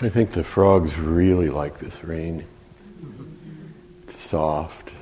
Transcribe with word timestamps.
I 0.00 0.08
think 0.08 0.30
the 0.30 0.44
frogs 0.44 0.96
really 0.96 1.50
like 1.50 1.78
this 1.78 2.04
rain. 2.04 2.44
It's 4.04 4.16
soft, 4.16 4.92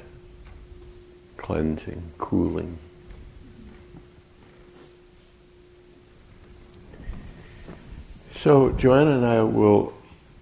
cleansing, 1.36 2.12
cooling. 2.16 2.78
So, 8.32 8.70
Joanna 8.70 9.16
and 9.16 9.26
I 9.26 9.42
will 9.42 9.92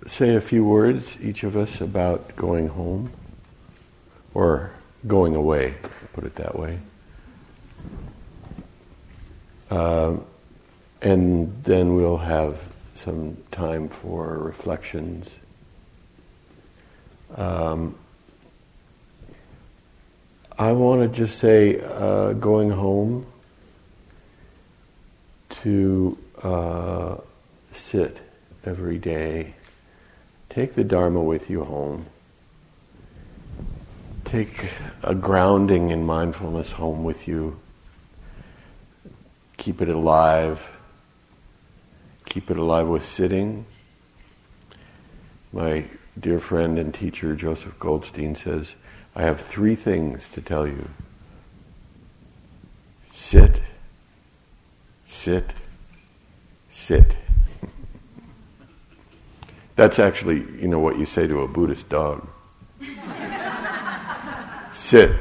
say 0.06 0.36
a 0.36 0.40
few 0.40 0.64
words, 0.64 1.18
each 1.20 1.42
of 1.42 1.56
us, 1.56 1.80
about 1.80 2.36
going 2.36 2.68
home 2.68 3.10
or 4.34 4.70
going 5.04 5.34
away, 5.34 5.74
put 6.12 6.22
it 6.22 6.36
that 6.36 6.56
way. 6.56 6.78
Uh, 9.68 10.18
and 11.02 11.64
then 11.64 11.96
we'll 11.96 12.18
have 12.18 12.73
some 12.94 13.36
time 13.50 13.88
for 13.88 14.38
reflections. 14.38 15.38
Um, 17.36 17.96
I 20.58 20.72
want 20.72 21.02
to 21.02 21.08
just 21.08 21.38
say, 21.38 21.80
uh, 21.80 22.32
going 22.34 22.70
home 22.70 23.26
to 25.50 26.18
uh, 26.42 27.16
sit 27.72 28.20
every 28.64 28.98
day. 28.98 29.54
Take 30.48 30.74
the 30.74 30.84
Dharma 30.84 31.20
with 31.22 31.50
you 31.50 31.64
home. 31.64 32.06
Take 34.24 34.70
a 35.02 35.14
grounding 35.14 35.90
in 35.90 36.06
mindfulness 36.06 36.72
home 36.72 37.02
with 37.02 37.26
you. 37.26 37.58
Keep 39.56 39.82
it 39.82 39.88
alive 39.88 40.73
keep 42.26 42.50
it 42.50 42.56
alive 42.56 42.88
with 42.88 43.04
sitting. 43.04 43.66
My 45.52 45.86
dear 46.18 46.40
friend 46.40 46.78
and 46.78 46.92
teacher 46.92 47.34
Joseph 47.34 47.78
Goldstein 47.78 48.34
says, 48.34 48.76
I 49.14 49.22
have 49.22 49.40
three 49.40 49.74
things 49.74 50.28
to 50.30 50.40
tell 50.40 50.66
you 50.66 50.88
sit, 53.10 53.62
sit, 55.06 55.54
sit. 56.68 57.16
That's 59.76 59.98
actually, 59.98 60.44
you 60.60 60.68
know, 60.68 60.80
what 60.80 60.98
you 60.98 61.06
say 61.06 61.26
to 61.26 61.42
a 61.42 61.48
Buddhist 61.48 61.88
dog. 61.88 62.26
sit. 64.72 65.12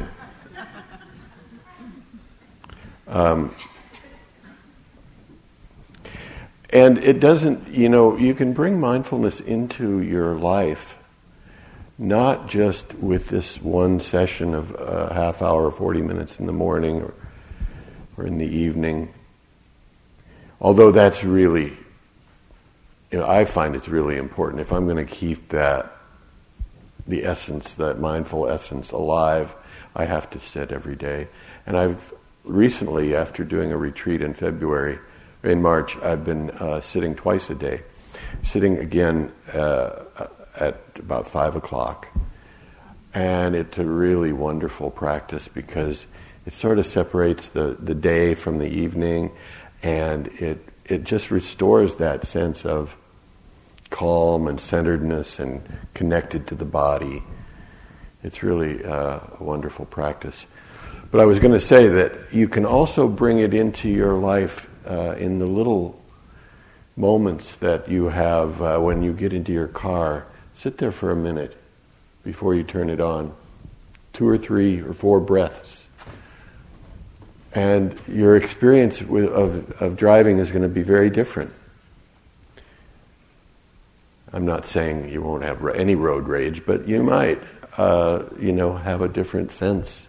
Um, 3.07 3.53
and 6.73 6.97
it 6.97 7.19
doesn't, 7.19 7.67
you 7.67 7.87
know, 7.87 8.17
you 8.17 8.33
can 8.33 8.51
bring 8.51 8.79
mindfulness 8.79 9.39
into 9.39 10.01
your 10.01 10.33
life, 10.33 10.97
not 11.99 12.49
just 12.49 12.95
with 12.95 13.27
this 13.27 13.61
one 13.61 13.99
session 13.99 14.55
of 14.55 14.73
a 14.73 15.13
half 15.13 15.43
hour, 15.43 15.69
40 15.69 16.01
minutes 16.01 16.39
in 16.39 16.47
the 16.47 16.51
morning 16.51 17.03
or, 17.03 17.13
or 18.17 18.25
in 18.25 18.39
the 18.39 18.47
evening. 18.47 19.13
Although 20.59 20.91
that's 20.91 21.23
really, 21.23 21.77
you 23.11 23.19
know, 23.19 23.27
I 23.29 23.45
find 23.45 23.75
it's 23.75 23.87
really 23.87 24.17
important. 24.17 24.59
If 24.59 24.73
I'm 24.73 24.85
going 24.85 25.05
to 25.05 25.15
keep 25.15 25.49
that, 25.49 25.95
the 27.05 27.23
essence, 27.23 27.75
that 27.75 27.99
mindful 27.99 28.49
essence 28.49 28.91
alive, 28.91 29.53
I 29.95 30.05
have 30.05 30.27
to 30.31 30.39
sit 30.39 30.71
every 30.71 30.95
day. 30.95 31.27
And 31.67 31.77
I've 31.77 32.15
recently, 32.43 33.15
after 33.15 33.43
doing 33.43 33.71
a 33.71 33.77
retreat 33.77 34.23
in 34.23 34.33
February, 34.33 34.97
in 35.43 35.61
March, 35.61 35.97
I've 35.97 36.23
been 36.23 36.51
uh, 36.51 36.81
sitting 36.81 37.15
twice 37.15 37.49
a 37.49 37.55
day, 37.55 37.81
sitting 38.43 38.77
again 38.77 39.31
uh, 39.53 40.03
at 40.55 40.81
about 40.97 41.27
five 41.27 41.55
o'clock. 41.55 42.07
And 43.13 43.55
it's 43.55 43.77
a 43.77 43.85
really 43.85 44.33
wonderful 44.33 44.89
practice 44.89 45.47
because 45.47 46.07
it 46.45 46.53
sort 46.53 46.79
of 46.79 46.87
separates 46.87 47.49
the, 47.49 47.77
the 47.79 47.93
day 47.93 48.33
from 48.33 48.57
the 48.57 48.67
evening 48.67 49.31
and 49.83 50.27
it, 50.27 50.67
it 50.85 51.03
just 51.03 51.29
restores 51.29 51.97
that 51.97 52.25
sense 52.25 52.65
of 52.65 52.95
calm 53.89 54.47
and 54.47 54.59
centeredness 54.59 55.39
and 55.39 55.61
connected 55.93 56.47
to 56.47 56.55
the 56.55 56.65
body. 56.65 57.21
It's 58.23 58.41
really 58.41 58.83
uh, 58.83 59.19
a 59.39 59.43
wonderful 59.43 59.85
practice. 59.85 60.47
But 61.11 61.21
I 61.21 61.25
was 61.25 61.39
going 61.39 61.53
to 61.53 61.59
say 61.59 61.89
that 61.89 62.33
you 62.33 62.47
can 62.47 62.65
also 62.65 63.07
bring 63.07 63.37
it 63.39 63.53
into 63.53 63.89
your 63.89 64.15
life 64.15 64.67
uh, 64.87 65.15
in 65.17 65.39
the 65.39 65.45
little 65.45 65.99
moments 66.95 67.55
that 67.57 67.89
you 67.89 68.05
have 68.09 68.61
uh, 68.61 68.79
when 68.79 69.03
you 69.03 69.13
get 69.13 69.33
into 69.33 69.51
your 69.51 69.67
car, 69.67 70.25
sit 70.53 70.77
there 70.77 70.91
for 70.91 71.11
a 71.11 71.15
minute 71.15 71.57
before 72.23 72.53
you 72.55 72.63
turn 72.63 72.89
it 72.89 73.01
on. 73.01 73.33
Two 74.13 74.27
or 74.27 74.37
three 74.37 74.79
or 74.79 74.93
four 74.93 75.19
breaths. 75.19 75.87
And 77.53 77.99
your 78.07 78.35
experience 78.35 79.01
with, 79.01 79.25
of, 79.25 79.81
of 79.81 79.95
driving 79.97 80.37
is 80.37 80.51
going 80.51 80.63
to 80.63 80.69
be 80.69 80.83
very 80.83 81.09
different. 81.09 81.51
I'm 84.31 84.45
not 84.45 84.65
saying 84.65 85.09
you 85.09 85.21
won't 85.21 85.43
have 85.43 85.63
any 85.67 85.93
road 85.93 86.27
rage, 86.27 86.65
but 86.65 86.87
you 86.87 87.03
might, 87.03 87.41
uh, 87.77 88.23
you 88.39 88.51
know, 88.51 88.75
have 88.75 89.01
a 89.01 89.07
different 89.07 89.51
sense. 89.51 90.07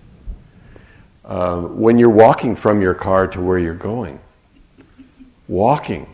Uh, 1.25 1.61
when 1.61 1.99
you're 1.99 2.09
walking 2.09 2.57
from 2.57 2.81
your 2.81 2.95
car 2.95 3.27
to 3.29 3.41
where 3.41 3.59
you're 3.59 3.75
going, 3.75 4.21
walking. 5.49 6.09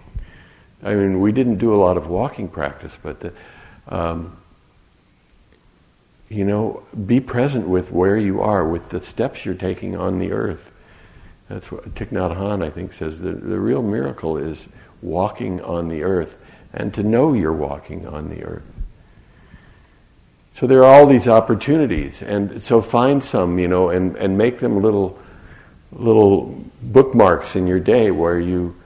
I 0.83 0.95
mean, 0.95 1.21
we 1.21 1.33
didn't 1.33 1.57
do 1.57 1.75
a 1.75 1.77
lot 1.77 1.97
of 1.97 2.07
walking 2.07 2.49
practice, 2.49 2.97
but 3.03 3.21
the, 3.21 3.33
um, 3.89 4.37
you 6.29 6.45
know, 6.45 6.83
be 7.07 7.21
present 7.21 7.69
with 7.69 7.91
where 7.91 8.17
you 8.17 8.41
are, 8.41 8.67
with 8.67 8.89
the 8.89 9.01
steps 9.01 9.45
you're 9.45 9.55
taking 9.55 9.97
on 9.97 10.19
the 10.19 10.33
earth. 10.33 10.71
That's 11.49 11.71
what 11.71 11.95
Thich 11.95 12.09
Nhat 12.09 12.37
Hanh, 12.37 12.65
I 12.65 12.71
think, 12.71 12.93
says. 12.93 13.21
The, 13.21 13.33
the 13.33 13.59
real 13.59 13.83
miracle 13.83 14.37
is 14.37 14.69
walking 15.03 15.61
on 15.63 15.89
the 15.89 16.03
earth 16.03 16.39
and 16.73 16.95
to 16.95 17.03
know 17.03 17.33
you're 17.33 17.53
walking 17.53 18.07
on 18.07 18.31
the 18.31 18.45
earth. 18.45 18.63
So 20.53 20.67
there 20.67 20.81
are 20.81 20.85
all 20.85 21.07
these 21.07 21.27
opportunities, 21.27 22.23
and 22.23 22.63
so 22.63 22.81
find 22.81 23.23
some, 23.23 23.59
you 23.59 23.69
know, 23.69 23.89
and, 23.89 24.17
and 24.17 24.37
make 24.37 24.59
them 24.59 24.83
little 24.83 25.19
little 25.93 26.65
bookmarks 26.83 27.57
in 27.57 27.67
your 27.67 27.81
day 27.81 28.11
where 28.11 28.39
you 28.39 28.77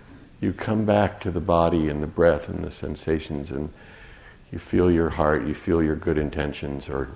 you 0.45 0.53
come 0.53 0.85
back 0.85 1.21
to 1.21 1.31
the 1.31 1.41
body 1.41 1.89
and 1.89 2.03
the 2.03 2.07
breath 2.07 2.49
and 2.49 2.63
the 2.63 2.71
sensations, 2.71 3.51
and 3.51 3.73
you 4.53 4.59
feel 4.59 4.91
your 4.91 5.09
heart, 5.11 5.47
you 5.47 5.55
feel 5.55 5.83
your 5.83 5.97
good 5.97 6.19
intentions, 6.19 6.89
or 6.89 7.09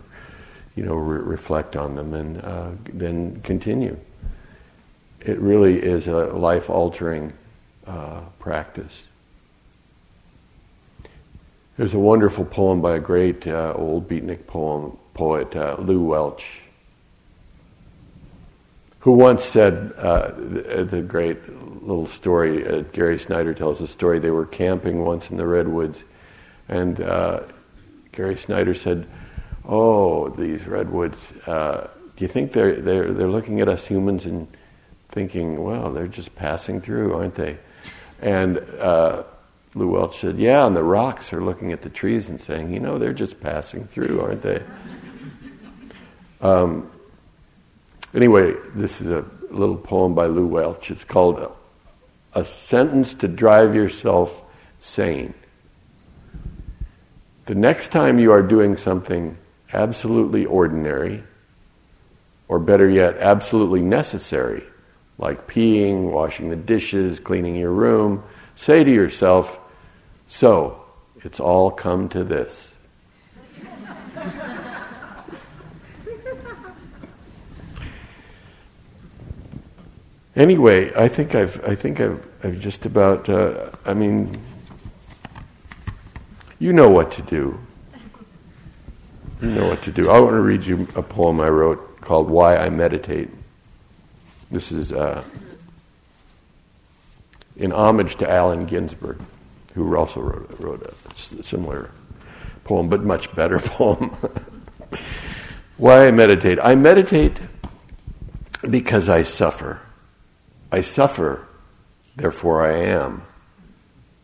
you 0.74 0.82
know, 0.82 0.94
re- 0.94 1.20
reflect 1.20 1.76
on 1.76 1.94
them, 1.94 2.14
and 2.14 2.42
uh, 2.42 2.70
then 2.92 3.40
continue. 3.42 3.98
It 5.20 5.38
really 5.38 5.82
is 5.82 6.08
a 6.08 6.26
life 6.32 6.70
altering 6.70 7.34
uh, 7.86 8.20
practice. 8.38 9.06
There's 11.76 11.94
a 11.94 11.98
wonderful 11.98 12.44
poem 12.44 12.80
by 12.80 12.96
a 12.96 13.00
great 13.00 13.46
uh, 13.46 13.74
old 13.76 14.08
beatnik 14.08 14.46
poem 14.46 14.96
poet, 15.14 15.54
uh, 15.54 15.76
Lew 15.78 16.02
Welch, 16.02 16.62
who 19.00 19.12
once 19.12 19.44
said 19.44 19.92
uh, 19.96 20.32
the, 20.36 21.04
great 21.06 21.38
little 21.82 22.06
story. 22.06 22.66
Uh, 22.66 22.82
Gary 22.92 23.18
Snyder 23.18 23.54
tells 23.54 23.80
a 23.80 23.86
story. 23.86 24.18
They 24.18 24.30
were 24.30 24.46
camping 24.46 25.04
once 25.04 25.30
in 25.30 25.36
the 25.36 25.46
redwoods, 25.46 26.04
and 26.68 27.00
uh, 27.00 27.40
Gary 28.12 28.36
Snyder 28.36 28.74
said, 28.74 29.06
"Oh, 29.64 30.28
these 30.28 30.66
redwoods. 30.66 31.32
Uh, 31.46 31.88
do 32.16 32.24
you 32.24 32.28
think 32.28 32.52
they're 32.52 32.76
they're 32.76 33.12
they're 33.12 33.28
looking 33.28 33.60
at 33.60 33.68
us 33.68 33.86
humans 33.86 34.26
and 34.26 34.48
thinking, 35.10 35.62
well, 35.62 35.92
they're 35.92 36.08
just 36.08 36.34
passing 36.34 36.80
through, 36.80 37.14
aren't 37.14 37.34
they?" 37.34 37.58
And 38.20 38.58
uh, 38.78 39.24
Lew 39.74 39.88
Welch 39.88 40.18
said, 40.20 40.38
"Yeah, 40.38 40.66
and 40.66 40.74
the 40.74 40.82
rocks 40.82 41.32
are 41.32 41.42
looking 41.42 41.72
at 41.72 41.82
the 41.82 41.90
trees 41.90 42.28
and 42.28 42.40
saying, 42.40 42.72
you 42.72 42.80
know, 42.80 42.98
they're 42.98 43.12
just 43.12 43.40
passing 43.40 43.84
through, 43.84 44.20
aren't 44.20 44.42
they?" 44.42 44.62
Um, 46.40 46.90
anyway, 48.14 48.54
this 48.74 49.00
is 49.00 49.08
a 49.08 49.24
little 49.50 49.76
poem 49.76 50.14
by 50.14 50.26
Lew 50.26 50.46
Welch. 50.46 50.90
It's 50.90 51.04
called 51.04 51.38
a 52.34 52.44
sentence 52.44 53.14
to 53.14 53.28
drive 53.28 53.74
yourself 53.74 54.42
sane. 54.80 55.34
The 57.46 57.54
next 57.54 57.88
time 57.88 58.18
you 58.18 58.32
are 58.32 58.42
doing 58.42 58.76
something 58.76 59.38
absolutely 59.72 60.44
ordinary, 60.46 61.22
or 62.46 62.58
better 62.58 62.88
yet, 62.88 63.16
absolutely 63.18 63.82
necessary, 63.82 64.62
like 65.18 65.46
peeing, 65.46 66.10
washing 66.10 66.50
the 66.50 66.56
dishes, 66.56 67.20
cleaning 67.20 67.56
your 67.56 67.72
room, 67.72 68.22
say 68.54 68.84
to 68.84 68.90
yourself, 68.90 69.58
So, 70.26 70.84
it's 71.22 71.40
all 71.40 71.70
come 71.70 72.08
to 72.10 72.24
this. 72.24 72.74
Anyway, 80.38 80.90
I 80.94 81.08
think 81.08 81.34
I've 81.34 81.62
I 81.68 81.74
think 81.74 82.00
I've, 82.00 82.26
I've 82.42 82.58
just 82.60 82.86
about 82.86 83.28
uh, 83.28 83.70
I 83.84 83.92
mean 83.92 84.32
You 86.60 86.72
know 86.72 86.88
what 86.90 87.12
to 87.12 87.22
do. 87.22 87.58
You 89.40 89.48
know 89.50 89.68
what 89.68 89.82
to 89.82 89.92
do. 89.92 90.10
I 90.10 90.18
want 90.18 90.32
to 90.32 90.40
read 90.40 90.64
you 90.64 90.88
a 90.96 91.02
poem 91.02 91.40
I 91.40 91.48
wrote 91.48 92.00
called 92.00 92.28
Why 92.28 92.56
I 92.56 92.68
Meditate. 92.68 93.30
This 94.50 94.72
is 94.72 94.92
uh, 94.92 95.22
in 97.56 97.70
homage 97.70 98.16
to 98.16 98.28
Allen 98.28 98.64
Ginsberg, 98.66 99.20
who 99.74 99.96
also 99.96 100.20
wrote, 100.20 100.56
wrote 100.58 100.82
a 100.82 101.42
similar 101.44 101.90
poem, 102.64 102.88
but 102.88 103.04
much 103.04 103.32
better 103.36 103.58
poem. 103.60 104.10
Why 105.76 106.08
I 106.08 106.10
meditate? 106.10 106.58
I 106.60 106.74
meditate 106.74 107.40
because 108.68 109.08
I 109.08 109.22
suffer. 109.22 109.80
I 110.70 110.82
suffer, 110.82 111.46
therefore 112.16 112.64
I 112.64 112.76
am. 112.76 113.22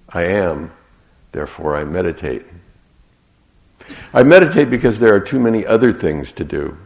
I 0.08 0.24
am, 0.24 0.72
therefore 1.32 1.76
I 1.76 1.84
meditate. 1.84 2.44
I 4.12 4.22
meditate 4.22 4.70
because 4.70 4.98
there 4.98 5.14
are 5.14 5.20
too 5.20 5.40
many 5.40 5.66
other 5.66 5.92
things 5.92 6.32
to 6.34 6.44
do. 6.44 6.76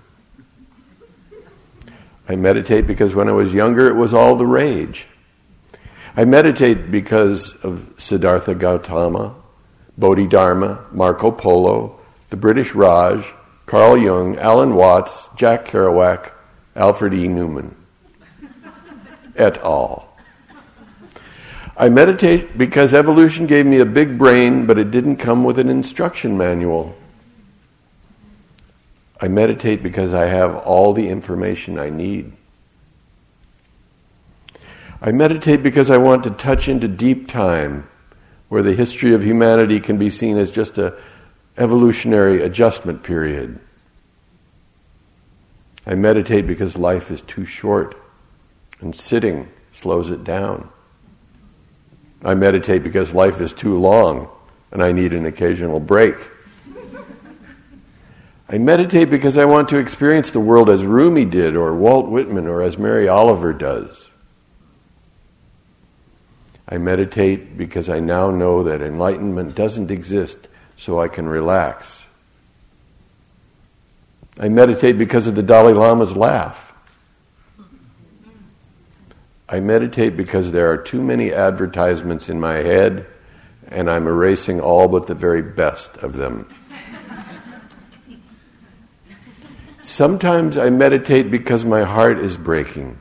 I 2.28 2.36
meditate 2.36 2.86
because 2.86 3.14
when 3.14 3.28
I 3.28 3.32
was 3.32 3.54
younger 3.54 3.88
it 3.88 3.94
was 3.94 4.12
all 4.12 4.36
the 4.36 4.46
rage. 4.46 5.06
I 6.16 6.24
meditate 6.24 6.90
because 6.90 7.54
of 7.62 7.92
Siddhartha 7.96 8.54
Gautama, 8.54 9.34
Bodhidharma, 9.96 10.86
Marco 10.92 11.30
Polo, 11.30 11.98
the 12.30 12.36
British 12.36 12.74
Raj, 12.74 13.24
Carl 13.66 13.96
Jung, 13.96 14.36
Alan 14.38 14.74
Watts, 14.74 15.28
Jack 15.36 15.66
Kerouac, 15.66 16.32
Alfred 16.74 17.14
E. 17.14 17.26
Neuman, 17.26 17.74
et 19.38 19.58
al. 19.58 20.08
I 21.76 21.88
meditate 21.88 22.58
because 22.58 22.92
evolution 22.92 23.46
gave 23.46 23.64
me 23.64 23.78
a 23.78 23.86
big 23.86 24.18
brain, 24.18 24.66
but 24.66 24.78
it 24.78 24.90
didn't 24.90 25.16
come 25.16 25.44
with 25.44 25.60
an 25.60 25.68
instruction 25.68 26.36
manual. 26.36 26.96
I 29.20 29.28
meditate 29.28 29.82
because 29.82 30.12
I 30.12 30.26
have 30.26 30.56
all 30.56 30.92
the 30.92 31.08
information 31.08 31.78
I 31.78 31.88
need. 31.88 32.32
I 35.00 35.12
meditate 35.12 35.62
because 35.62 35.90
I 35.90 35.98
want 35.98 36.24
to 36.24 36.30
touch 36.30 36.68
into 36.68 36.88
deep 36.88 37.28
time 37.28 37.88
where 38.48 38.62
the 38.62 38.74
history 38.74 39.14
of 39.14 39.24
humanity 39.24 39.78
can 39.78 39.98
be 39.98 40.10
seen 40.10 40.36
as 40.36 40.50
just 40.50 40.78
a 40.78 40.98
evolutionary 41.56 42.42
adjustment 42.42 43.04
period. 43.04 43.60
I 45.86 45.94
meditate 45.94 46.46
because 46.46 46.76
life 46.76 47.10
is 47.12 47.22
too 47.22 47.44
short 47.44 47.96
and 48.80 48.94
sitting 48.94 49.48
slows 49.72 50.10
it 50.10 50.24
down. 50.24 50.70
I 52.24 52.34
meditate 52.34 52.82
because 52.82 53.14
life 53.14 53.40
is 53.40 53.52
too 53.52 53.78
long 53.78 54.28
and 54.72 54.82
I 54.82 54.92
need 54.92 55.12
an 55.12 55.26
occasional 55.26 55.80
break. 55.80 56.16
I 58.50 58.58
meditate 58.58 59.10
because 59.10 59.36
I 59.36 59.44
want 59.44 59.68
to 59.70 59.76
experience 59.76 60.30
the 60.30 60.40
world 60.40 60.70
as 60.70 60.84
Rumi 60.84 61.26
did, 61.26 61.54
or 61.54 61.74
Walt 61.74 62.08
Whitman, 62.08 62.46
or 62.46 62.62
as 62.62 62.78
Mary 62.78 63.06
Oliver 63.06 63.52
does. 63.52 64.06
I 66.66 66.78
meditate 66.78 67.58
because 67.58 67.90
I 67.90 68.00
now 68.00 68.30
know 68.30 68.62
that 68.62 68.80
enlightenment 68.80 69.54
doesn't 69.54 69.90
exist, 69.90 70.48
so 70.78 70.98
I 70.98 71.08
can 71.08 71.28
relax. 71.28 72.06
I 74.38 74.48
meditate 74.48 74.96
because 74.96 75.26
of 75.26 75.34
the 75.34 75.42
Dalai 75.42 75.74
Lama's 75.74 76.16
laugh. 76.16 76.67
I 79.48 79.60
meditate 79.60 80.16
because 80.16 80.52
there 80.52 80.70
are 80.70 80.76
too 80.76 81.02
many 81.02 81.32
advertisements 81.32 82.28
in 82.28 82.38
my 82.38 82.56
head, 82.56 83.06
and 83.68 83.88
I'm 83.90 84.06
erasing 84.06 84.60
all 84.60 84.88
but 84.88 85.06
the 85.06 85.14
very 85.14 85.42
best 85.42 85.96
of 85.98 86.14
them. 86.14 86.46
Sometimes 89.80 90.58
I 90.58 90.68
meditate 90.68 91.30
because 91.30 91.64
my 91.64 91.84
heart 91.84 92.18
is 92.18 92.36
breaking. 92.36 92.98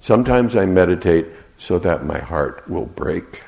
Sometimes 0.00 0.56
I 0.56 0.64
meditate 0.64 1.26
so 1.58 1.78
that 1.80 2.06
my 2.06 2.18
heart 2.18 2.66
will 2.66 2.86
break. 2.86 3.42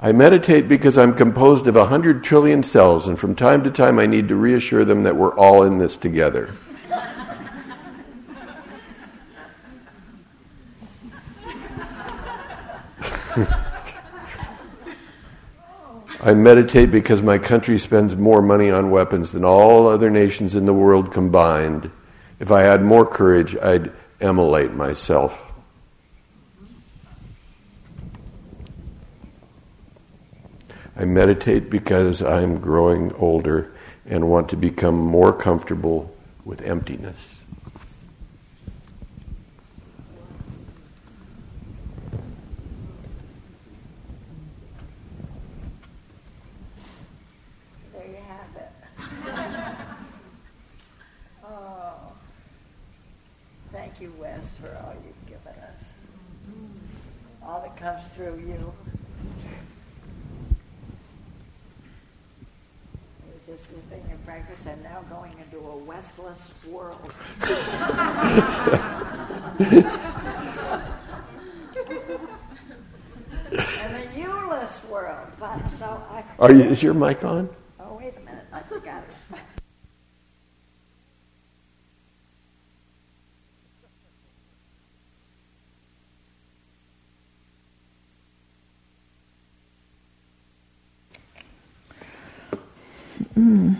I 0.00 0.12
meditate 0.12 0.66
because 0.66 0.96
I'm 0.96 1.14
composed 1.14 1.66
of 1.66 1.76
a 1.76 1.84
hundred 1.86 2.24
trillion 2.24 2.62
cells, 2.62 3.06
and 3.06 3.18
from 3.18 3.34
time 3.34 3.62
to 3.64 3.70
time 3.70 3.98
I 3.98 4.06
need 4.06 4.28
to 4.28 4.34
reassure 4.34 4.84
them 4.84 5.02
that 5.02 5.16
we're 5.16 5.36
all 5.36 5.62
in 5.62 5.76
this 5.76 5.98
together. 5.98 6.50
I 16.22 16.34
meditate 16.34 16.90
because 16.90 17.22
my 17.22 17.38
country 17.38 17.78
spends 17.78 18.14
more 18.14 18.42
money 18.42 18.70
on 18.70 18.90
weapons 18.90 19.32
than 19.32 19.42
all 19.44 19.88
other 19.88 20.10
nations 20.10 20.54
in 20.54 20.66
the 20.66 20.74
world 20.74 21.10
combined. 21.10 21.90
If 22.38 22.50
I 22.50 22.60
had 22.62 22.82
more 22.82 23.06
courage, 23.06 23.56
I'd 23.56 23.90
immolate 24.20 24.74
myself. 24.74 25.52
I 30.94 31.06
meditate 31.06 31.70
because 31.70 32.20
I'm 32.22 32.58
growing 32.60 33.12
older 33.14 33.72
and 34.04 34.28
want 34.28 34.50
to 34.50 34.56
become 34.56 34.98
more 34.98 35.32
comfortable 35.32 36.14
with 36.44 36.60
emptiness. 36.60 37.38
through 58.14 58.38
you. 58.46 58.72
It 63.26 63.46
just 63.46 63.66
has 63.66 63.82
been 63.82 64.06
your 64.08 64.18
practice 64.18 64.66
and 64.66 64.82
now 64.82 65.02
going 65.10 65.32
into 65.38 65.58
a 65.66 65.76
Wes-less 65.76 66.52
world. 67.48 67.82
and 73.58 73.96
a 73.96 74.16
you-less 74.16 74.84
world. 74.88 75.28
But 75.38 75.68
so 75.68 76.02
I. 76.10 76.24
Are 76.38 76.52
you, 76.52 76.62
is 76.62 76.82
your 76.82 76.94
mic 76.94 77.24
on? 77.24 77.48
Oh, 77.80 77.94
wait 77.94 78.14
a 78.16 78.20
minute. 78.20 78.46
I 78.52 78.60
forgot 78.60 79.02
it. 79.02 79.38
Mm. 93.36 93.71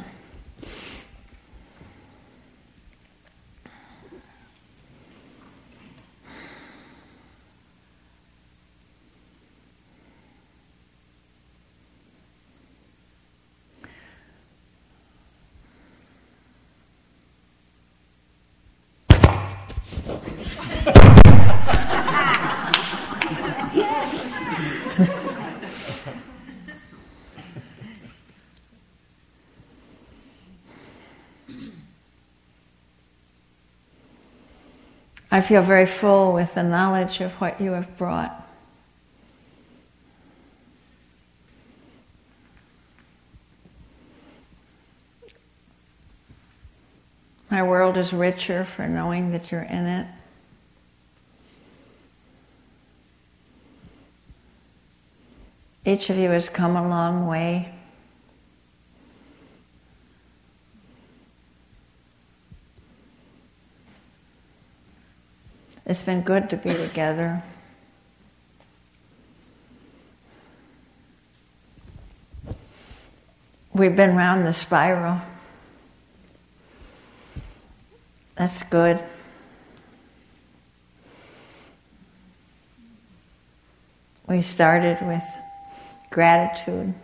I 35.32 35.40
feel 35.40 35.62
very 35.62 35.86
full 35.86 36.34
with 36.34 36.52
the 36.52 36.62
knowledge 36.62 37.22
of 37.22 37.32
what 37.40 37.58
you 37.58 37.72
have 37.72 37.96
brought. 37.96 38.46
My 47.48 47.62
world 47.62 47.96
is 47.96 48.12
richer 48.12 48.66
for 48.66 48.86
knowing 48.86 49.32
that 49.32 49.50
you're 49.50 49.62
in 49.62 49.86
it. 49.86 50.06
Each 55.86 56.10
of 56.10 56.18
you 56.18 56.28
has 56.28 56.50
come 56.50 56.76
a 56.76 56.86
long 56.86 57.26
way. 57.26 57.72
It's 65.92 66.02
been 66.02 66.22
good 66.22 66.48
to 66.48 66.56
be 66.56 66.72
together. 66.72 67.42
We've 73.74 73.94
been 73.94 74.16
round 74.16 74.46
the 74.46 74.54
spiral. 74.54 75.20
That's 78.36 78.62
good. 78.62 79.04
We 84.26 84.40
started 84.40 85.06
with 85.06 85.22
gratitude, 86.08 86.94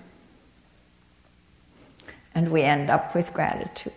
and 2.35 2.51
we 2.51 2.63
end 2.63 2.89
up 2.89 3.15
with 3.15 3.35
gratitude. 3.35 3.93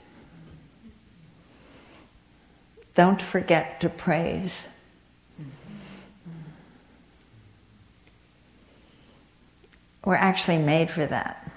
Don't 2.93 3.21
forget 3.21 3.79
to 3.79 3.88
praise. 3.88 4.67
We're 10.03 10.15
actually 10.15 10.58
made 10.58 10.89
for 10.89 11.05
that. 11.05 11.51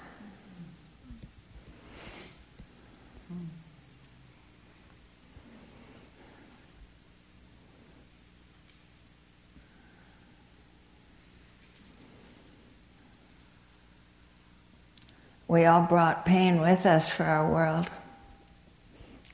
We 15.47 15.65
all 15.65 15.83
brought 15.83 16.25
pain 16.25 16.59
with 16.59 16.85
us 16.85 17.07
for 17.07 17.23
our 17.23 17.49
world. 17.49 17.87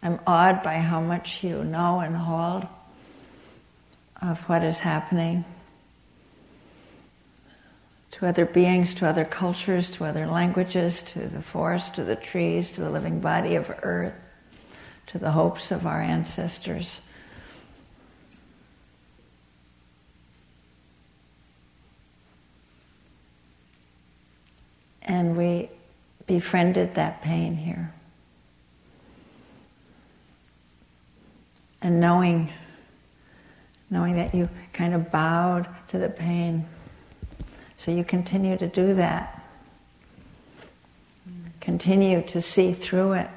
I'm 0.03 0.19
awed 0.27 0.61
by 0.61 0.75
how 0.75 1.01
much 1.01 1.43
you 1.43 1.63
know 1.63 1.99
and 1.99 2.15
hold 2.15 2.67
of 4.21 4.39
what 4.41 4.63
is 4.63 4.79
happening 4.79 5.45
to 8.11 8.27
other 8.27 8.45
beings, 8.45 8.93
to 8.95 9.07
other 9.07 9.25
cultures, 9.25 9.89
to 9.89 10.05
other 10.05 10.27
languages, 10.27 11.01
to 11.01 11.27
the 11.27 11.41
forest, 11.41 11.95
to 11.95 12.03
the 12.03 12.15
trees, 12.15 12.71
to 12.71 12.81
the 12.81 12.89
living 12.89 13.19
body 13.19 13.55
of 13.55 13.73
earth, 13.83 14.13
to 15.07 15.17
the 15.17 15.31
hopes 15.31 15.71
of 15.71 15.87
our 15.87 16.01
ancestors. 16.01 17.01
And 25.01 25.35
we 25.35 25.69
befriended 26.27 26.95
that 26.95 27.21
pain 27.21 27.55
here. 27.55 27.93
And 31.81 31.99
knowing, 31.99 32.53
knowing 33.89 34.15
that 34.15 34.35
you 34.35 34.49
kind 34.73 34.93
of 34.93 35.11
bowed 35.11 35.67
to 35.89 35.97
the 35.97 36.09
pain. 36.09 36.67
So 37.81 37.89
you 37.89 38.03
continue 38.03 38.59
to 38.59 38.67
do 38.67 38.93
that. 38.93 39.43
Continue 41.61 42.21
to 42.27 42.39
see 42.39 42.73
through 42.73 43.13
it 43.13 43.29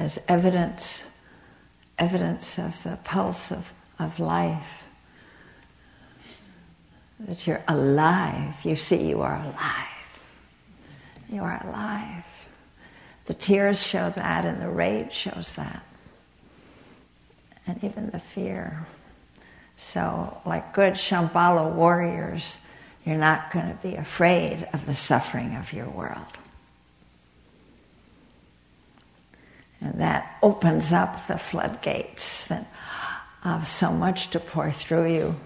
as 0.00 0.18
evidence, 0.26 1.04
evidence 1.96 2.58
of 2.58 2.82
the 2.82 2.98
pulse 3.04 3.52
of, 3.52 3.72
of 4.00 4.18
life 4.18 4.82
that 7.20 7.46
you're 7.46 7.62
alive. 7.68 8.56
You 8.64 8.74
see, 8.74 9.10
you 9.10 9.20
are 9.20 9.36
alive. 9.36 10.18
You 11.32 11.42
are 11.44 11.64
alive. 11.68 12.24
The 13.26 13.34
tears 13.34 13.80
show 13.80 14.10
that, 14.16 14.44
and 14.44 14.60
the 14.60 14.68
rage 14.68 15.12
shows 15.12 15.52
that, 15.52 15.86
and 17.64 17.84
even 17.84 18.10
the 18.10 18.18
fear. 18.18 18.88
So, 19.82 20.38
like 20.44 20.74
good 20.74 20.92
Shambhala 20.92 21.72
warriors, 21.72 22.58
you're 23.06 23.16
not 23.16 23.50
going 23.50 23.66
to 23.66 23.82
be 23.82 23.96
afraid 23.96 24.68
of 24.74 24.84
the 24.84 24.94
suffering 24.94 25.56
of 25.56 25.72
your 25.72 25.88
world. 25.88 26.26
And 29.80 29.98
that 30.02 30.36
opens 30.42 30.92
up 30.92 31.26
the 31.26 31.38
floodgates 31.38 32.52
of 33.42 33.66
so 33.66 33.90
much 33.90 34.28
to 34.30 34.38
pour 34.38 34.70
through 34.70 35.12
you 35.12 35.36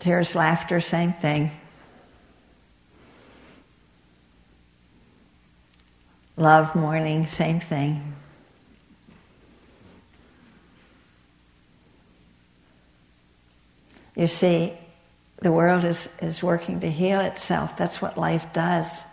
Tears, 0.00 0.34
laughter, 0.34 0.80
same 0.80 1.12
thing. 1.12 1.52
Love, 6.36 6.74
mourning, 6.74 7.28
same 7.28 7.60
thing. 7.60 8.16
You 14.14 14.26
see, 14.26 14.74
the 15.40 15.52
world 15.52 15.84
is, 15.84 16.08
is 16.20 16.42
working 16.42 16.80
to 16.80 16.90
heal 16.90 17.20
itself. 17.20 17.76
That's 17.76 18.00
what 18.00 18.16
life 18.18 18.46
does. 18.52 19.04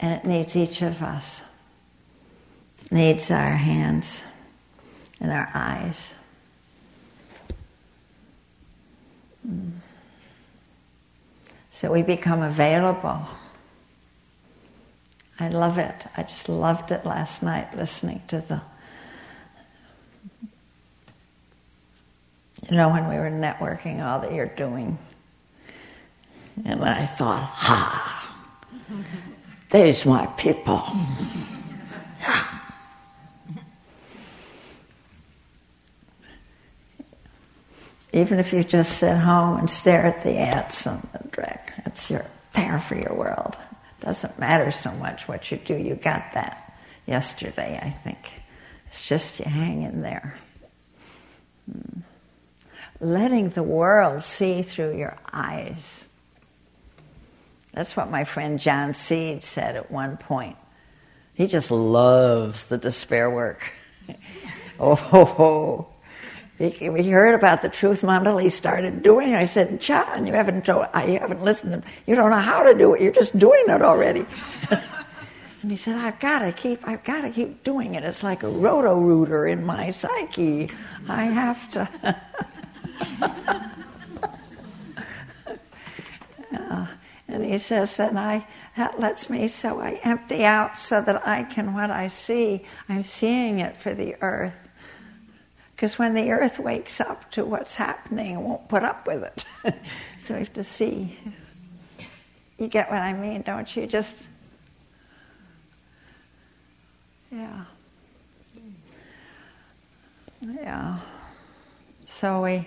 And 0.00 0.14
it 0.14 0.24
needs 0.24 0.56
each 0.56 0.82
of 0.82 1.02
us. 1.02 1.42
It 2.84 2.92
needs 2.92 3.30
our 3.30 3.56
hands 3.56 4.22
and 5.20 5.32
our 5.32 5.50
eyes. 5.52 6.12
Mm. 9.46 9.72
So 11.70 11.92
we 11.92 12.02
become 12.02 12.42
available. 12.42 13.26
I 15.38 15.48
love 15.48 15.78
it. 15.78 16.06
I 16.16 16.22
just 16.22 16.48
loved 16.48 16.90
it 16.90 17.06
last 17.06 17.42
night 17.42 17.76
listening 17.76 18.22
to 18.28 18.40
the, 18.40 18.62
you 22.70 22.76
know, 22.76 22.90
when 22.90 23.08
we 23.08 23.16
were 23.16 23.30
networking 23.30 24.04
all 24.04 24.20
that 24.20 24.32
you're 24.32 24.46
doing. 24.46 24.98
And 26.64 26.84
I 26.84 27.06
thought, 27.06 27.42
ha, 27.42 28.36
there's 29.70 30.04
my 30.04 30.26
people. 30.26 30.82
Even 38.12 38.38
if 38.38 38.52
you 38.52 38.64
just 38.64 38.98
sit 38.98 39.16
home 39.16 39.58
and 39.58 39.68
stare 39.68 40.06
at 40.06 40.22
the 40.24 40.32
ants 40.32 40.86
on 40.86 41.06
the 41.12 41.28
deck, 41.28 41.74
that's 41.84 42.10
your 42.10 42.24
there 42.54 42.78
for 42.80 42.96
your 42.96 43.14
world. 43.14 43.56
It 44.00 44.04
doesn't 44.04 44.38
matter 44.38 44.70
so 44.70 44.90
much 44.92 45.28
what 45.28 45.50
you 45.52 45.58
do. 45.58 45.76
You 45.76 45.94
got 45.94 46.32
that 46.34 46.78
yesterday, 47.06 47.78
I 47.80 47.90
think. 47.90 48.18
It's 48.88 49.06
just 49.06 49.38
you 49.38 49.44
hang 49.44 49.82
in 49.82 50.00
there. 50.00 50.34
Hmm. 51.70 52.00
Letting 53.00 53.50
the 53.50 53.62
world 53.62 54.24
see 54.24 54.62
through 54.62 54.96
your 54.96 55.16
eyes. 55.32 56.04
That's 57.72 57.96
what 57.96 58.10
my 58.10 58.24
friend 58.24 58.58
John 58.58 58.94
Seed 58.94 59.44
said 59.44 59.76
at 59.76 59.90
one 59.90 60.16
point. 60.16 60.56
He 61.34 61.46
just 61.46 61.70
loves 61.70 62.66
the 62.66 62.78
despair 62.78 63.30
work. 63.30 63.70
oh, 64.80 64.96
ho, 64.96 65.24
ho. 65.24 65.88
He, 66.58 66.70
he 66.70 67.10
heard 67.10 67.36
about 67.36 67.62
the 67.62 67.68
truth 67.68 68.02
mandala. 68.02 68.42
He 68.42 68.48
started 68.48 69.04
doing 69.04 69.30
it. 69.30 69.36
I 69.36 69.44
said, 69.44 69.80
John, 69.80 70.26
you 70.26 70.32
haven't 70.32 70.64
told, 70.64 70.86
you 71.06 71.20
haven't 71.20 71.44
listened. 71.44 71.84
To, 71.84 71.88
you 72.04 72.16
don't 72.16 72.30
know 72.30 72.38
how 72.38 72.64
to 72.64 72.76
do 72.76 72.94
it. 72.94 73.00
You're 73.00 73.12
just 73.12 73.38
doing 73.38 73.62
it 73.68 73.80
already. 73.80 74.26
and 74.70 75.70
he 75.70 75.76
said, 75.76 75.94
I've 75.94 76.18
got 76.18 76.40
to 76.40 76.50
keep, 76.50 76.80
I've 76.88 77.04
got 77.04 77.20
to 77.20 77.30
keep 77.30 77.62
doing 77.62 77.94
it. 77.94 78.02
It's 78.02 78.24
like 78.24 78.42
a 78.42 78.48
roto 78.48 78.98
rooter 78.98 79.46
in 79.46 79.64
my 79.64 79.90
psyche. 79.90 80.72
I 81.08 81.26
have 81.26 81.70
to. 81.70 82.16
uh, 86.52 86.86
and 87.28 87.44
he 87.44 87.58
says, 87.58 87.98
and 88.00 88.18
I, 88.18 88.46
that 88.76 88.98
lets 89.00 89.28
me, 89.28 89.48
so 89.48 89.80
I 89.80 90.00
empty 90.04 90.44
out 90.44 90.78
so 90.78 91.00
that 91.02 91.26
I 91.26 91.44
can, 91.44 91.74
what 91.74 91.90
I 91.90 92.08
see, 92.08 92.64
I'm 92.88 93.04
seeing 93.04 93.60
it 93.60 93.76
for 93.76 93.94
the 93.94 94.16
earth. 94.22 94.54
Because 95.74 95.98
when 95.98 96.14
the 96.14 96.32
earth 96.32 96.58
wakes 96.58 97.00
up 97.00 97.30
to 97.32 97.44
what's 97.44 97.76
happening, 97.76 98.34
it 98.34 98.40
won't 98.40 98.68
put 98.68 98.82
up 98.82 99.06
with 99.06 99.22
it. 99.22 99.44
so 100.24 100.34
we 100.34 100.40
have 100.40 100.52
to 100.54 100.64
see. 100.64 101.16
You 102.58 102.66
get 102.66 102.90
what 102.90 103.00
I 103.00 103.12
mean, 103.12 103.42
don't 103.42 103.76
you? 103.76 103.86
Just, 103.86 104.14
yeah. 107.30 107.64
Yeah. 110.40 110.98
So 112.06 112.42
we 112.42 112.66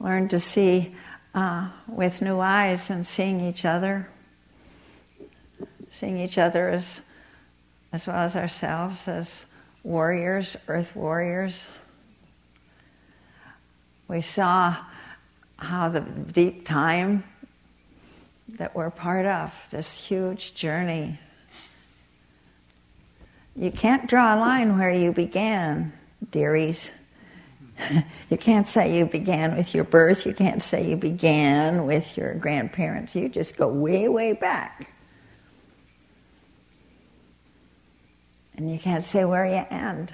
learn 0.00 0.28
to 0.28 0.40
see 0.40 0.94
uh, 1.34 1.68
with 1.86 2.22
new 2.22 2.38
eyes 2.40 2.90
and 2.90 3.06
seeing 3.06 3.40
each 3.40 3.64
other, 3.64 4.08
seeing 5.90 6.18
each 6.18 6.38
other 6.38 6.68
as, 6.68 7.00
as 7.92 8.06
well 8.06 8.16
as 8.16 8.36
ourselves 8.36 9.08
as 9.08 9.44
warriors, 9.82 10.56
earth 10.68 10.94
warriors 10.96 11.66
we 14.08 14.22
saw 14.22 14.74
how 15.58 15.90
the 15.90 16.00
deep 16.00 16.66
time 16.66 17.24
that 18.56 18.74
we're 18.74 18.90
part 18.90 19.26
of, 19.26 19.52
this 19.70 19.98
huge 19.98 20.54
journey. 20.54 21.20
You 23.54 23.70
can't 23.70 24.08
draw 24.08 24.34
a 24.34 24.38
line 24.40 24.78
where 24.78 24.90
you 24.90 25.12
began, 25.12 25.92
dearies. 26.30 26.90
you 28.30 28.36
can't 28.36 28.66
say 28.66 28.98
you 28.98 29.06
began 29.06 29.56
with 29.56 29.74
your 29.74 29.84
birth. 29.84 30.26
You 30.26 30.34
can't 30.34 30.62
say 30.62 30.88
you 30.88 30.96
began 30.96 31.86
with 31.86 32.16
your 32.16 32.34
grandparents. 32.34 33.14
You 33.14 33.28
just 33.28 33.56
go 33.56 33.68
way, 33.68 34.08
way 34.08 34.32
back. 34.32 34.92
And 38.56 38.70
you 38.70 38.78
can't 38.78 39.04
say 39.04 39.24
where 39.24 39.46
you 39.46 39.64
end. 39.70 40.12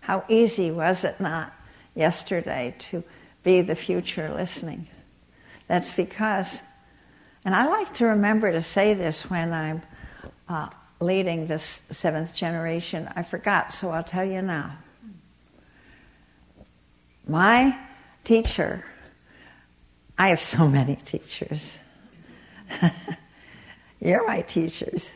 How 0.00 0.24
easy 0.28 0.70
was 0.70 1.04
it 1.04 1.20
not 1.20 1.52
yesterday 1.94 2.74
to 2.78 3.02
be 3.42 3.62
the 3.62 3.74
future 3.74 4.32
listening? 4.34 4.86
That's 5.66 5.92
because, 5.92 6.62
and 7.44 7.54
I 7.54 7.68
like 7.68 7.94
to 7.94 8.06
remember 8.06 8.52
to 8.52 8.60
say 8.60 8.92
this 8.92 9.30
when 9.30 9.52
I'm 9.52 9.82
uh, 10.48 10.68
leading 11.00 11.46
this 11.46 11.80
seventh 11.90 12.34
generation. 12.34 13.08
I 13.16 13.22
forgot, 13.22 13.72
so 13.72 13.90
I'll 13.90 14.04
tell 14.04 14.24
you 14.24 14.42
now. 14.42 14.76
My 17.30 17.78
teacher, 18.24 18.84
I 20.18 20.30
have 20.30 20.40
so 20.40 20.66
many 20.66 20.96
teachers. 20.96 21.78
You're 24.00 24.26
my 24.26 24.40
teachers. 24.40 25.12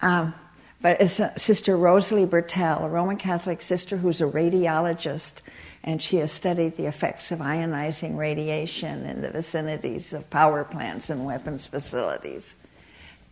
Um, 0.00 0.34
but 0.80 1.00
it's 1.00 1.20
Sister 1.42 1.76
Rosalie 1.76 2.26
Bertell, 2.26 2.84
a 2.84 2.88
Roman 2.88 3.16
Catholic 3.16 3.60
sister 3.60 3.96
who's 3.96 4.20
a 4.20 4.26
radiologist, 4.26 5.42
and 5.82 6.00
she 6.00 6.18
has 6.18 6.30
studied 6.30 6.76
the 6.76 6.86
effects 6.86 7.32
of 7.32 7.40
ionizing 7.40 8.16
radiation 8.16 9.04
in 9.04 9.20
the 9.20 9.30
vicinities 9.30 10.14
of 10.14 10.30
power 10.30 10.62
plants 10.62 11.10
and 11.10 11.24
weapons 11.24 11.66
facilities. 11.66 12.54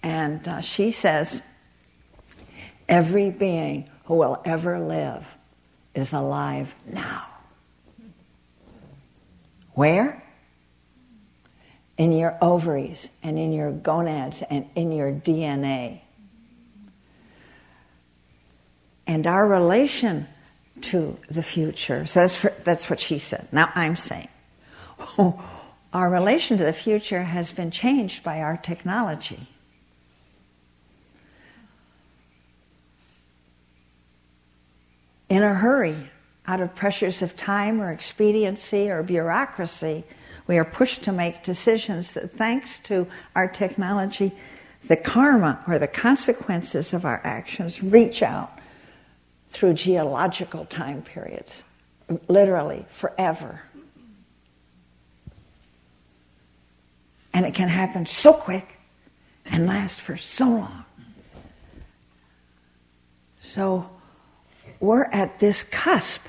And 0.02 0.48
uh, 0.48 0.62
she 0.62 0.90
says, 0.90 1.40
every 2.88 3.30
being 3.30 3.88
who 4.06 4.16
will 4.16 4.42
ever 4.44 4.80
live 4.80 5.24
is 5.94 6.12
alive 6.12 6.74
now. 6.86 7.28
Where? 9.74 10.22
In 11.96 12.12
your 12.12 12.36
ovaries 12.40 13.08
and 13.22 13.38
in 13.38 13.52
your 13.52 13.70
gonads 13.70 14.42
and 14.48 14.68
in 14.74 14.92
your 14.92 15.12
DNA. 15.12 16.00
And 19.06 19.26
our 19.26 19.46
relation 19.46 20.26
to 20.82 21.18
the 21.30 21.42
future, 21.42 22.06
so 22.06 22.20
that's, 22.20 22.36
for, 22.36 22.52
that's 22.64 22.88
what 22.88 22.98
she 22.98 23.18
said. 23.18 23.48
Now 23.52 23.70
I'm 23.74 23.96
saying. 23.96 24.28
our 25.92 26.10
relation 26.10 26.58
to 26.58 26.64
the 26.64 26.72
future 26.72 27.22
has 27.22 27.52
been 27.52 27.70
changed 27.70 28.24
by 28.24 28.40
our 28.40 28.56
technology. 28.56 29.46
In 35.28 35.42
a 35.42 35.54
hurry, 35.54 36.10
out 36.46 36.60
of 36.60 36.74
pressures 36.74 37.22
of 37.22 37.36
time 37.36 37.80
or 37.80 37.90
expediency 37.90 38.90
or 38.90 39.02
bureaucracy, 39.02 40.04
we 40.46 40.58
are 40.58 40.64
pushed 40.64 41.02
to 41.04 41.12
make 41.12 41.42
decisions 41.42 42.12
that, 42.12 42.36
thanks 42.36 42.78
to 42.80 43.06
our 43.34 43.48
technology, 43.48 44.32
the 44.88 44.96
karma 44.96 45.64
or 45.66 45.78
the 45.78 45.88
consequences 45.88 46.92
of 46.92 47.04
our 47.06 47.20
actions 47.24 47.82
reach 47.82 48.22
out 48.22 48.58
through 49.50 49.72
geological 49.72 50.66
time 50.66 51.00
periods, 51.00 51.62
literally 52.28 52.84
forever. 52.90 53.62
And 57.32 57.46
it 57.46 57.54
can 57.54 57.68
happen 57.68 58.04
so 58.04 58.32
quick 58.32 58.76
and 59.46 59.66
last 59.66 60.00
for 60.00 60.16
so 60.16 60.48
long. 60.48 60.84
So, 63.40 63.88
we're 64.80 65.04
at 65.04 65.38
this 65.40 65.64
cusp 65.64 66.22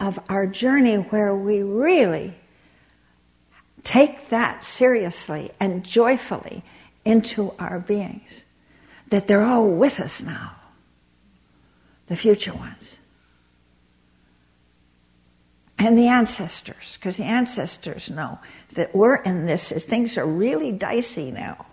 of 0.00 0.18
our 0.28 0.46
journey 0.46 0.96
where 0.96 1.34
we 1.34 1.62
really 1.62 2.34
take 3.84 4.28
that 4.28 4.64
seriously 4.64 5.50
and 5.60 5.84
joyfully 5.84 6.62
into 7.04 7.54
our 7.58 7.78
beings. 7.78 8.44
That 9.08 9.26
they're 9.26 9.44
all 9.44 9.68
with 9.68 10.00
us 10.00 10.22
now, 10.22 10.56
the 12.06 12.16
future 12.16 12.54
ones. 12.54 12.98
And 15.78 15.98
the 15.98 16.06
ancestors, 16.06 16.96
because 16.96 17.16
the 17.16 17.24
ancestors 17.24 18.08
know 18.08 18.38
that 18.74 18.94
we're 18.94 19.16
in 19.16 19.46
this, 19.46 19.72
as 19.72 19.84
things 19.84 20.16
are 20.16 20.26
really 20.26 20.72
dicey 20.72 21.30
now. 21.30 21.66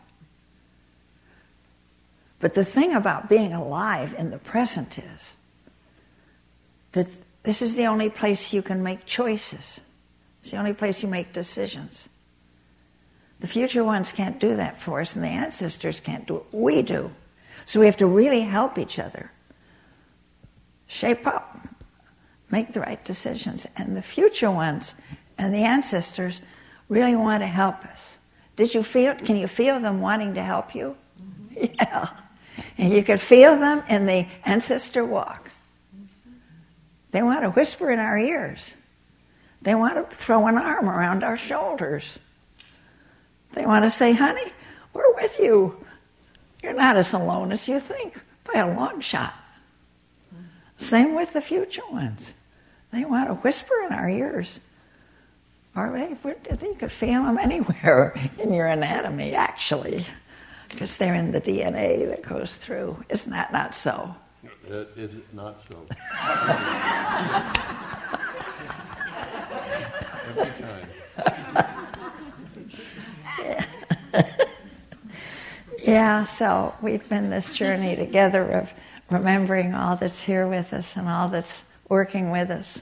But 2.40 2.54
the 2.54 2.66
thing 2.66 2.94
about 2.94 3.30
being 3.30 3.54
alive 3.54 4.16
in 4.18 4.32
the 4.32 4.40
present 4.40 4.98
is 4.98 5.36
that 6.92 7.10
this 7.44 7.62
is 7.62 7.76
the 7.76 7.88
only 7.88 8.10
place 8.10 8.54
you 8.54 8.62
can 8.62 8.84
make 8.84 9.06
choices. 9.06 9.82
It's 10.42 10.52
the 10.52 10.58
only 10.58 10.74
place 10.74 11.04
you 11.04 11.10
make 11.10 11.34
decisions. 11.34 12.10
The 13.40 13.48
future 13.48 13.84
ones 13.84 14.12
can't 14.12 14.40
do 14.40 14.56
that 14.58 14.80
for 14.80 15.02
us, 15.02 15.16
and 15.16 15.24
the 15.24 15.30
ancestors 15.30 16.02
can't 16.02 16.28
do 16.28 16.38
it. 16.38 16.44
We 16.52 16.82
do. 16.82 17.14
So 17.66 17.80
we 17.80 17.86
have 17.86 17.98
to 17.98 18.08
really 18.08 18.42
help 18.42 18.78
each 18.78 19.00
other. 19.00 19.32
Shape 20.88 21.26
up, 21.28 21.60
make 22.50 22.74
the 22.74 22.82
right 22.82 23.04
decisions. 23.06 23.68
And 23.78 23.96
the 23.96 24.02
future 24.02 24.52
ones 24.52 24.96
and 25.38 25.54
the 25.54 25.64
ancestors 25.64 26.42
really 26.90 27.16
want 27.16 27.44
to 27.44 27.48
help 27.48 27.86
us. 27.86 28.18
Did 28.56 28.74
you 28.74 28.84
feel, 28.84 29.16
can 29.16 29.38
you 29.38 29.48
feel 29.48 29.80
them 29.80 30.02
wanting 30.02 30.34
to 30.34 30.44
help 30.44 30.76
you? 30.76 30.96
Mm-hmm. 31.22 31.66
Yeah. 31.76 32.10
And 32.78 32.94
you 32.94 33.04
could 33.04 33.20
feel 33.20 33.58
them 33.58 33.84
in 33.90 34.06
the 34.06 34.26
ancestor 34.46 35.04
walk. 35.06 35.52
They 37.12 37.22
want 37.22 37.44
to 37.44 37.50
whisper 37.50 37.92
in 37.92 38.00
our 38.00 38.18
ears. 38.18 38.76
They 39.62 39.76
want 39.76 39.96
to 39.96 40.16
throw 40.16 40.48
an 40.48 40.58
arm 40.58 40.90
around 40.90 41.24
our 41.24 41.38
shoulders. 41.38 42.20
They 43.54 43.66
want 43.66 43.84
to 43.84 43.90
say, 43.90 44.14
honey, 44.14 44.52
we're 44.94 45.14
with 45.16 45.40
you. 45.40 45.86
You're 46.62 46.74
not 46.74 46.98
as 46.98 47.14
alone 47.14 47.52
as 47.52 47.68
you 47.68 47.80
think 47.80 48.22
by 48.44 48.60
a 48.60 48.74
long 48.74 49.02
shot. 49.02 49.34
Same 50.78 51.16
with 51.16 51.34
the 51.34 51.42
future 51.42 51.84
ones. 51.92 52.34
They 52.92 53.06
want 53.06 53.28
to 53.30 53.36
whisper 53.36 53.74
in 53.86 53.94
our 53.94 54.10
ears. 54.10 54.60
Or 55.76 55.92
they, 55.92 56.68
you 56.68 56.76
could 56.76 56.92
feel 56.92 57.24
them 57.24 57.38
anywhere 57.38 58.14
in 58.40 58.54
your 58.54 58.68
anatomy, 58.68 59.34
actually, 59.34 60.06
because 60.70 60.98
they're 60.98 61.16
in 61.16 61.32
the 61.32 61.42
DNA 61.42 62.08
that 62.10 62.22
goes 62.22 62.58
through. 62.58 63.04
Isn't 63.10 63.32
that 63.32 63.52
not 63.52 63.76
so? 63.76 64.16
Is 64.70 65.16
it 65.16 65.34
not 65.34 65.60
so? 65.64 65.84
Every 70.30 70.52
time. 70.62 70.88
yeah, 75.84 76.24
so 76.26 76.76
we've 76.84 77.10
been 77.10 77.32
this 77.32 77.52
journey 77.54 77.96
together 77.96 78.44
of 78.44 78.72
remembering 79.10 79.74
all 79.74 79.96
that's 79.96 80.22
here 80.22 80.48
with 80.48 80.72
us 80.72 80.96
and 80.96 81.10
all 81.10 81.30
that's 81.30 81.66
working 81.88 82.30
with 82.30 82.52
us. 82.52 82.80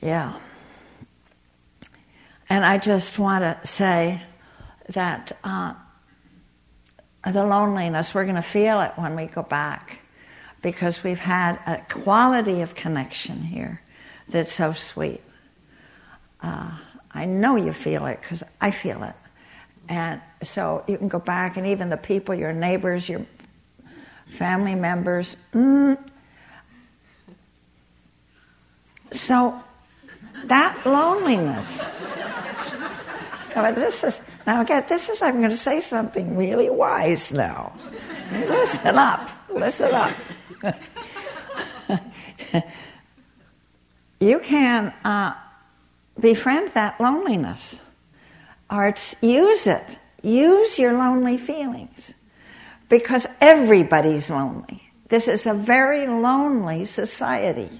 Yeah. 0.00 0.38
And 2.48 2.64
I 2.64 2.78
just 2.78 3.18
want 3.18 3.42
to 3.42 3.58
say 3.66 4.22
that 4.88 5.36
uh, 5.44 5.74
the 7.32 7.44
loneliness, 7.44 8.14
we're 8.14 8.24
going 8.24 8.36
to 8.36 8.42
feel 8.42 8.80
it 8.80 8.92
when 8.96 9.16
we 9.16 9.26
go 9.26 9.42
back 9.42 10.00
because 10.62 11.02
we've 11.02 11.20
had 11.20 11.58
a 11.66 11.78
quality 11.92 12.60
of 12.60 12.74
connection 12.74 13.42
here 13.42 13.80
that's 14.28 14.52
so 14.52 14.72
sweet. 14.72 15.20
Uh, 16.42 16.70
I 17.12 17.24
know 17.26 17.56
you 17.56 17.72
feel 17.72 18.06
it 18.06 18.20
because 18.20 18.42
I 18.60 18.70
feel 18.70 19.02
it. 19.04 19.14
And 19.88 20.20
so 20.42 20.82
you 20.86 20.96
can 20.96 21.08
go 21.08 21.18
back, 21.18 21.56
and 21.56 21.66
even 21.66 21.90
the 21.90 21.96
people, 21.96 22.34
your 22.34 22.52
neighbors, 22.52 23.08
your 23.08 23.26
family 24.28 24.74
members. 24.74 25.36
Mm. 25.52 25.98
So 29.12 29.60
that 30.44 30.86
loneliness. 30.86 31.78
this 33.54 34.04
is 34.04 34.20
now, 34.46 34.60
again, 34.60 34.84
this 34.88 35.08
is, 35.08 35.22
I'm 35.22 35.38
going 35.38 35.50
to 35.50 35.56
say 35.56 35.80
something 35.80 36.36
really 36.36 36.68
wise 36.68 37.32
now. 37.32 37.72
Listen 38.32 38.98
up. 38.98 39.30
Listen 39.48 39.94
up. 39.94 40.12
you 44.20 44.38
can 44.40 44.92
uh, 45.04 45.34
befriend 46.20 46.72
that 46.74 47.00
loneliness 47.00 47.80
or 48.70 48.94
use 49.20 49.66
it. 49.66 49.98
Use 50.22 50.78
your 50.78 50.92
lonely 50.94 51.38
feelings 51.38 52.14
because 52.88 53.26
everybody's 53.40 54.30
lonely. 54.30 54.82
This 55.08 55.28
is 55.28 55.46
a 55.46 55.54
very 55.54 56.06
lonely 56.06 56.84
society. 56.84 57.70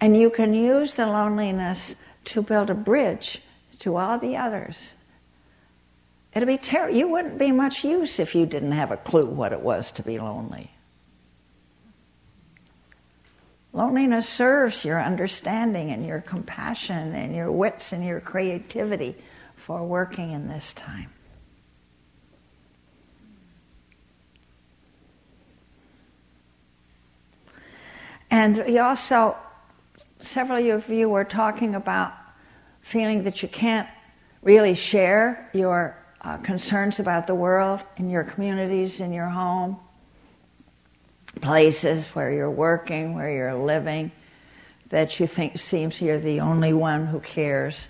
And 0.00 0.16
you 0.16 0.30
can 0.30 0.54
use 0.54 0.94
the 0.94 1.06
loneliness 1.06 1.96
to 2.26 2.42
build 2.42 2.70
a 2.70 2.74
bridge 2.74 3.40
to 3.80 3.96
all 3.96 4.18
the 4.18 4.36
others. 4.36 4.92
It'd 6.34 6.46
be 6.46 6.58
terrible. 6.58 6.96
You 6.96 7.08
wouldn't 7.08 7.38
be 7.38 7.50
much 7.50 7.82
use 7.82 8.18
if 8.18 8.34
you 8.34 8.44
didn't 8.44 8.72
have 8.72 8.90
a 8.90 8.96
clue 8.98 9.24
what 9.24 9.52
it 9.52 9.60
was 9.60 9.90
to 9.92 10.02
be 10.02 10.18
lonely. 10.18 10.70
Loneliness 13.72 14.28
serves 14.28 14.84
your 14.84 15.02
understanding 15.02 15.90
and 15.90 16.06
your 16.06 16.20
compassion 16.20 17.14
and 17.14 17.34
your 17.34 17.50
wits 17.50 17.92
and 17.92 18.04
your 18.04 18.20
creativity 18.20 19.16
for 19.56 19.84
working 19.84 20.32
in 20.32 20.48
this 20.48 20.72
time. 20.72 21.10
And 28.30 28.56
you 28.68 28.80
also, 28.80 29.36
several 30.26 30.58
of 30.72 30.88
you 30.88 31.08
were 31.08 31.24
talking 31.24 31.74
about 31.74 32.12
feeling 32.82 33.24
that 33.24 33.42
you 33.42 33.48
can't 33.48 33.88
really 34.42 34.74
share 34.74 35.50
your 35.52 35.96
uh, 36.20 36.36
concerns 36.38 37.00
about 37.00 37.26
the 37.26 37.34
world 37.34 37.80
in 37.96 38.10
your 38.10 38.24
communities, 38.24 39.00
in 39.00 39.12
your 39.12 39.28
home, 39.28 39.76
places 41.40 42.06
where 42.08 42.32
you're 42.32 42.50
working, 42.50 43.14
where 43.14 43.30
you're 43.30 43.54
living, 43.54 44.10
that 44.90 45.18
you 45.18 45.26
think 45.26 45.58
seems 45.58 46.00
you're 46.00 46.20
the 46.20 46.40
only 46.40 46.72
one 46.72 47.06
who 47.06 47.20
cares. 47.20 47.88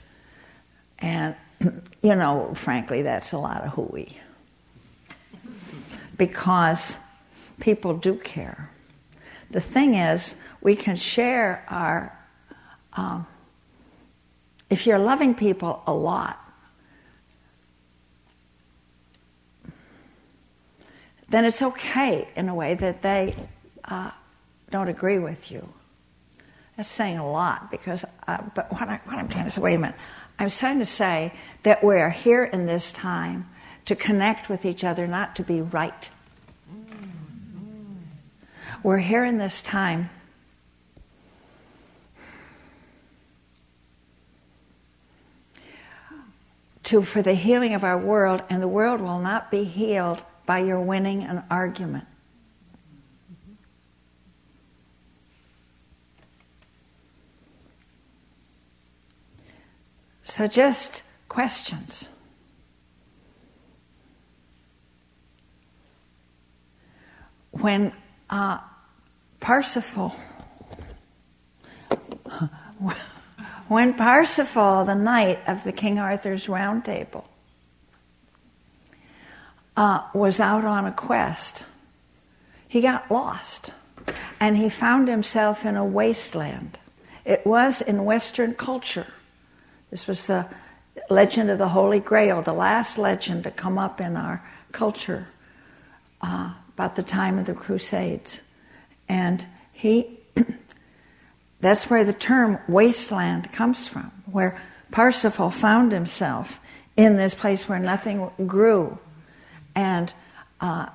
And, 0.99 1.35
you 1.61 2.15
know, 2.15 2.53
frankly, 2.55 3.03
that's 3.03 3.33
a 3.33 3.39
lot 3.39 3.63
of 3.65 3.73
hooey. 3.73 4.19
Because 6.17 6.99
people 7.61 7.95
do 7.95 8.15
care. 8.15 8.71
The 9.51 9.61
thing 9.61 9.95
is, 9.95 10.37
we 10.63 10.75
can 10.75 10.97
share 10.97 11.65
our. 11.69 12.16
Um, 12.97 13.27
if 14.69 14.87
you're 14.87 14.99
loving 14.99 15.35
people 15.35 15.83
a 15.87 15.93
lot, 15.93 16.43
then 21.29 21.45
it's 21.45 21.63
okay 21.63 22.29
in 22.37 22.49
a 22.49 22.55
way 22.55 22.75
that 22.75 23.03
they 23.03 23.35
uh, 23.85 24.11
don't 24.71 24.89
agree 24.89 25.19
with 25.19 25.51
you. 25.51 25.69
That's 26.77 26.89
saying 26.89 27.19
a 27.19 27.29
lot 27.29 27.71
because, 27.71 28.05
uh, 28.27 28.39
but 28.55 28.71
what, 28.73 28.89
I, 28.89 29.01
what 29.05 29.17
I'm 29.17 29.29
trying 29.29 29.45
to 29.45 29.51
say, 29.51 29.61
wait 29.61 29.75
a 29.75 29.79
minute. 29.79 29.97
I'm 30.39 30.51
trying 30.51 30.79
to 30.81 30.87
say 30.87 31.33
that 31.63 31.83
we're 31.83 32.11
here 32.11 32.45
in 32.45 32.67
this 32.67 32.93
time 32.93 33.49
to 33.87 33.97
connect 33.97 34.49
with 34.49 34.65
each 34.65 34.85
other, 34.85 35.07
not 35.07 35.37
to 35.37 35.43
be 35.43 35.63
right. 35.63 36.11
We're 38.83 38.99
here 38.99 39.25
in 39.25 39.39
this 39.39 39.63
time 39.63 40.11
to 46.87 47.03
for 47.03 47.21
the 47.21 47.35
healing 47.35 47.75
of 47.75 47.83
our 47.83 47.99
world, 47.99 48.43
and 48.49 48.63
the 48.63 48.69
world 48.69 49.01
will 49.01 49.19
not 49.19 49.51
be 49.51 49.65
healed 49.65 50.23
by 50.47 50.61
your 50.61 50.81
winning 50.81 51.25
an 51.25 51.43
argument. 51.51 52.07
So, 60.23 60.47
just 60.47 61.03
questions. 61.29 62.09
When 67.51 67.93
uh, 68.31 68.59
Parsifal, 69.41 70.15
when 73.69 73.95
Parsifal, 73.95 74.85
the 74.85 74.95
knight 74.95 75.41
of 75.47 75.65
the 75.65 75.73
King 75.73 75.99
Arthur's 75.99 76.49
Round 76.49 76.85
Table, 76.85 77.27
uh, 79.77 80.03
was 80.15 80.41
out 80.41 80.65
on 80.65 80.87
a 80.87 80.93
quest. 80.93 81.65
He 82.69 82.81
got 82.81 83.11
lost 83.11 83.73
and 84.41 84.57
he 84.57 84.69
found 84.69 85.09
himself 85.09 85.65
in 85.65 85.77
a 85.77 85.85
wasteland. 85.85 86.79
It 87.25 87.47
was 87.47 87.83
in 87.83 88.05
Western 88.05 88.55
culture. 88.55 89.07
This 89.91 90.07
was 90.07 90.27
the 90.27 90.47
legend 91.11 91.51
of 91.51 91.59
the 91.59 91.69
Holy 91.69 92.01
Grail, 92.01 92.43
the 92.43 92.53
last 92.53 92.99
legend 92.99 93.45
to 93.45 93.51
come 93.51 93.79
up 93.79 94.01
in 94.01 94.17
our 94.17 94.43
culture 94.73 95.29
uh, 96.21 96.53
about 96.75 96.97
the 96.97 97.03
time 97.03 97.39
of 97.39 97.47
the 97.47 97.55
Crusades. 97.55 98.41
And 99.09 99.47
he, 99.73 100.19
that's 101.67 101.91
where 101.91 102.05
the 102.05 102.13
term 102.13 102.59
wasteland 102.69 103.53
comes 103.53 103.89
from, 103.89 104.11
where 104.31 104.61
Parsifal 104.91 105.51
found 105.51 105.93
himself 105.93 106.61
in 106.97 107.17
this 107.17 107.35
place 107.35 107.69
where 107.69 107.79
nothing 107.79 108.31
grew 108.47 108.99
and 109.75 110.13
uh, 110.61 110.87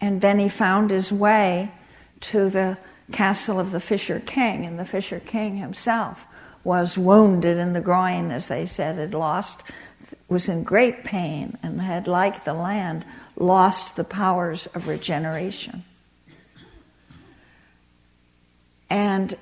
and 0.00 0.20
then 0.20 0.38
he 0.38 0.48
found 0.48 0.90
his 0.90 1.10
way 1.10 1.70
to 2.20 2.50
the 2.50 2.76
castle 3.12 3.58
of 3.58 3.70
the 3.70 3.80
Fisher 3.80 4.20
King, 4.20 4.66
and 4.66 4.78
the 4.78 4.84
Fisher 4.84 5.20
King 5.20 5.56
himself 5.56 6.26
was 6.64 6.98
wounded 6.98 7.56
in 7.56 7.72
the 7.72 7.80
groin, 7.80 8.30
as 8.30 8.48
they 8.48 8.66
said, 8.66 8.96
had 8.96 9.14
lost, 9.14 9.64
was 10.28 10.48
in 10.48 10.62
great 10.62 11.04
pain, 11.04 11.56
and 11.62 11.80
had, 11.80 12.06
like 12.06 12.44
the 12.44 12.52
land, 12.52 13.04
lost 13.36 13.96
the 13.96 14.04
powers 14.04 14.66
of 14.74 14.88
regeneration. 14.88 15.84
And 18.90 19.36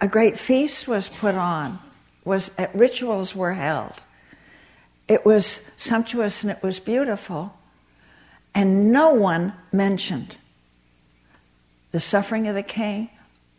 a 0.00 0.08
great 0.08 0.38
feast 0.38 0.86
was 0.86 1.08
put 1.08 1.34
on, 1.34 1.78
was 2.24 2.50
uh, 2.58 2.66
rituals 2.74 3.34
were 3.34 3.54
held 3.54 3.94
it 5.08 5.24
was 5.24 5.62
sumptuous 5.76 6.42
and 6.42 6.50
it 6.50 6.62
was 6.62 6.78
beautiful, 6.78 7.54
and 8.54 8.92
no 8.92 9.10
one 9.10 9.54
mentioned 9.72 10.36
the 11.90 12.00
suffering 12.00 12.46
of 12.46 12.54
the 12.54 12.62
king 12.62 13.08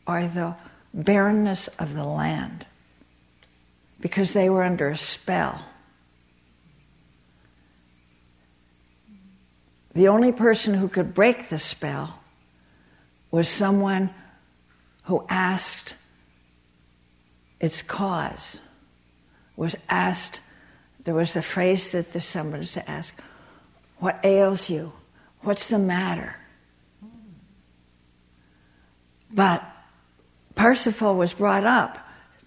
or 0.07 0.27
the 0.27 0.55
barrenness 0.93 1.67
of 1.79 1.95
the 1.95 2.03
land 2.03 2.65
because 3.99 4.33
they 4.33 4.49
were 4.49 4.63
under 4.63 4.89
a 4.89 4.97
spell. 4.97 5.65
The 9.95 10.07
only 10.07 10.31
person 10.31 10.75
who 10.75 10.87
could 10.87 11.15
break 11.15 11.49
the 11.49 11.57
spell 11.57 12.19
was 13.31 13.49
someone 13.49 14.11
who 15.03 15.25
asked 15.27 15.95
cause, 17.81 18.59
was 19.55 19.75
asked 19.89 20.41
there 21.03 21.13
was 21.13 21.35
a 21.35 21.41
phrase 21.41 21.91
that 21.91 22.13
the 22.13 22.21
someone 22.21 22.59
was 22.59 22.73
to 22.73 22.89
ask, 22.89 23.15
What 23.97 24.19
ails 24.23 24.69
you? 24.69 24.91
What's 25.41 25.67
the 25.67 25.79
matter? 25.79 26.35
But 29.31 29.63
Parsifal 30.55 31.15
was 31.15 31.33
brought 31.33 31.63
up 31.63 31.97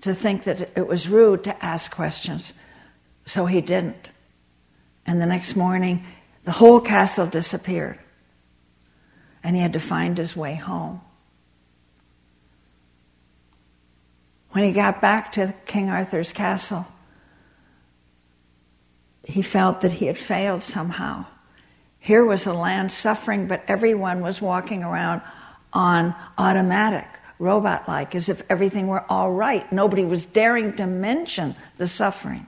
to 0.02 0.14
think 0.14 0.44
that 0.44 0.70
it 0.76 0.86
was 0.86 1.08
rude 1.08 1.44
to 1.44 1.64
ask 1.64 1.90
questions, 1.90 2.52
so 3.24 3.46
he 3.46 3.60
didn't. 3.60 4.10
And 5.06 5.20
the 5.20 5.26
next 5.26 5.56
morning, 5.56 6.04
the 6.44 6.52
whole 6.52 6.80
castle 6.80 7.26
disappeared, 7.26 7.98
and 9.42 9.56
he 9.56 9.62
had 9.62 9.72
to 9.72 9.80
find 9.80 10.18
his 10.18 10.36
way 10.36 10.54
home. 10.54 11.00
When 14.52 14.64
he 14.64 14.72
got 14.72 15.00
back 15.00 15.32
to 15.32 15.54
King 15.66 15.88
Arthur's 15.88 16.32
castle, 16.32 16.86
he 19.24 19.42
felt 19.42 19.80
that 19.80 19.92
he 19.92 20.06
had 20.06 20.18
failed 20.18 20.62
somehow. 20.62 21.26
Here 21.98 22.24
was 22.24 22.46
a 22.46 22.52
land 22.52 22.92
suffering, 22.92 23.46
but 23.46 23.62
everyone 23.66 24.20
was 24.20 24.42
walking 24.42 24.82
around 24.82 25.22
on 25.72 26.14
automatic, 26.36 27.06
robot 27.38 27.88
like, 27.88 28.14
as 28.14 28.28
if 28.28 28.42
everything 28.50 28.88
were 28.88 29.04
all 29.08 29.30
right. 29.30 29.70
Nobody 29.72 30.04
was 30.04 30.26
daring 30.26 30.74
to 30.76 30.86
mention 30.86 31.54
the 31.78 31.86
suffering. 31.86 32.46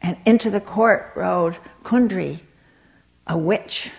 And 0.00 0.16
into 0.24 0.48
the 0.48 0.60
court 0.60 1.12
rode 1.16 1.56
Kundry, 1.82 2.40
a 3.26 3.36
witch, 3.36 3.90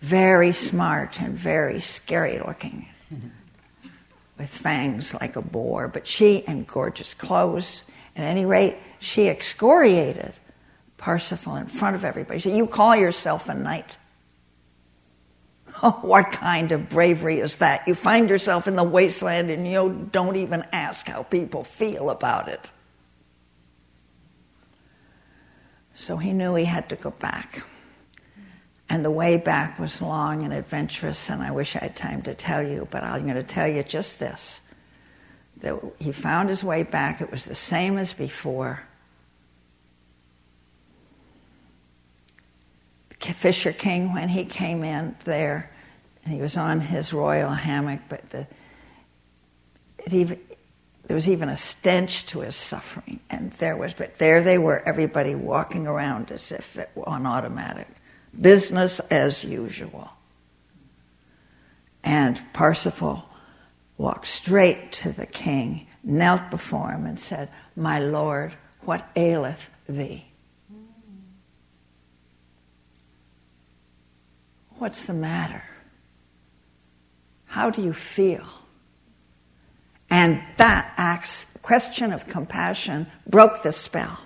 very 0.00 0.52
smart 0.52 1.20
and 1.20 1.38
very 1.38 1.80
scary 1.80 2.38
looking, 2.38 2.88
with 4.38 4.48
fangs 4.48 5.14
like 5.14 5.36
a 5.36 5.42
boar, 5.42 5.88
but 5.88 6.06
she 6.06 6.36
in 6.36 6.64
gorgeous 6.64 7.14
clothes 7.14 7.84
at 8.16 8.24
any 8.24 8.44
rate, 8.44 8.76
she 8.98 9.28
excoriated 9.28 10.32
Parsifal 10.98 11.56
in 11.56 11.66
front 11.66 11.96
of 11.96 12.04
everybody. 12.04 12.38
She 12.38 12.50
said, 12.50 12.56
You 12.56 12.66
call 12.66 12.94
yourself 12.94 13.48
a 13.48 13.54
knight. 13.54 13.96
Oh, 15.82 15.92
what 16.02 16.32
kind 16.32 16.70
of 16.70 16.90
bravery 16.90 17.40
is 17.40 17.56
that? 17.56 17.88
You 17.88 17.94
find 17.94 18.28
yourself 18.28 18.68
in 18.68 18.76
the 18.76 18.84
wasteland 18.84 19.50
and 19.50 19.66
you 19.66 20.06
don't 20.12 20.36
even 20.36 20.66
ask 20.70 21.08
how 21.08 21.22
people 21.22 21.64
feel 21.64 22.10
about 22.10 22.48
it. 22.48 22.70
So 25.94 26.18
he 26.18 26.34
knew 26.34 26.54
he 26.56 26.66
had 26.66 26.90
to 26.90 26.96
go 26.96 27.10
back. 27.10 27.64
And 28.92 29.02
the 29.02 29.10
way 29.10 29.38
back 29.38 29.78
was 29.78 30.02
long 30.02 30.42
and 30.42 30.52
adventurous, 30.52 31.30
and 31.30 31.42
I 31.42 31.50
wish 31.50 31.74
I 31.76 31.78
had 31.78 31.96
time 31.96 32.20
to 32.24 32.34
tell 32.34 32.62
you, 32.62 32.86
but 32.90 33.02
I'm 33.02 33.22
going 33.22 33.36
to 33.36 33.42
tell 33.42 33.66
you 33.66 33.82
just 33.82 34.18
this 34.18 34.60
that 35.62 35.80
he 35.98 36.12
found 36.12 36.50
his 36.50 36.62
way 36.62 36.82
back. 36.82 37.22
It 37.22 37.30
was 37.30 37.46
the 37.46 37.54
same 37.54 37.96
as 37.96 38.12
before. 38.12 38.82
Fisher 43.18 43.72
King, 43.72 44.12
when 44.12 44.28
he 44.28 44.44
came 44.44 44.84
in 44.84 45.16
there, 45.24 45.70
and 46.22 46.34
he 46.34 46.42
was 46.42 46.58
on 46.58 46.80
his 46.82 47.14
royal 47.14 47.48
hammock, 47.48 48.00
but 48.10 48.28
the, 48.28 48.46
even, 50.10 50.38
there 51.06 51.14
was 51.14 51.30
even 51.30 51.48
a 51.48 51.56
stench 51.56 52.26
to 52.26 52.40
his 52.40 52.56
suffering. 52.56 53.20
And 53.30 53.52
there 53.52 53.74
was, 53.74 53.94
but 53.94 54.16
there 54.18 54.42
they 54.42 54.58
were, 54.58 54.82
everybody 54.86 55.34
walking 55.34 55.86
around 55.86 56.30
as 56.30 56.52
if 56.52 56.76
it 56.76 56.90
on 57.06 57.24
automatic. 57.24 57.88
Business 58.38 59.00
as 59.10 59.44
usual. 59.44 60.10
And 62.02 62.40
Parsifal 62.52 63.28
walked 63.96 64.26
straight 64.26 64.92
to 64.92 65.12
the 65.12 65.26
king, 65.26 65.86
knelt 66.02 66.50
before 66.50 66.90
him, 66.90 67.06
and 67.06 67.18
said, 67.18 67.50
My 67.76 67.98
lord, 67.98 68.54
what 68.80 69.08
aileth 69.14 69.70
thee? 69.88 70.26
What's 74.78 75.04
the 75.04 75.14
matter? 75.14 75.62
How 77.44 77.70
do 77.70 77.82
you 77.82 77.92
feel? 77.92 78.46
And 80.10 80.42
that 80.56 80.92
question 81.62 82.12
of 82.12 82.26
compassion 82.26 83.06
broke 83.26 83.62
the 83.62 83.72
spell. 83.72 84.18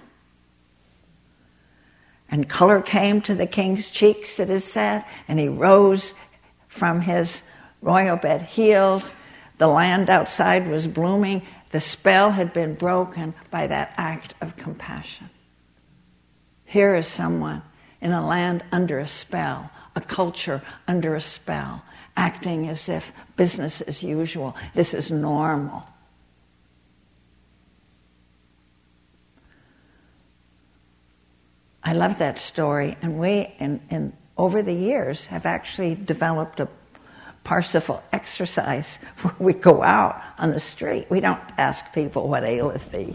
And 2.31 2.49
color 2.49 2.81
came 2.81 3.21
to 3.23 3.35
the 3.35 3.47
king's 3.47 3.91
cheeks, 3.91 4.41
it 4.41 4.51
is 4.51 4.65
said, 4.65 5.05
and 5.29 5.39
he 5.39 5.49
rose 5.49 6.15
from 6.69 7.01
his 7.01 7.43
royal 7.81 8.17
bed 8.17 8.43
healed. 8.43 9.05
The 9.59 9.69
land 9.69 10.11
outside 10.11 10.69
was 10.69 10.87
blooming. 10.87 11.43
The 11.71 11.81
spell 11.81 12.31
had 12.31 12.53
been 12.53 12.75
broken 12.75 13.35
by 13.51 13.67
that 13.69 13.95
act 13.97 14.35
of 14.41 14.57
compassion. 14.57 15.31
Here 16.65 16.95
is 16.95 17.07
someone 17.07 17.63
in 18.01 18.13
a 18.13 18.27
land 18.27 18.65
under 18.73 18.99
a 18.99 19.09
spell, 19.09 19.71
a 19.95 20.01
culture 20.01 20.63
under 20.87 21.15
a 21.15 21.21
spell, 21.21 21.83
acting 22.17 22.69
as 22.69 22.89
if 22.89 23.13
business 23.37 23.81
as 23.83 24.03
usual. 24.03 24.57
This 24.75 24.95
is 24.95 25.11
normal. 25.11 25.89
I 31.87 31.93
love 31.93 32.19
that 32.19 32.37
story, 32.37 32.97
and 33.01 33.17
we, 33.17 33.55
in, 33.61 34.13
over 34.37 34.61
the 34.61 34.73
years, 34.73 35.27
have 35.29 35.47
actually 35.47 35.95
developed 35.95 36.59
a 36.59 36.69
Parsifal 37.45 38.03
exercise 38.13 38.97
where 39.23 39.35
we 39.39 39.53
go 39.53 39.85
out 39.85 40.21
on 40.37 40.51
the 40.51 40.59
street. 40.59 41.07
We 41.09 41.21
don't 41.21 41.41
ask 41.59 41.93
people 41.93 42.29
what 42.29 42.43
aileth 42.43 42.91
thee. 42.91 43.15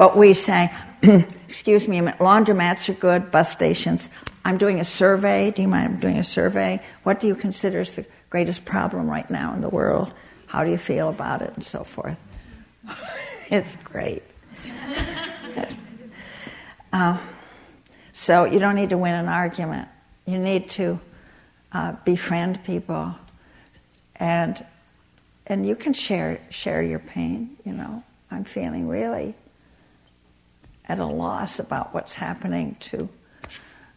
But 0.00 0.16
we 0.16 0.32
say, 0.32 0.72
excuse 1.02 1.86
me, 1.86 1.98
laundromats 2.00 2.88
are 2.88 2.94
good, 2.94 3.30
bus 3.30 3.52
stations. 3.52 4.08
I'm 4.46 4.56
doing 4.56 4.80
a 4.80 4.84
survey. 4.84 5.50
Do 5.50 5.60
you 5.60 5.68
mind 5.68 5.92
I'm 5.92 6.00
doing 6.00 6.16
a 6.16 6.24
survey? 6.24 6.80
What 7.02 7.20
do 7.20 7.26
you 7.26 7.34
consider 7.34 7.80
is 7.80 7.96
the 7.96 8.06
greatest 8.30 8.64
problem 8.64 9.10
right 9.10 9.28
now 9.28 9.52
in 9.52 9.60
the 9.60 9.68
world? 9.68 10.10
How 10.46 10.64
do 10.64 10.70
you 10.70 10.78
feel 10.78 11.10
about 11.10 11.42
it? 11.42 11.52
And 11.54 11.62
so 11.62 11.84
forth. 11.84 12.16
it's 13.50 13.76
great. 13.84 14.22
Uh, 16.92 17.18
so 18.12 18.44
you 18.44 18.58
don't 18.58 18.74
need 18.74 18.90
to 18.90 18.98
win 18.98 19.14
an 19.14 19.28
argument. 19.28 19.88
You 20.26 20.38
need 20.38 20.70
to 20.70 21.00
uh, 21.72 21.92
befriend 22.04 22.64
people, 22.64 23.14
and 24.16 24.64
and 25.46 25.66
you 25.66 25.76
can 25.76 25.92
share 25.92 26.40
share 26.50 26.82
your 26.82 26.98
pain. 26.98 27.56
You 27.64 27.72
know, 27.72 28.02
I'm 28.30 28.44
feeling 28.44 28.88
really 28.88 29.34
at 30.86 30.98
a 30.98 31.06
loss 31.06 31.58
about 31.58 31.94
what's 31.94 32.14
happening 32.14 32.76
to 32.80 33.08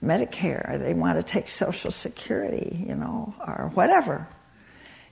Medicare, 0.04 0.80
they 0.80 0.94
want 0.94 1.18
to 1.18 1.24
take 1.24 1.50
Social 1.50 1.92
Security, 1.92 2.86
you 2.88 2.96
know, 2.96 3.34
or 3.40 3.72
whatever. 3.74 4.28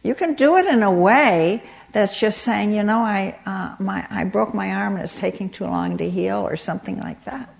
You 0.03 0.15
can 0.15 0.33
do 0.33 0.57
it 0.57 0.65
in 0.65 0.83
a 0.83 0.91
way 0.91 1.63
that's 1.93 2.19
just 2.19 2.41
saying, 2.41 2.73
you 2.73 2.83
know, 2.83 2.99
I, 2.99 3.37
uh, 3.45 3.81
my, 3.81 4.05
I 4.09 4.25
broke 4.25 4.53
my 4.53 4.71
arm 4.73 4.95
and 4.95 5.03
it's 5.03 5.17
taking 5.17 5.49
too 5.49 5.65
long 5.65 5.97
to 5.97 6.09
heal, 6.09 6.39
or 6.39 6.57
something 6.57 6.99
like 6.99 7.23
that. 7.25 7.53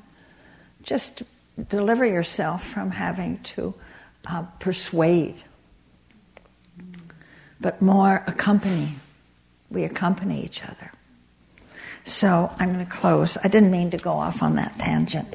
Just 0.84 1.24
deliver 1.70 2.06
yourself 2.06 2.63
from 2.63 2.91
having 2.91 3.39
to 3.44 3.74
uh, 4.28 4.44
persuade, 4.60 5.44
but 7.60 7.82
more 7.82 8.24
accompany. 8.28 8.96
We 9.70 9.84
accompany 9.84 10.44
each 10.44 10.63
other. 10.63 10.91
So 12.04 12.54
I'm 12.60 12.74
going 12.74 12.86
to 12.86 12.91
close. 12.91 13.38
I 13.44 13.48
didn't 13.48 13.72
mean 13.72 13.91
to 13.91 13.98
go 13.98 14.12
off 14.12 14.44
on 14.44 14.56
that 14.56 14.78
tangent. 14.80 15.34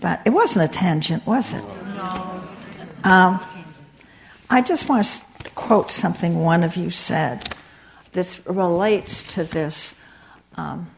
But 0.00 0.20
it 0.24 0.30
wasn't 0.30 0.70
a 0.70 0.72
tangent, 0.72 1.26
was 1.26 1.52
it? 1.52 1.64
No. 1.94 2.48
Um, 3.04 3.40
I 4.48 4.62
just 4.62 4.88
want 4.88 5.06
to 5.06 5.50
quote 5.50 5.90
something 5.90 6.42
one 6.42 6.64
of 6.64 6.76
you 6.76 6.90
said. 6.90 7.54
This 8.12 8.44
relates 8.46 9.22
to 9.34 9.44
this. 9.44 9.94
Um, 10.56 10.90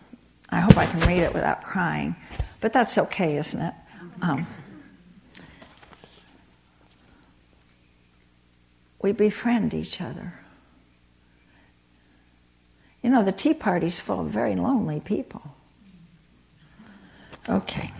I 0.51 0.61
hope 0.61 0.77
I 0.77 0.87
can 0.87 1.01
read 1.01 1.23
it 1.23 1.33
without 1.35 1.63
crying, 1.63 2.17
but 2.63 2.73
that's 2.73 2.97
okay, 2.97 3.37
isn't 3.37 3.61
it? 3.61 3.75
Um, 4.23 4.47
we 9.03 9.11
befriend 9.11 9.75
each 9.75 10.01
other. 10.01 10.33
You 13.03 13.11
know, 13.11 13.25
the 13.25 13.33
Tea 13.33 13.53
Party's 13.53 13.99
full 13.99 14.21
of 14.21 14.29
very 14.29 14.55
lonely 14.55 15.01
people. 15.01 15.43
Okay. 17.49 17.93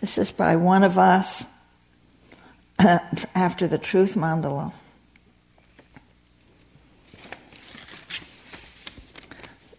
This 0.00 0.16
is 0.16 0.32
by 0.32 0.56
one 0.56 0.82
of 0.82 0.96
us 0.98 1.44
after 2.78 3.68
the 3.68 3.76
Truth 3.76 4.14
Mandala. 4.14 4.72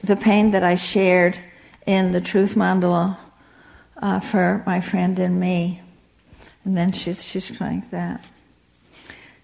The 0.04 0.16
pain 0.16 0.52
that 0.52 0.64
I 0.64 0.76
shared 0.76 1.40
in 1.86 2.12
the 2.12 2.22
Truth 2.22 2.56
Mandala 2.56 3.18
uh, 3.98 4.20
for 4.20 4.64
my 4.66 4.82
friend 4.82 5.18
and 5.20 5.40
me. 5.40 5.82
And 6.64 6.78
then 6.78 6.92
she's, 6.92 7.24
she's 7.24 7.60
like 7.60 7.90
that. 7.92 8.24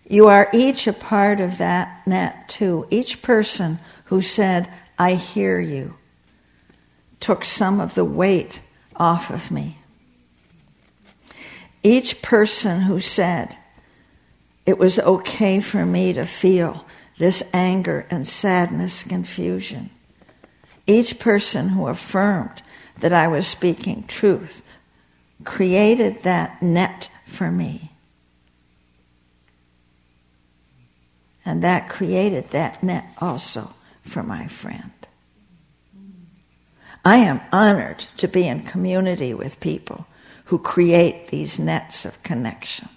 You 0.09 0.27
are 0.27 0.49
each 0.53 0.87
a 0.87 0.93
part 0.93 1.41
of 1.41 1.57
that 1.57 2.05
net, 2.07 2.47
too. 2.47 2.87
Each 2.89 3.21
person 3.21 3.79
who 4.05 4.21
said, 4.21 4.71
I 4.97 5.15
hear 5.15 5.59
you, 5.59 5.95
took 7.19 7.43
some 7.43 7.81
of 7.81 7.93
the 7.93 8.05
weight 8.05 8.61
off 8.95 9.29
of 9.29 9.51
me. 9.51 9.77
Each 11.83 12.21
person 12.21 12.81
who 12.81 12.99
said 12.99 13.57
it 14.65 14.77
was 14.77 14.99
okay 14.99 15.59
for 15.59 15.85
me 15.85 16.13
to 16.13 16.25
feel 16.25 16.85
this 17.17 17.43
anger 17.53 18.05
and 18.09 18.27
sadness, 18.27 19.03
confusion. 19.03 19.89
Each 20.87 21.19
person 21.19 21.69
who 21.69 21.87
affirmed 21.87 22.63
that 22.99 23.13
I 23.13 23.27
was 23.27 23.45
speaking 23.45 24.05
truth 24.07 24.63
created 25.43 26.23
that 26.23 26.61
net 26.61 27.09
for 27.25 27.51
me. 27.51 27.91
And 31.45 31.63
that 31.63 31.89
created 31.89 32.49
that 32.49 32.81
net 32.81 33.05
also 33.19 33.73
for 34.03 34.23
my 34.23 34.47
friend. 34.47 34.91
I 37.05 37.17
am 37.17 37.39
honored 37.53 38.05
to 38.17 38.27
be 38.27 38.47
in 38.47 38.63
community 38.63 39.33
with 39.33 39.59
people 39.59 40.07
who 40.45 40.59
create 40.59 41.27
these 41.27 41.59
nets 41.59 42.05
of 42.05 42.21
connection. 42.23 42.89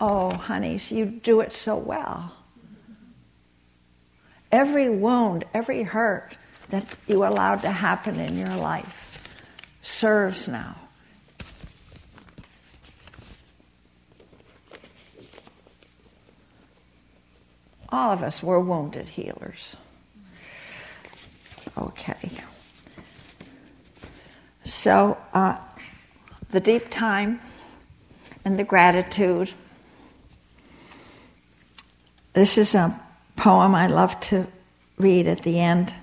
Oh, 0.00 0.30
honeys, 0.30 0.90
you 0.90 1.04
do 1.04 1.40
it 1.40 1.52
so 1.52 1.76
well. 1.76 2.32
Every 4.52 4.88
wound, 4.88 5.44
every 5.54 5.82
hurt 5.82 6.36
that 6.70 6.84
you 7.06 7.24
allowed 7.24 7.62
to 7.62 7.70
happen 7.70 8.18
in 8.18 8.36
your 8.36 8.56
life 8.56 9.28
serves 9.82 10.48
now. 10.48 10.76
All 17.88 18.12
of 18.12 18.22
us 18.22 18.42
were 18.42 18.60
wounded 18.60 19.08
healers. 19.08 19.76
Okay. 21.76 22.30
So, 24.64 25.18
uh, 25.32 25.56
the 26.50 26.60
deep 26.60 26.90
time 26.90 27.40
and 28.44 28.58
the 28.58 28.64
gratitude. 28.64 29.52
This 32.32 32.58
is 32.58 32.74
a 32.74 33.00
poem 33.40 33.74
I 33.74 33.86
love 33.86 34.20
to 34.20 34.46
read 34.98 35.26
at 35.26 35.42
the 35.42 35.60
end 35.60 35.94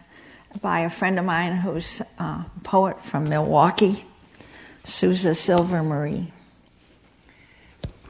by 0.60 0.80
a 0.80 0.90
friend 0.90 1.20
of 1.20 1.26
mine 1.26 1.56
who's 1.56 2.02
a 2.18 2.44
poet 2.64 3.00
from 3.04 3.30
Milwaukee, 3.30 4.04
Susa 4.86 5.30
Silvermarie. 5.30 6.32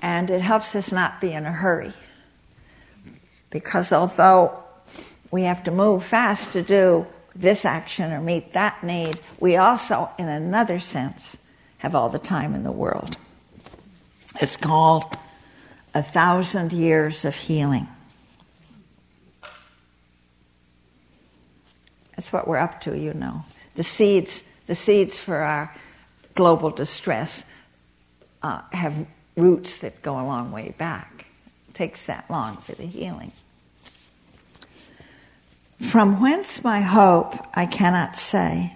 And 0.01 0.29
it 0.29 0.39
helps 0.39 0.77
us 0.77 0.93
not 0.93 1.19
be 1.19 1.33
in 1.33 1.45
a 1.45 1.51
hurry. 1.51 1.91
Because 3.49 3.91
although 3.91 4.63
we 5.29 5.43
have 5.43 5.61
to 5.65 5.71
move 5.71 6.05
fast 6.05 6.53
to 6.53 6.61
do 6.61 7.05
this 7.35 7.65
action 7.65 8.13
or 8.13 8.21
meet 8.21 8.53
that 8.53 8.81
need. 8.81 9.19
We 9.41 9.57
also, 9.57 10.09
in 10.17 10.29
another 10.29 10.79
sense, 10.79 11.37
have 11.79 11.95
all 11.95 12.07
the 12.07 12.17
time 12.17 12.55
in 12.55 12.63
the 12.63 12.71
world. 12.71 13.17
It's 14.39 14.55
called 14.55 15.17
a 15.93 16.01
thousand 16.01 16.71
years 16.71 17.25
of 17.25 17.35
healing. 17.35 17.89
That's 22.17 22.33
what 22.33 22.47
we're 22.47 22.57
up 22.57 22.81
to, 22.81 22.97
you 22.97 23.13
know. 23.13 23.45
The 23.75 23.83
seeds, 23.83 24.43
the 24.65 24.75
seeds 24.75 25.19
for 25.19 25.37
our 25.37 25.73
global 26.35 26.71
distress 26.71 27.45
uh, 28.41 28.61
have 28.71 29.05
roots 29.35 29.77
that 29.77 30.01
go 30.01 30.13
a 30.19 30.25
long 30.25 30.51
way 30.51 30.73
back. 30.77 31.27
It 31.69 31.75
takes 31.75 32.07
that 32.07 32.25
long 32.29 32.57
for 32.57 32.73
the 32.73 32.87
healing. 32.87 33.31
From 35.89 36.19
whence 36.19 36.63
my 36.63 36.81
hope 36.81 37.35
I 37.53 37.67
cannot 37.67 38.17
say, 38.17 38.73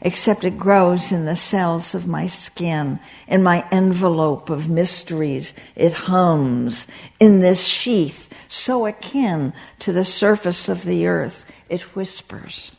except 0.00 0.42
it 0.42 0.58
grows 0.58 1.12
in 1.12 1.26
the 1.26 1.36
cells 1.36 1.94
of 1.94 2.06
my 2.06 2.26
skin, 2.26 2.98
in 3.28 3.42
my 3.42 3.66
envelope 3.70 4.48
of 4.48 4.70
mysteries. 4.70 5.52
It 5.76 5.92
hums 5.92 6.86
in 7.20 7.40
this 7.40 7.64
sheath, 7.64 8.28
so 8.48 8.86
akin 8.86 9.52
to 9.80 9.92
the 9.92 10.04
surface 10.04 10.70
of 10.70 10.84
the 10.84 11.06
earth, 11.06 11.44
it 11.72 11.80
whispers. 11.96 12.70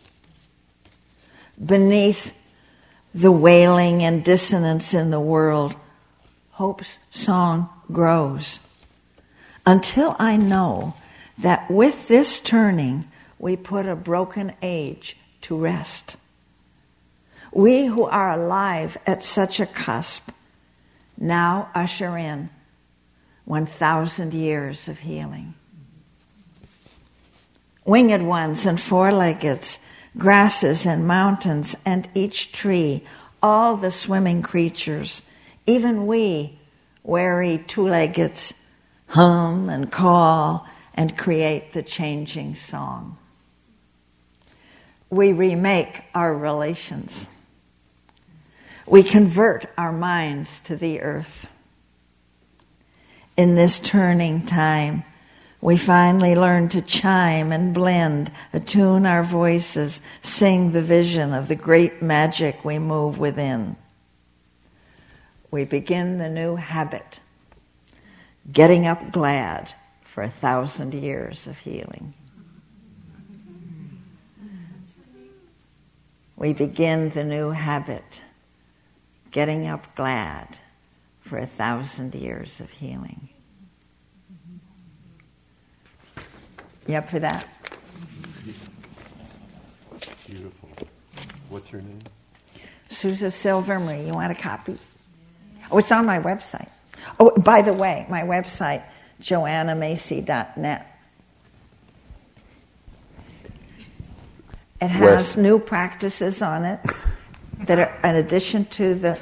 Beneath 1.63 2.31
the 3.13 3.31
wailing 3.31 4.03
and 4.03 4.23
dissonance 4.23 4.93
in 4.93 5.09
the 5.09 5.19
world, 5.19 5.75
hope's 6.51 6.99
song 7.09 7.69
grows. 7.91 8.59
Until 9.65 10.15
I 10.19 10.37
know 10.37 10.93
that 11.39 11.69
with 11.71 12.07
this 12.07 12.39
turning, 12.39 13.09
we 13.39 13.55
put 13.55 13.87
a 13.87 13.95
broken 13.95 14.53
age 14.61 15.17
to 15.41 15.57
rest. 15.57 16.15
We 17.51 17.85
who 17.85 18.05
are 18.05 18.39
alive 18.39 18.97
at 19.07 19.23
such 19.23 19.59
a 19.59 19.65
cusp 19.65 20.29
now 21.17 21.69
usher 21.73 22.15
in 22.15 22.51
1,000 23.45 24.33
years 24.35 24.87
of 24.87 24.99
healing. 24.99 25.55
Winged 27.85 28.23
ones 28.23 28.65
and 28.65 28.79
four 28.79 29.11
leggeds, 29.11 29.79
grasses 30.17 30.85
and 30.85 31.05
mountains 31.05 31.75
and 31.85 32.07
each 32.13 32.51
tree, 32.51 33.03
all 33.41 33.75
the 33.75 33.91
swimming 33.91 34.41
creatures, 34.41 35.21
even 35.65 36.07
we, 36.07 36.57
wary 37.03 37.57
two 37.67 37.87
leggeds, 37.87 38.53
hum 39.07 39.69
and 39.69 39.91
call 39.91 40.65
and 40.93 41.17
create 41.17 41.73
the 41.73 41.83
changing 41.83 42.55
song. 42.55 43.17
We 45.09 45.31
remake 45.33 46.03
our 46.15 46.33
relations. 46.35 47.27
We 48.87 49.03
convert 49.03 49.65
our 49.77 49.91
minds 49.91 50.59
to 50.61 50.75
the 50.75 51.01
earth. 51.01 51.47
In 53.37 53.55
this 53.55 53.79
turning 53.79 54.45
time, 54.45 55.03
we 55.63 55.77
finally 55.77 56.35
learn 56.35 56.67
to 56.67 56.81
chime 56.81 57.53
and 57.53 57.73
blend, 57.73 58.29
attune 58.51 59.05
our 59.05 59.23
voices, 59.23 60.01
sing 60.21 60.73
the 60.73 60.81
vision 60.81 61.33
of 61.33 61.47
the 61.47 61.55
great 61.55 62.01
magic 62.01 62.65
we 62.65 62.77
move 62.77 63.17
within. 63.17 63.77
We 65.51 65.63
begin 65.63 66.17
the 66.17 66.27
new 66.27 66.57
habit, 66.57 67.21
getting 68.51 68.85
up 68.85 69.13
glad 69.13 69.73
for 70.03 70.21
a 70.21 70.29
thousand 70.29 70.93
years 70.93 71.47
of 71.47 71.57
healing. 71.59 72.13
We 76.35 76.51
begin 76.51 77.11
the 77.11 77.23
new 77.23 77.51
habit, 77.51 78.21
getting 79.31 79.65
up 79.65 79.95
glad 79.95 80.59
for 81.21 81.37
a 81.37 81.47
thousand 81.47 82.15
years 82.15 82.59
of 82.59 82.69
healing. 82.69 83.29
You 86.87 86.95
up 86.95 87.09
for 87.09 87.19
that? 87.19 87.47
Beautiful. 90.27 90.69
What's 91.49 91.71
your 91.71 91.81
name? 91.81 92.01
Susa 92.89 93.27
Silvermarie. 93.27 94.05
You 94.05 94.13
want 94.13 94.31
a 94.31 94.35
copy? 94.35 94.77
Oh, 95.71 95.77
it's 95.77 95.91
on 95.91 96.05
my 96.05 96.19
website. 96.19 96.69
Oh, 97.19 97.31
by 97.31 97.61
the 97.61 97.73
way, 97.73 98.05
my 98.09 98.21
website 98.21 98.83
joannamacy.net. 99.21 100.89
It 104.81 104.87
has 104.87 105.01
West. 105.01 105.37
new 105.37 105.59
practices 105.59 106.41
on 106.41 106.65
it 106.65 106.79
that 107.61 107.79
are 107.79 108.09
in 108.09 108.15
addition 108.15 108.65
to 108.65 108.95
the 108.95 109.19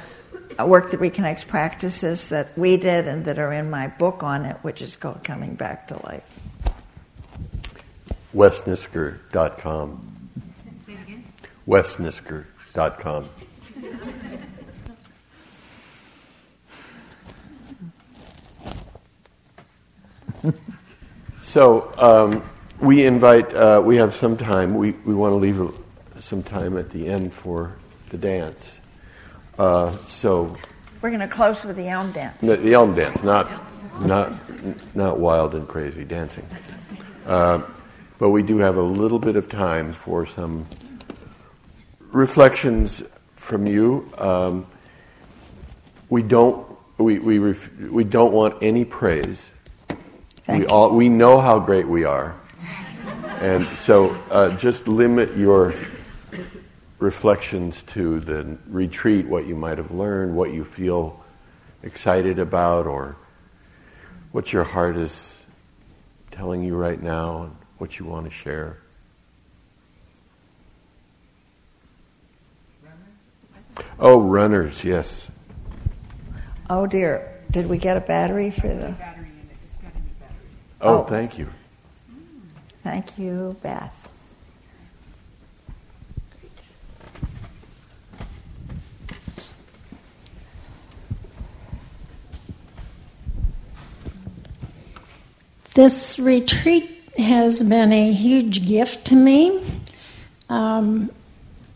work 0.66 0.90
that 0.90 1.00
reconnects 1.00 1.46
practices 1.46 2.28
that 2.28 2.56
we 2.58 2.76
did 2.76 3.06
and 3.06 3.24
that 3.26 3.38
are 3.38 3.52
in 3.52 3.70
my 3.70 3.86
book 3.86 4.22
on 4.22 4.44
it, 4.44 4.56
which 4.62 4.82
is 4.82 4.96
called 4.96 5.22
Coming 5.22 5.54
Back 5.54 5.88
to 5.88 5.94
Life. 6.04 6.31
Wesnisker.com. 8.34 10.30
Say 10.86 10.92
it 10.94 11.00
again. 11.00 11.24
Wesnisker.com. 11.66 13.28
So 21.52 21.92
um, 21.98 22.42
we 22.80 23.04
invite, 23.04 23.52
uh, 23.52 23.82
we 23.84 23.96
have 23.96 24.14
some 24.14 24.38
time. 24.38 24.74
We, 24.74 24.92
we 24.92 25.12
want 25.12 25.32
to 25.32 25.36
leave 25.36 25.60
some 26.18 26.42
time 26.42 26.78
at 26.78 26.88
the 26.88 27.06
end 27.08 27.34
for 27.34 27.76
the 28.08 28.16
dance. 28.16 28.80
Uh, 29.58 29.94
so 29.98 30.56
we're 31.02 31.10
going 31.10 31.20
to 31.20 31.28
close 31.28 31.62
with 31.62 31.76
the 31.76 31.88
elm 31.88 32.10
dance. 32.12 32.38
The, 32.40 32.56
the, 32.56 32.72
elm 32.72 32.94
dance, 32.94 33.22
not 33.22 33.50
not 34.00 34.32
not 34.94 35.18
wild 35.18 35.54
and 35.54 35.68
crazy 35.68 36.04
dancing. 36.04 36.46
Uh, 37.26 37.60
but 38.22 38.28
we 38.28 38.44
do 38.44 38.58
have 38.58 38.76
a 38.76 38.82
little 38.82 39.18
bit 39.18 39.34
of 39.34 39.48
time 39.48 39.92
for 39.92 40.24
some 40.24 40.64
reflections 42.12 43.02
from 43.34 43.66
you. 43.66 44.08
Um, 44.16 44.64
we 46.08 46.22
don't 46.22 46.64
we 46.98 47.18
we, 47.18 47.40
ref, 47.40 47.68
we 47.80 48.04
don't 48.04 48.32
want 48.32 48.62
any 48.62 48.84
praise. 48.84 49.50
Thank 50.46 50.60
we 50.60 50.66
all 50.66 50.90
we 50.90 51.08
know 51.08 51.40
how 51.40 51.58
great 51.58 51.88
we 51.88 52.04
are, 52.04 52.36
and 53.40 53.66
so 53.78 54.10
uh, 54.30 54.56
just 54.56 54.86
limit 54.86 55.36
your 55.36 55.74
reflections 57.00 57.82
to 57.94 58.20
the 58.20 58.56
retreat, 58.68 59.26
what 59.26 59.48
you 59.48 59.56
might 59.56 59.78
have 59.78 59.90
learned, 59.90 60.36
what 60.36 60.52
you 60.52 60.64
feel 60.64 61.20
excited 61.82 62.38
about, 62.38 62.86
or 62.86 63.16
what 64.30 64.52
your 64.52 64.62
heart 64.62 64.96
is 64.96 65.44
telling 66.30 66.62
you 66.62 66.76
right 66.76 67.02
now, 67.02 67.50
what 67.82 67.98
you 67.98 68.04
want 68.04 68.24
to 68.24 68.30
share. 68.30 68.78
Oh, 73.98 74.20
runners, 74.20 74.84
yes. 74.84 75.26
Oh 76.70 76.86
dear, 76.86 77.40
did 77.50 77.68
we 77.68 77.78
get 77.78 77.96
a 77.96 78.00
battery 78.00 78.52
for 78.52 78.68
the? 78.68 78.94
Oh, 80.80 80.98
oh, 80.98 81.02
thank 81.02 81.38
you. 81.38 81.46
Mm. 81.46 82.52
Thank 82.84 83.18
you, 83.18 83.56
Beth. 83.64 83.98
This 95.74 96.20
retreat 96.20 97.01
has 97.16 97.62
been 97.62 97.92
a 97.92 98.12
huge 98.12 98.66
gift 98.66 99.06
to 99.06 99.14
me 99.14 99.62
um, 100.48 101.10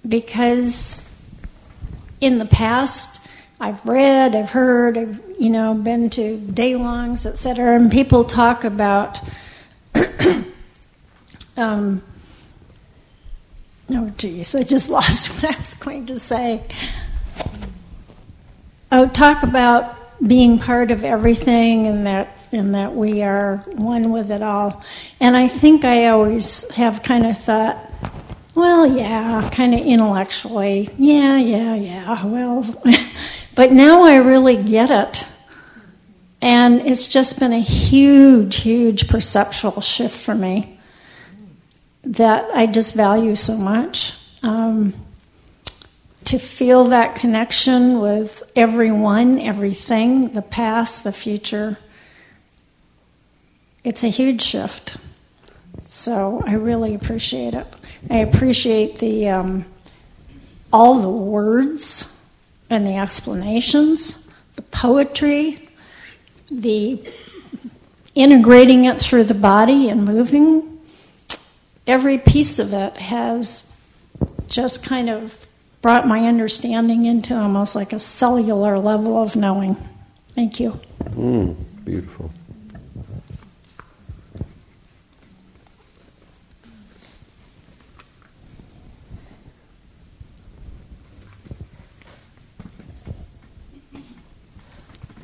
because 0.07 1.07
in 2.21 2.39
the 2.39 2.47
past 2.47 3.27
I've 3.59 3.85
read, 3.87 4.35
I've 4.35 4.51
heard, 4.51 4.99
I've 4.99 5.21
you 5.39 5.49
know 5.49 5.75
been 5.75 6.11
to 6.11 6.37
day 6.39 6.77
longs, 6.77 7.25
etc., 7.25 7.75
and 7.75 7.91
people 7.91 8.25
talk 8.25 8.65
about. 8.65 9.19
um, 11.57 12.03
oh, 13.91 14.13
geez, 14.19 14.55
I 14.55 14.63
just 14.63 14.91
lost 14.91 15.29
what 15.29 15.55
I 15.55 15.59
was 15.59 15.75
going 15.75 16.07
to 16.07 16.19
say. 16.19 16.63
Oh, 18.93 19.09
talk 19.09 19.43
about 19.43 19.96
being 20.25 20.59
part 20.59 20.91
of 20.91 21.05
everything, 21.05 21.87
and 21.87 22.07
that 22.07 22.29
and 22.53 22.75
that 22.75 22.95
we 22.95 23.23
are 23.23 23.57
one 23.75 24.13
with 24.13 24.31
it 24.31 24.43
all. 24.43 24.83
And 25.21 25.37
I 25.37 25.49
think 25.49 25.85
I 25.85 26.07
always 26.09 26.69
have 26.71 27.03
kind 27.03 27.27
of 27.27 27.37
thought, 27.39 27.79
well, 28.55 28.87
yeah, 28.87 29.51
kind 29.53 29.75
of 29.75 29.81
intellectually, 29.81 30.89
yeah, 30.99 31.37
yeah, 31.39 31.75
yeah. 31.75 32.25
Well. 32.25 32.65
But 33.55 33.73
now 33.73 34.03
I 34.05 34.17
really 34.17 34.63
get 34.63 34.91
it. 34.91 35.27
And 36.43 36.83
it's 36.83 37.09
just 37.09 37.39
been 37.41 37.55
a 37.55 37.59
huge, 37.61 38.57
huge 38.57 39.09
perceptual 39.09 39.81
shift 39.81 40.15
for 40.15 40.35
me. 40.35 40.79
that 42.05 42.55
I 42.55 42.67
just 42.67 42.95
value 42.95 43.35
so 43.35 43.57
much. 43.57 44.13
Um, 44.43 44.95
to 46.27 46.39
feel 46.39 46.87
that 46.87 47.15
connection 47.15 48.01
with 48.01 48.43
everyone, 48.57 49.39
everything, 49.39 50.33
the 50.33 50.43
past, 50.43 51.05
the 51.05 51.13
future, 51.13 51.79
it's 53.85 54.03
a 54.03 54.09
huge 54.09 54.43
shift. 54.43 54.97
So 55.87 56.43
I 56.45 56.55
really 56.55 56.95
appreciate 56.97 57.55
it. 57.55 57.67
I 58.11 58.19
appreciate 58.19 58.99
the 58.99 59.29
um, 59.29 59.67
all 60.73 61.01
the 61.01 61.09
words 61.09 62.13
and 62.69 62.85
the 62.85 62.97
explanations, 62.97 64.29
the 64.57 64.63
poetry, 64.63 65.69
the 66.51 67.09
integrating 68.17 68.87
it 68.87 69.01
through 69.01 69.25
the 69.25 69.35
body 69.35 69.89
and 69.91 70.05
moving. 70.05 70.81
Every 71.87 72.19
piece 72.19 72.59
of 72.59 72.73
it 72.73 72.97
has 72.97 73.73
just 74.49 74.83
kind 74.83 75.09
of 75.09 75.46
brought 75.87 76.05
my 76.05 76.27
understanding 76.27 77.07
into 77.07 77.33
almost 77.33 77.77
like 77.77 77.93
a 77.93 77.99
cellular 78.01 78.77
level 78.77 79.23
of 79.23 79.37
knowing. 79.37 79.77
Thank 80.35 80.59
you. 80.59 80.81
Mm, 81.11 81.55
beautiful. 81.85 82.29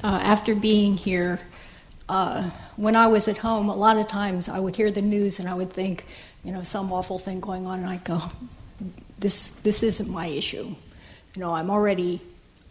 Uh, 0.04 0.20
after 0.22 0.54
being 0.54 0.96
here, 0.96 1.40
uh, 2.08 2.48
when 2.76 2.94
I 2.94 3.08
was 3.08 3.26
at 3.26 3.38
home, 3.38 3.68
a 3.68 3.74
lot 3.74 3.96
of 3.96 4.06
times 4.06 4.48
I 4.48 4.60
would 4.60 4.76
hear 4.76 4.92
the 4.92 5.02
news 5.02 5.40
and 5.40 5.48
I 5.48 5.54
would 5.54 5.72
think, 5.72 6.06
you 6.44 6.52
know, 6.52 6.62
some 6.62 6.92
awful 6.92 7.18
thing 7.18 7.40
going 7.40 7.66
on, 7.66 7.80
and 7.80 7.88
I'd 7.88 8.04
go, 8.04 8.30
this, 9.22 9.50
this 9.50 9.82
isn't 9.82 10.10
my 10.10 10.26
issue. 10.26 10.74
You 11.34 11.40
know, 11.40 11.54
I'm 11.54 11.70
already 11.70 12.20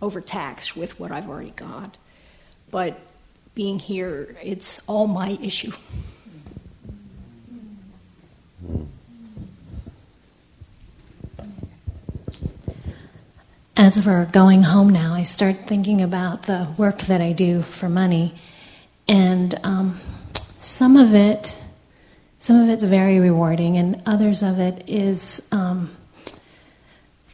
overtaxed 0.01 0.75
with 0.75 0.99
what 0.99 1.11
I've 1.11 1.29
already 1.29 1.51
got. 1.51 1.97
But 2.69 2.99
being 3.55 3.79
here, 3.79 4.35
it's 4.43 4.81
all 4.87 5.07
my 5.07 5.37
issue. 5.41 5.71
As 13.77 14.05
we're 14.05 14.25
going 14.25 14.63
home 14.63 14.89
now, 14.89 15.13
I 15.13 15.23
start 15.23 15.55
thinking 15.65 16.01
about 16.01 16.43
the 16.43 16.67
work 16.77 16.99
that 17.03 17.19
I 17.19 17.31
do 17.31 17.63
for 17.63 17.89
money, 17.89 18.39
and 19.07 19.55
um, 19.63 19.99
some 20.59 20.97
of 20.97 21.15
it, 21.15 21.59
some 22.37 22.61
of 22.61 22.69
it's 22.69 22.83
very 22.83 23.19
rewarding, 23.19 23.77
and 23.77 24.03
others 24.05 24.43
of 24.43 24.59
it 24.59 24.83
is 24.87 25.47
um, 25.51 25.89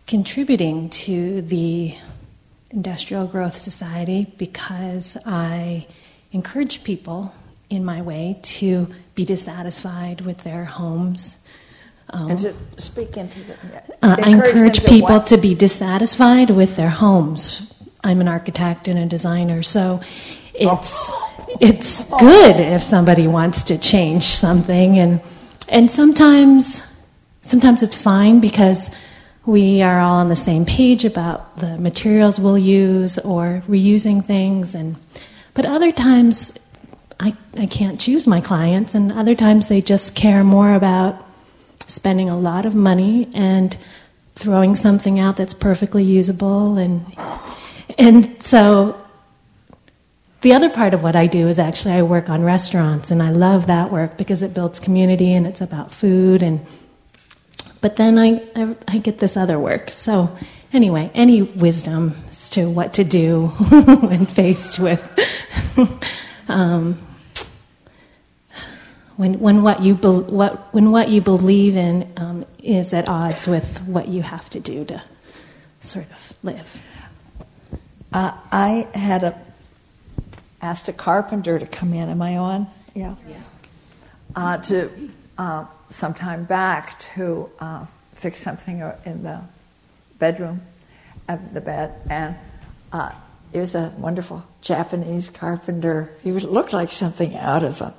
contributing 0.08 0.90
to 0.90 1.42
the 1.42 1.94
Industrial 2.72 3.28
Growth 3.28 3.58
Society 3.58 4.34
because 4.38 5.18
I 5.26 5.86
encourage 6.32 6.84
people 6.84 7.34
in 7.70 7.84
my 7.84 8.02
way 8.02 8.40
to 8.42 8.88
be 9.16 9.26
dissatisfied 9.26 10.22
with 10.22 10.44
their 10.44 10.66
homes. 10.66 11.38
Um, 12.10 12.30
and 12.32 12.40
to 12.40 12.54
speak 12.78 13.18
into 13.18 13.40
the, 13.44 13.54
uh, 14.02 14.16
I 14.24 14.30
encourage 14.30 14.86
people 14.86 15.20
to 15.22 15.38
be 15.38 15.54
dissatisfied 15.54 16.50
with 16.50 16.78
their 16.78 16.90
homes. 16.90 17.74
I'm 18.04 18.22
an 18.22 18.30
architect 18.30 18.88
and 18.88 18.98
a 18.98 19.06
designer, 19.06 19.62
so 19.62 20.00
it's 20.54 21.12
oh. 21.12 21.58
it's 21.60 22.06
good 22.06 22.62
if 22.62 22.82
somebody 22.82 23.28
wants 23.28 23.64
to 23.64 23.78
change 23.78 24.24
something, 24.24 24.98
and 24.98 25.22
and 25.68 25.92
sometimes 25.92 26.82
sometimes 27.42 27.84
it's 27.84 27.96
fine 27.96 28.40
because 28.40 28.90
we 29.48 29.82
are 29.82 30.00
all 30.02 30.18
on 30.18 30.28
the 30.28 30.36
same 30.36 30.66
page 30.66 31.06
about 31.06 31.58
the 31.58 31.78
materials 31.78 32.38
we'll 32.38 32.58
use 32.58 33.18
or 33.20 33.64
reusing 33.68 34.24
things 34.24 34.76
and 34.76 34.98
but 35.54 35.66
other 35.66 35.92
times 35.92 36.52
I, 37.20 37.36
I 37.58 37.66
can't 37.66 38.00
choose 38.00 38.28
my 38.28 38.42
clients 38.42 38.94
and 38.94 39.12
other 39.12 39.34
times 39.34 39.70
they 39.70 39.82
just 39.82 40.16
care 40.16 40.44
more 40.44 40.76
about 40.76 41.26
spending 41.88 42.30
a 42.30 42.38
lot 42.38 42.66
of 42.66 42.76
money 42.76 43.30
and 43.34 43.76
throwing 44.36 44.76
something 44.76 45.18
out 45.18 45.38
that's 45.38 45.54
perfectly 45.54 46.04
usable 46.04 46.78
and 46.78 47.06
and 47.98 48.44
so 48.44 49.02
the 50.42 50.54
other 50.54 50.70
part 50.70 50.94
of 50.94 51.02
what 51.02 51.16
I 51.16 51.26
do 51.26 51.48
is 51.48 51.58
actually 51.58 51.94
I 51.94 52.04
work 52.04 52.30
on 52.30 52.44
restaurants 52.44 53.12
and 53.12 53.24
I 53.24 53.32
love 53.32 53.68
that 53.68 53.94
work 53.94 54.18
because 54.18 54.42
it 54.42 54.54
builds 54.54 54.80
community 54.80 55.34
and 55.34 55.48
it's 55.48 55.62
about 55.62 55.94
food 55.94 56.44
and 56.44 56.66
but 57.82 57.96
then 57.96 58.18
I, 58.18 58.44
I, 58.56 58.76
I 58.88 58.98
get 58.98 59.20
this 59.20 59.38
other 59.38 59.60
work. 59.60 59.92
So, 59.92 60.36
anyway, 60.74 61.12
any 61.14 61.42
wisdom 61.42 62.16
as 62.30 62.50
to 62.52 62.70
what 62.70 62.94
to 62.96 63.04
do 63.04 63.48
when 64.08 64.26
faced 64.26 64.80
with. 64.80 65.02
um, 66.48 67.00
when, 69.16 69.40
when, 69.40 69.64
what 69.64 69.82
you 69.82 69.96
be, 69.96 70.08
what, 70.08 70.74
when 70.74 70.92
what 70.92 71.10
you 71.10 71.22
believe 71.22 71.76
in 71.76 72.12
um, 72.18 72.46
is 72.60 72.94
at 72.94 73.10
odds 73.10 73.48
with 73.48 73.82
what 73.84 74.08
you 74.08 74.22
have 74.22 74.50
to 74.52 74.60
do 74.60 74.86
to 74.86 75.02
sort 75.80 76.06
of 76.12 76.34
live. 76.44 76.82
Uh, 78.14 78.32
I 78.52 78.88
had 78.94 79.24
a, 79.24 79.40
asked 80.62 80.88
a 80.88 80.94
carpenter 80.94 81.60
to 81.60 81.66
come 81.66 81.94
in. 81.94 82.10
Am 82.10 82.22
I 82.22 82.38
on? 82.38 82.68
Yeah. 82.94 83.16
yeah. 83.28 83.36
Uh, 84.36 84.58
to 84.58 85.12
uh, 85.38 85.66
some 85.90 86.14
time 86.14 86.44
back 86.44 87.00
to 87.00 87.50
uh, 87.60 87.86
fix 88.16 88.42
something 88.42 88.80
in 89.06 89.24
the 89.24 89.42
bedroom 90.20 90.62
of 91.28 91.54
the 91.54 91.62
bed, 91.62 91.94
and 92.10 92.36
uh, 92.92 93.12
he 93.52 93.60
was 93.60 93.76
a 93.76 93.94
wonderful 93.98 94.46
Japanese 94.62 95.30
carpenter. 95.30 96.14
He 96.24 96.32
looked 96.32 96.74
like 96.74 96.92
something 96.92 97.36
out 97.36 97.64
of 97.64 97.82
a. 97.82 97.94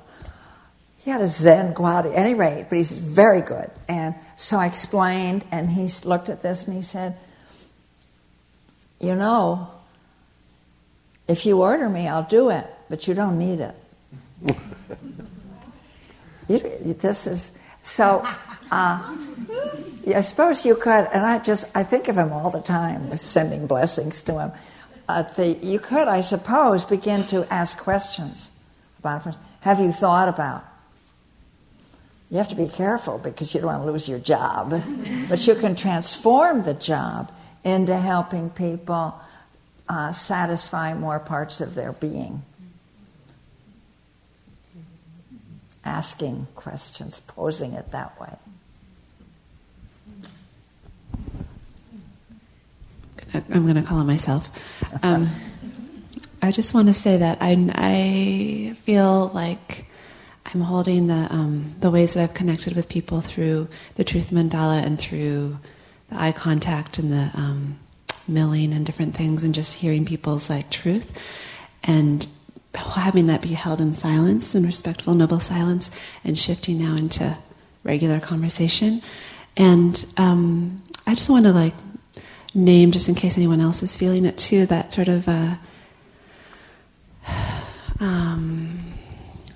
He 0.99 1.11
had 1.11 1.21
a 1.21 1.27
Zen 1.27 1.73
quality, 1.73 2.09
at 2.09 2.15
any 2.15 2.33
rate, 2.33 2.65
but 2.69 2.75
he's 2.75 2.97
very 2.97 3.41
good. 3.41 3.71
And 3.87 4.15
so 4.35 4.57
I 4.57 4.65
explained, 4.65 5.45
and 5.51 5.69
he 5.69 5.89
looked 6.03 6.29
at 6.29 6.41
this 6.41 6.67
and 6.67 6.75
he 6.75 6.83
said, 6.83 7.17
"You 8.99 9.15
know, 9.15 9.71
if 11.27 11.45
you 11.45 11.61
order 11.61 11.89
me, 11.89 12.07
I'll 12.07 12.23
do 12.23 12.49
it, 12.49 12.67
but 12.89 13.07
you 13.07 13.13
don't 13.13 13.39
need 13.39 13.59
it." 13.59 13.75
you, 16.47 16.59
this 16.93 17.27
is 17.27 17.51
so, 17.81 18.25
uh, 18.71 19.15
I 20.07 20.21
suppose 20.21 20.65
you 20.65 20.75
could, 20.75 21.07
and 21.13 21.25
I 21.25 21.39
just 21.39 21.65
I 21.75 21.83
think 21.83 22.07
of 22.07 22.17
him 22.17 22.31
all 22.31 22.49
the 22.49 22.61
time, 22.61 23.15
sending 23.17 23.67
blessings 23.67 24.23
to 24.23 24.39
him. 24.39 24.51
Uh, 25.07 25.23
the, 25.23 25.53
you 25.61 25.79
could, 25.79 26.07
I 26.07 26.21
suppose, 26.21 26.85
begin 26.85 27.25
to 27.27 27.51
ask 27.51 27.77
questions 27.77 28.51
about. 28.99 29.35
Have 29.61 29.79
you 29.79 29.91
thought 29.91 30.29
about? 30.29 30.65
You 32.29 32.37
have 32.37 32.47
to 32.49 32.55
be 32.55 32.67
careful 32.67 33.17
because 33.17 33.53
you 33.55 33.61
don't 33.61 33.71
want 33.71 33.83
to 33.83 33.91
lose 33.91 34.07
your 34.07 34.19
job, 34.19 34.81
but 35.27 35.47
you 35.47 35.55
can 35.55 35.75
transform 35.75 36.61
the 36.61 36.75
job 36.75 37.31
into 37.63 37.97
helping 37.97 38.51
people 38.51 39.19
uh, 39.87 40.11
satisfy 40.11 40.93
more 40.93 41.19
parts 41.19 41.59
of 41.59 41.73
their 41.73 41.91
being. 41.91 42.43
Asking 45.85 46.47
questions, 46.55 47.21
posing 47.27 47.73
it 47.73 47.91
that 47.91 48.19
way. 48.19 48.35
I'm 53.33 53.63
going 53.63 53.75
to 53.75 53.83
call 53.83 53.99
on 53.99 54.07
myself. 54.07 54.49
Um, 55.03 55.29
I 56.41 56.51
just 56.51 56.73
want 56.73 56.87
to 56.87 56.93
say 56.93 57.17
that 57.17 57.37
I, 57.41 57.55
I 57.75 58.73
feel 58.75 59.29
like 59.33 59.85
I'm 60.53 60.61
holding 60.61 61.07
the 61.07 61.27
um, 61.29 61.75
the 61.79 61.91
ways 61.91 62.15
that 62.15 62.23
I've 62.23 62.33
connected 62.33 62.75
with 62.75 62.89
people 62.89 63.21
through 63.21 63.67
the 63.95 64.03
truth 64.03 64.31
mandala 64.31 64.83
and 64.83 64.99
through 64.99 65.59
the 66.09 66.19
eye 66.19 66.31
contact 66.31 66.97
and 66.97 67.11
the 67.11 67.29
um, 67.35 67.77
milling 68.27 68.73
and 68.73 68.85
different 68.85 69.15
things, 69.15 69.43
and 69.43 69.53
just 69.53 69.75
hearing 69.75 70.05
people's 70.05 70.49
like 70.49 70.71
truth. 70.71 71.11
And 71.83 72.25
having 72.75 73.27
that 73.27 73.41
be 73.41 73.49
held 73.49 73.81
in 73.81 73.93
silence, 73.93 74.55
in 74.55 74.65
respectful, 74.65 75.13
noble 75.13 75.39
silence, 75.39 75.91
and 76.23 76.37
shifting 76.37 76.79
now 76.79 76.95
into 76.95 77.37
regular 77.83 78.19
conversation. 78.19 79.01
And 79.57 80.05
um, 80.17 80.83
I 81.07 81.15
just 81.15 81.29
want 81.29 81.45
to 81.45 81.51
like 81.51 81.73
name, 82.53 82.91
just 82.91 83.09
in 83.09 83.15
case 83.15 83.37
anyone 83.37 83.59
else 83.59 83.83
is 83.83 83.97
feeling 83.97 84.25
it 84.25 84.37
too, 84.37 84.65
that 84.67 84.93
sort 84.93 85.07
of 85.07 85.27
uh, 85.27 85.55
um, 87.99 88.93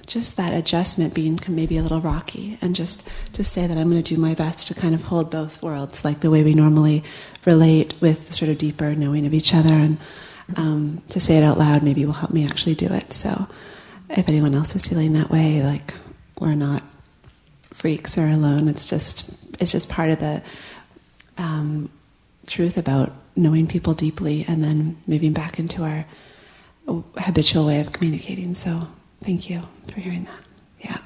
just 0.06 0.38
that 0.38 0.54
adjustment 0.54 1.14
being 1.14 1.40
maybe 1.48 1.78
a 1.78 1.82
little 1.82 2.02
rocky, 2.02 2.58
and 2.62 2.76
just 2.76 3.08
to 3.34 3.44
say 3.44 3.68
that 3.68 3.78
I'm 3.78 3.90
going 3.90 4.02
to 4.02 4.16
do 4.16 4.20
my 4.20 4.34
best 4.34 4.68
to 4.68 4.74
kind 4.74 4.94
of 4.94 5.04
hold 5.04 5.32
both 5.32 5.62
worlds, 5.62 6.04
like 6.04 6.20
the 6.20 6.30
way 6.30 6.44
we 6.44 6.54
normally 6.54 7.04
relate 7.46 7.94
with 8.02 8.34
sort 8.34 8.50
of 8.50 8.58
deeper 8.58 8.96
knowing 8.96 9.26
of 9.26 9.34
each 9.34 9.54
other 9.54 9.74
and 9.74 9.98
um, 10.56 11.02
to 11.10 11.20
say 11.20 11.38
it 11.38 11.44
out 11.44 11.58
loud 11.58 11.84
maybe 11.84 12.06
will 12.06 12.14
help 12.14 12.32
me 12.32 12.46
actually 12.46 12.76
do 12.76 12.88
it. 12.88 13.14
So 13.14 13.48
if 14.10 14.28
anyone 14.28 14.54
else 14.54 14.76
is 14.76 14.88
feeling 14.88 15.14
that 15.14 15.30
way, 15.30 15.64
like 15.64 15.94
we're 16.40 16.56
not 16.56 16.84
freaks 17.72 18.18
or 18.18 18.28
alone. 18.28 18.68
It's 18.68 18.88
just 18.88 19.30
it's 19.60 19.72
just 19.72 19.90
part 19.90 20.10
of 20.10 20.20
the 20.20 20.42
um, 21.38 21.90
truth 22.48 22.78
about 22.78 23.12
knowing 23.36 23.68
people 23.68 23.94
deeply 23.94 24.46
and 24.48 24.64
then 24.64 24.98
moving 25.08 25.34
back 25.34 25.60
into 25.60 25.84
our 25.84 26.06
habitual 27.18 27.66
way 27.66 27.80
of 27.80 27.92
communicating. 27.92 28.54
So 28.54 28.88
thank 29.24 29.50
you 29.50 29.62
for 29.88 30.00
hearing 30.00 30.26
that. 30.26 30.40
Yeah. 30.82 30.98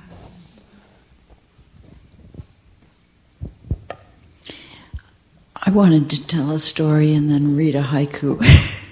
I 5.56 5.70
wanted 5.70 6.10
to 6.12 6.26
tell 6.26 6.52
a 6.52 6.60
story 6.60 7.14
and 7.14 7.30
then 7.30 7.56
read 7.56 7.76
a 7.76 7.84
haiku. 7.84 8.44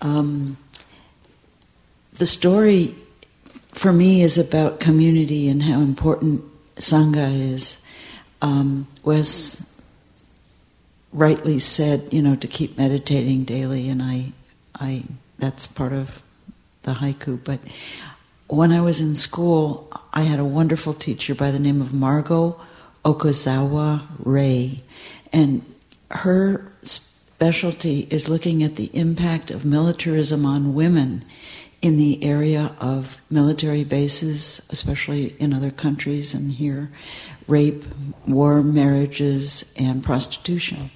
um, 0.00 0.56
the 2.14 2.26
story 2.26 2.94
for 3.72 3.92
me 3.92 4.22
is 4.22 4.38
about 4.38 4.80
community 4.80 5.48
and 5.48 5.62
how 5.62 5.80
important 5.80 6.44
Sangha 6.76 7.52
is. 7.52 7.78
Um, 8.42 8.86
Wes 9.04 9.64
rightly 11.12 11.58
said, 11.58 12.12
you 12.12 12.22
know, 12.22 12.36
to 12.36 12.46
keep 12.46 12.76
meditating 12.76 13.44
daily, 13.44 13.88
and 13.88 14.02
I, 14.02 14.32
I, 14.74 15.04
that's 15.38 15.66
part 15.66 15.92
of 15.92 16.22
the 16.82 16.92
haiku. 16.94 17.42
But 17.42 17.60
when 18.48 18.72
I 18.72 18.80
was 18.80 19.00
in 19.00 19.14
school, 19.14 19.88
I 20.12 20.22
had 20.22 20.38
a 20.38 20.44
wonderful 20.44 20.94
teacher 20.94 21.34
by 21.34 21.50
the 21.50 21.58
name 21.58 21.80
of 21.80 21.92
Margot 21.92 22.60
Okazawa 23.04 24.02
Ray, 24.18 24.82
and 25.32 25.64
her 26.10 26.72
specialty 27.38 28.00
is 28.10 28.28
looking 28.28 28.64
at 28.64 28.74
the 28.74 28.90
impact 28.92 29.52
of 29.52 29.64
militarism 29.64 30.44
on 30.44 30.74
women 30.74 31.24
in 31.80 31.96
the 31.96 32.20
area 32.24 32.74
of 32.80 33.22
military 33.30 33.84
bases, 33.84 34.60
especially 34.70 35.36
in 35.38 35.54
other 35.54 35.70
countries 35.70 36.34
and 36.34 36.50
here, 36.50 36.90
rape, 37.46 37.84
war 38.26 38.60
marriages, 38.60 39.72
and 39.78 40.02
prostitution. 40.02 40.90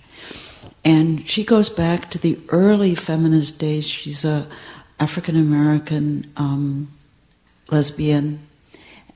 And 0.84 1.28
she 1.28 1.44
goes 1.44 1.70
back 1.70 2.10
to 2.10 2.18
the 2.18 2.36
early 2.48 2.96
feminist 2.96 3.60
days. 3.60 3.86
She's 3.86 4.24
a 4.24 4.48
African 4.98 5.36
American 5.36 6.28
um, 6.36 6.90
lesbian, 7.70 8.44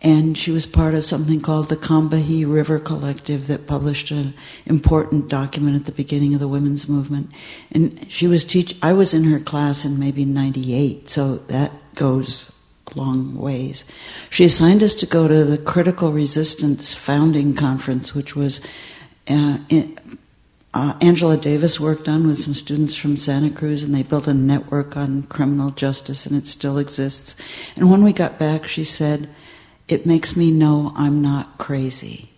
and 0.03 0.36
she 0.36 0.51
was 0.51 0.66
part 0.66 0.94
of 0.94 1.05
something 1.05 1.40
called 1.40 1.68
the 1.68 1.76
Combahee 1.76 2.44
River 2.51 2.78
Collective 2.78 3.47
that 3.47 3.66
published 3.66 4.11
an 4.11 4.34
important 4.66 5.28
document 5.28 5.76
at 5.76 5.86
the 5.86 5.92
beginning 5.92 6.34
of 6.34 6.40
the 6.40 6.49
women's 6.49 6.88
movement. 6.88 7.30
And 7.72 8.11
she 8.11 8.26
was 8.26 8.44
teach. 8.44 8.76
I 8.82 8.92
was 8.92 9.14
in 9.14 9.24
her 9.24 9.40
class 9.40 9.84
in 9.84 9.99
maybe 9.99 10.24
'98, 10.24 11.09
so 11.09 11.36
that 11.36 11.72
goes 11.94 12.53
a 12.94 12.99
long 12.99 13.36
ways. 13.36 13.84
She 14.28 14.44
assigned 14.44 14.82
us 14.82 14.94
to 14.97 15.07
go 15.07 15.26
to 15.28 15.44
the 15.44 15.59
Critical 15.59 16.12
Resistance 16.12 16.92
Founding 16.92 17.55
Conference, 17.55 18.14
which 18.14 18.36
was 18.36 18.61
uh, 19.28 19.59
in, 19.68 19.99
uh, 20.74 20.94
Angela 21.01 21.38
Davis 21.38 21.80
worked 21.80 22.07
on 22.07 22.26
with 22.26 22.38
some 22.38 22.53
students 22.53 22.94
from 22.94 23.16
Santa 23.16 23.49
Cruz, 23.49 23.82
and 23.82 23.94
they 23.94 24.03
built 24.03 24.28
a 24.28 24.34
network 24.34 24.94
on 24.94 25.22
criminal 25.22 25.70
justice, 25.70 26.26
and 26.26 26.36
it 26.36 26.47
still 26.47 26.76
exists. 26.76 27.34
And 27.76 27.90
when 27.90 28.05
we 28.05 28.12
got 28.12 28.38
back, 28.38 28.68
she 28.68 28.84
said, 28.84 29.30
It 29.89 30.07
makes 30.07 30.37
me 30.37 30.51
know 30.51 30.93
I'm 30.97 31.22
not 31.22 31.59
crazy. 31.59 32.30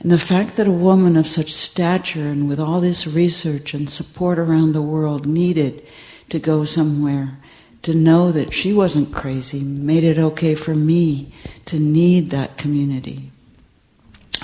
And 0.00 0.10
the 0.10 0.18
fact 0.18 0.56
that 0.56 0.66
a 0.66 0.72
woman 0.72 1.16
of 1.16 1.26
such 1.26 1.52
stature 1.52 2.28
and 2.28 2.48
with 2.48 2.58
all 2.58 2.80
this 2.80 3.06
research 3.06 3.74
and 3.74 3.88
support 3.88 4.38
around 4.38 4.72
the 4.72 4.82
world 4.82 5.26
needed 5.26 5.86
to 6.30 6.38
go 6.38 6.64
somewhere 6.64 7.38
to 7.82 7.94
know 7.94 8.32
that 8.32 8.52
she 8.52 8.72
wasn't 8.72 9.12
crazy 9.12 9.60
made 9.60 10.04
it 10.04 10.18
okay 10.18 10.54
for 10.54 10.74
me 10.74 11.32
to 11.66 11.78
need 11.78 12.30
that 12.30 12.56
community. 12.56 13.30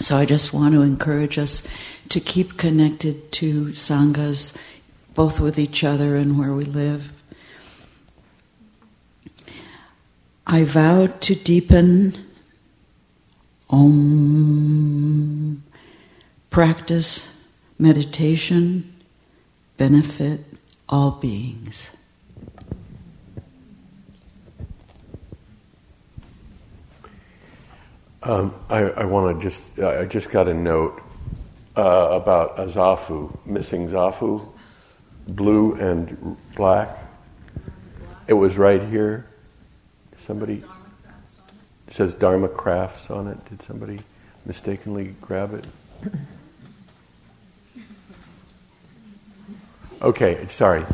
So 0.00 0.16
I 0.16 0.26
just 0.26 0.52
want 0.52 0.74
to 0.74 0.82
encourage 0.82 1.38
us 1.38 1.66
to 2.10 2.20
keep 2.20 2.58
connected 2.58 3.32
to 3.32 3.68
sanghas, 3.68 4.54
both 5.14 5.40
with 5.40 5.58
each 5.58 5.84
other 5.84 6.16
and 6.16 6.38
where 6.38 6.52
we 6.52 6.64
live. 6.64 7.12
I 10.46 10.62
vow 10.62 11.06
to 11.06 11.34
deepen 11.34 12.24
Om, 13.68 15.62
practice 16.50 17.36
meditation, 17.80 18.94
benefit 19.76 20.40
all 20.88 21.10
beings. 21.10 21.90
Um, 28.22 28.54
I, 28.70 28.82
I 28.82 29.04
want 29.04 29.36
to 29.36 29.42
just, 29.42 29.78
I 29.80 30.04
just 30.04 30.30
got 30.30 30.46
a 30.46 30.54
note 30.54 31.02
uh, 31.76 31.82
about 31.82 32.58
a 32.58 32.66
zafu, 32.66 33.36
missing 33.44 33.88
zafu, 33.88 34.48
blue 35.26 35.74
and 35.74 36.36
black. 36.54 36.96
It 38.28 38.34
was 38.34 38.58
right 38.58 38.82
here. 38.82 39.26
Somebody 40.26 40.64
it 41.86 41.94
says 41.94 42.12
Dharma 42.12 42.48
Crafts 42.48 43.10
on 43.10 43.28
it. 43.28 43.44
Did 43.48 43.62
somebody 43.62 44.00
mistakenly 44.44 45.14
grab 45.20 45.54
it? 45.54 45.64
Okay, 50.02 50.44
sorry. 50.48 50.84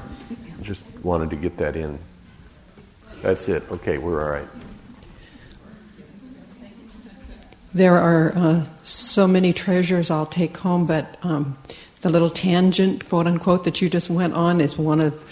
Just 0.61 0.85
wanted 1.03 1.31
to 1.31 1.37
get 1.37 1.57
that 1.57 1.77
in. 1.77 1.99
That's 3.23 3.49
it. 3.49 3.63
Okay, 3.71 3.97
we're 3.97 4.23
all 4.23 4.31
right. 4.31 4.49
There 7.73 7.97
are 7.97 8.33
uh, 8.37 8.67
so 8.83 9.27
many 9.27 9.55
treasures 9.55 10.11
I'll 10.11 10.27
take 10.27 10.59
home, 10.59 10.85
but 10.85 11.17
um, 11.23 11.57
the 12.03 12.11
little 12.11 12.29
tangent, 12.29 13.09
quote 13.09 13.27
unquote, 13.27 13.65
that 13.65 13.81
you 13.81 13.89
just 13.89 14.11
went 14.11 14.35
on 14.35 14.61
is 14.61 14.77
one 14.77 15.01
of. 15.01 15.25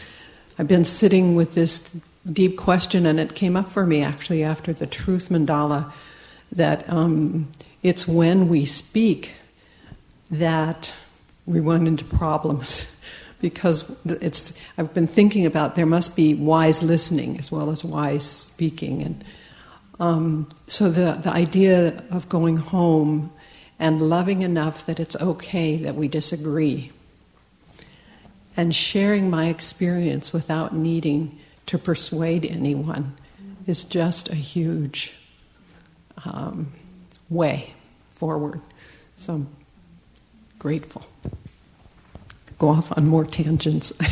I've 0.59 0.69
been 0.69 0.85
sitting 0.85 1.35
with 1.35 1.55
this 1.55 2.01
deep 2.33 2.57
question, 2.57 3.07
and 3.07 3.19
it 3.19 3.35
came 3.35 3.57
up 3.57 3.71
for 3.71 3.87
me 3.87 4.03
actually 4.03 4.43
after 4.45 4.73
the 4.73 4.87
truth 4.87 5.29
mandala 5.29 5.93
that 6.53 6.89
um, 6.89 7.51
it's 7.83 8.07
when 8.07 8.49
we 8.49 8.65
speak 8.65 9.35
that 10.31 10.93
we 11.47 11.61
run 11.61 11.87
into 11.87 12.05
problems. 12.05 12.91
because 13.41 13.91
it's, 14.05 14.61
I've 14.77 14.93
been 14.93 15.07
thinking 15.07 15.47
about 15.47 15.75
there 15.75 15.87
must 15.87 16.15
be 16.15 16.35
wise 16.35 16.83
listening 16.83 17.39
as 17.39 17.51
well 17.51 17.71
as 17.71 17.83
wise 17.83 18.27
speaking, 18.27 19.03
and 19.03 19.25
um, 19.99 20.49
so 20.67 20.91
the, 20.91 21.13
the 21.13 21.31
idea 21.31 22.03
of 22.11 22.29
going 22.29 22.57
home 22.57 23.33
and 23.79 24.03
loving 24.03 24.43
enough 24.43 24.85
that 24.87 25.01
it's 25.01 25.17
okay 25.17 25.77
that 25.79 25.95
we 25.95 26.09
disagree 26.09 26.91
and 28.57 28.75
sharing 28.75 29.31
my 29.31 29.49
experience 29.49 30.33
without 30.33 30.75
needing 30.75 31.39
to 31.71 31.79
persuade 31.79 32.45
anyone 32.45 33.17
is 33.65 33.85
just 33.85 34.29
a 34.29 34.35
huge 34.35 35.13
um, 36.25 36.73
way 37.29 37.73
forward. 38.11 38.61
So 39.15 39.35
I'm 39.35 39.49
grateful. 40.59 41.07
Go 42.59 42.71
off 42.71 42.91
on 42.99 43.07
more 43.07 43.25
tangents. 43.25 43.93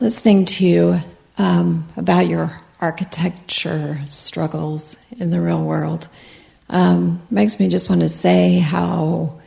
listening 0.00 0.44
to 0.44 1.00
um, 1.38 1.88
about 1.96 2.26
your 2.26 2.60
architecture 2.80 4.00
struggles 4.06 4.96
in 5.18 5.30
the 5.30 5.40
real 5.40 5.62
world 5.62 6.08
um, 6.68 7.22
makes 7.30 7.60
me 7.60 7.68
just 7.68 7.88
want 7.88 8.02
to 8.02 8.08
say 8.08 8.58
how 8.58 9.40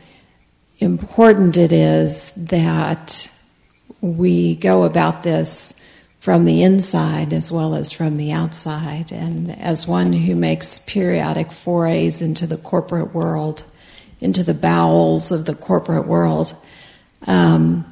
important 0.80 1.58
it 1.58 1.72
is 1.72 2.32
that 2.38 3.30
we 4.02 4.56
go 4.56 4.84
about 4.84 5.24
this 5.24 5.74
from 6.20 6.46
the 6.46 6.64
inside 6.64 7.34
as 7.34 7.52
well 7.52 7.74
as 7.74 7.92
from 7.92 8.18
the 8.18 8.32
outside. 8.32 9.12
And 9.12 9.52
as 9.60 9.88
one 9.88 10.14
who 10.14 10.36
makes 10.36 10.80
periodic 10.80 11.52
forays 11.52 12.22
into 12.22 12.46
the 12.46 12.58
corporate 12.58 13.14
world, 13.14 13.64
into 14.20 14.44
the 14.44 14.54
bowels 14.54 15.32
of 15.32 15.46
the 15.46 15.56
corporate 15.56 16.06
world, 16.06 16.56
um, 17.26 17.92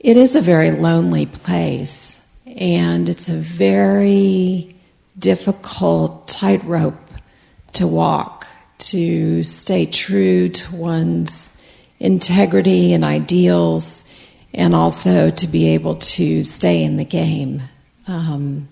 it 0.00 0.16
is 0.16 0.36
a 0.36 0.40
very 0.40 0.70
lonely 0.70 1.26
place, 1.26 2.23
and 2.54 3.08
it's 3.08 3.28
a 3.28 3.36
very 3.36 4.76
difficult 5.18 6.28
tightrope 6.28 6.94
to 7.74 7.86
walk, 7.86 8.46
to 8.78 9.42
stay 9.42 9.86
true 9.86 10.48
to 10.48 10.76
one's 10.76 11.50
integrity 11.98 12.92
and 12.92 13.04
ideals, 13.04 14.04
and 14.52 14.74
also 14.74 15.30
to 15.30 15.46
be 15.46 15.68
able 15.68 15.96
to 15.96 16.44
stay 16.44 16.84
in 16.84 16.96
the 16.96 17.04
game. 17.04 17.62
Um, 18.06 18.68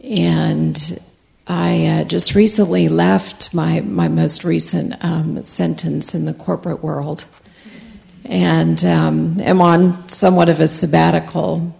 and 0.00 0.98
I 1.46 1.86
uh, 1.86 2.04
just 2.04 2.34
recently 2.34 2.88
left 2.88 3.54
my, 3.54 3.80
my 3.80 4.08
most 4.08 4.44
recent 4.44 4.94
um, 5.04 5.42
sentence 5.44 6.14
in 6.14 6.24
the 6.24 6.34
corporate 6.34 6.82
world 6.82 7.24
and 8.24 8.84
um, 8.84 9.40
am 9.40 9.60
on 9.60 10.08
somewhat 10.08 10.48
of 10.48 10.60
a 10.60 10.68
sabbatical. 10.68 11.76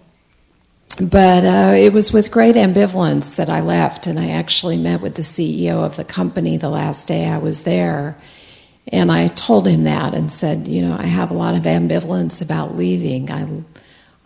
But 1.00 1.44
uh, 1.44 1.74
it 1.74 1.92
was 1.92 2.12
with 2.12 2.30
great 2.30 2.54
ambivalence 2.54 3.36
that 3.36 3.48
I 3.48 3.60
left, 3.60 4.06
and 4.06 4.18
I 4.18 4.30
actually 4.30 4.76
met 4.76 5.00
with 5.00 5.14
the 5.14 5.22
CEO 5.22 5.84
of 5.84 5.96
the 5.96 6.04
company 6.04 6.56
the 6.56 6.68
last 6.68 7.08
day 7.08 7.26
I 7.26 7.38
was 7.38 7.62
there. 7.62 8.18
And 8.88 9.10
I 9.10 9.28
told 9.28 9.66
him 9.66 9.84
that 9.84 10.14
and 10.14 10.30
said, 10.30 10.68
you 10.68 10.82
know, 10.82 10.96
I 10.98 11.06
have 11.06 11.30
a 11.30 11.34
lot 11.34 11.54
of 11.54 11.62
ambivalence 11.62 12.42
about 12.42 12.76
leaving. 12.76 13.30
I, 13.30 13.62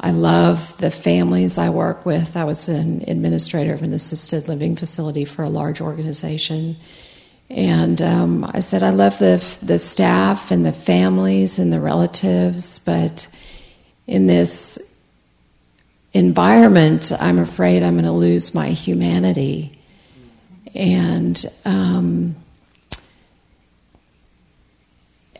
I 0.00 0.10
love 0.10 0.76
the 0.78 0.90
families 0.90 1.58
I 1.58 1.68
work 1.68 2.06
with. 2.06 2.36
I 2.36 2.44
was 2.44 2.68
an 2.68 3.04
administrator 3.06 3.74
of 3.74 3.82
an 3.82 3.92
assisted 3.92 4.48
living 4.48 4.76
facility 4.76 5.24
for 5.24 5.42
a 5.42 5.50
large 5.50 5.80
organization. 5.80 6.76
And 7.48 8.02
um, 8.02 8.50
I 8.52 8.60
said, 8.60 8.82
I 8.82 8.90
love 8.90 9.18
the, 9.18 9.58
the 9.62 9.78
staff 9.78 10.50
and 10.50 10.66
the 10.66 10.72
families 10.72 11.58
and 11.58 11.72
the 11.72 11.80
relatives, 11.80 12.80
but 12.80 13.28
in 14.06 14.26
this 14.26 14.78
environment, 16.16 17.12
I'm 17.18 17.38
afraid 17.38 17.82
I'm 17.82 17.94
going 17.94 18.04
to 18.06 18.12
lose 18.12 18.54
my 18.54 18.68
humanity. 18.68 19.78
And 20.74 21.44
um, 21.64 22.36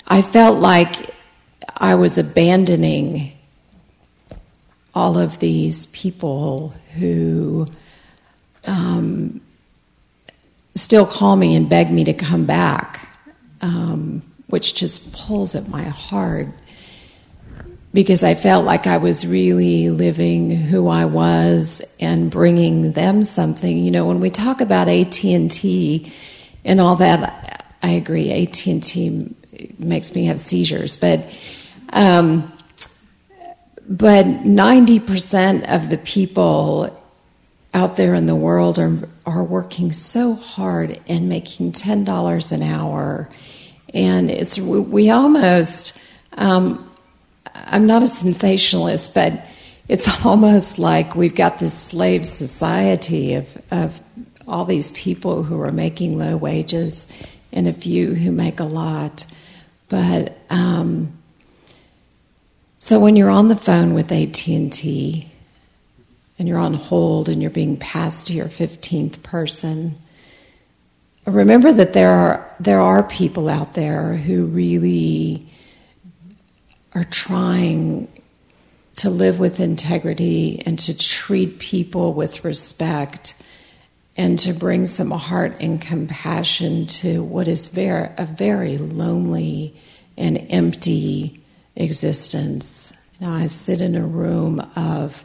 I 0.07 0.21
felt 0.23 0.59
like 0.61 1.15
I 1.77 1.95
was 1.95 2.19
abandoning 2.19 3.33
all 4.95 5.19
of 5.19 5.39
these 5.39 5.87
people 5.87 6.75
who 6.99 7.67
um, 8.67 9.41
still 10.75 11.07
call 11.07 11.37
me 11.37 11.55
and 11.55 11.69
beg 11.69 11.91
me 11.91 12.05
to 12.05 12.15
come 12.15 12.45
back, 12.45 13.09
um, 13.63 14.23
which 14.49 14.75
just 14.75 15.13
pulls 15.15 15.55
at 15.55 15.69
my 15.69 15.85
heart 15.85 16.49
because 17.97 18.23
I 18.23 18.35
felt 18.35 18.67
like 18.67 18.87
I 18.87 18.99
was 18.99 19.27
really 19.27 19.89
living 19.89 20.51
who 20.51 20.87
I 20.89 21.07
was 21.07 21.83
and 21.99 22.31
bringing 22.31 22.93
them 22.93 23.23
something. 23.23 23.79
You 23.79 23.91
know, 23.91 24.05
when 24.05 24.21
we 24.21 24.29
talk 24.29 24.61
about 24.61 24.87
AT 24.87 25.25
and 25.25 26.79
all 26.79 26.97
that, 26.97 27.75
I 27.83 27.91
agree. 27.93 28.31
AT 28.31 28.67
and 28.67 28.83
T 28.83 29.35
makes 29.79 30.15
me 30.15 30.27
have 30.27 30.39
seizures, 30.39 30.99
but. 30.99 31.25
Um, 31.91 32.53
but 33.89 34.27
90% 34.27 35.73
of 35.73 35.91
the 35.91 35.99
people 35.99 37.01
out 37.73 37.97
there 37.97 38.15
in 38.17 38.27
the 38.27 38.35
world 38.35 38.81
are, 38.81 39.09
are 39.25 39.45
working 39.45 39.93
so 39.93 40.35
hard 40.35 41.01
and 41.09 41.29
making 41.29 41.71
$10 41.71 42.53
an 42.53 42.63
hour. 42.65 43.31
And 43.95 44.29
it's, 44.29 44.59
we 44.59 45.11
almost, 45.11 45.97
um, 46.37 46.91
I'm 47.67 47.87
not 47.87 48.03
a 48.03 48.07
sensationalist, 48.07 49.15
but 49.15 49.45
it's 49.89 50.25
almost 50.25 50.79
like 50.79 51.15
we've 51.15 51.35
got 51.35 51.59
this 51.59 51.79
slave 51.79 52.27
society 52.27 53.35
of, 53.35 53.63
of 53.71 54.01
all 54.47 54.65
these 54.65 54.93
people 54.93 55.43
who 55.43 55.61
are 55.61 55.73
making 55.73 56.19
low 56.19 56.37
wages 56.37 57.07
and 57.53 57.67
a 57.67 57.73
few 57.73 58.15
who 58.15 58.31
make 58.33 58.61
a 58.61 58.65
lot. 58.65 59.27
But 59.89 60.37
um, 60.51 61.13
so 62.79 63.01
when 63.01 63.17
you're 63.17 63.31
on 63.31 63.49
the 63.49 63.57
phone 63.57 63.95
with 63.95 64.13
AT&T 64.13 65.33
and 66.39 66.49
you're 66.49 66.59
on 66.59 66.75
hold 66.75 67.29
and 67.29 67.41
you're 67.41 67.51
being 67.51 67.77
passed 67.77 68.27
to 68.27 68.33
your 68.33 68.47
15th 68.47 69.23
person, 69.23 69.97
remember 71.25 71.73
that 71.73 71.93
there 71.93 72.13
are, 72.13 72.55
there 72.61 72.81
are 72.81 73.03
people 73.03 73.49
out 73.49 73.75
there 73.75 74.15
who 74.15 74.47
really 74.47 75.47
are 76.97 77.05
trying 77.05 78.09
to 78.95 79.11
live 79.11 79.39
with 79.39 79.61
integrity 79.61 80.63
and 80.65 80.79
to 80.79 80.97
treat 80.97 81.59
people 81.59 82.15
with 82.15 82.43
respect 82.43 83.35
and 84.17 84.39
to 84.39 84.55
bring 84.55 84.87
some 84.87 85.11
heart 85.11 85.55
and 85.61 85.79
compassion 85.79 86.87
to 86.87 87.23
what 87.23 87.49
is 87.49 87.67
very, 87.67 88.09
a 88.17 88.25
very 88.25 88.79
lonely 88.79 89.77
and 90.17 90.39
empty 90.49 91.39
existence. 91.75 92.95
Know, 93.21 93.31
I 93.31 93.49
sit 93.49 93.83
in 93.83 93.95
a 93.95 94.07
room 94.07 94.67
of 94.75 95.23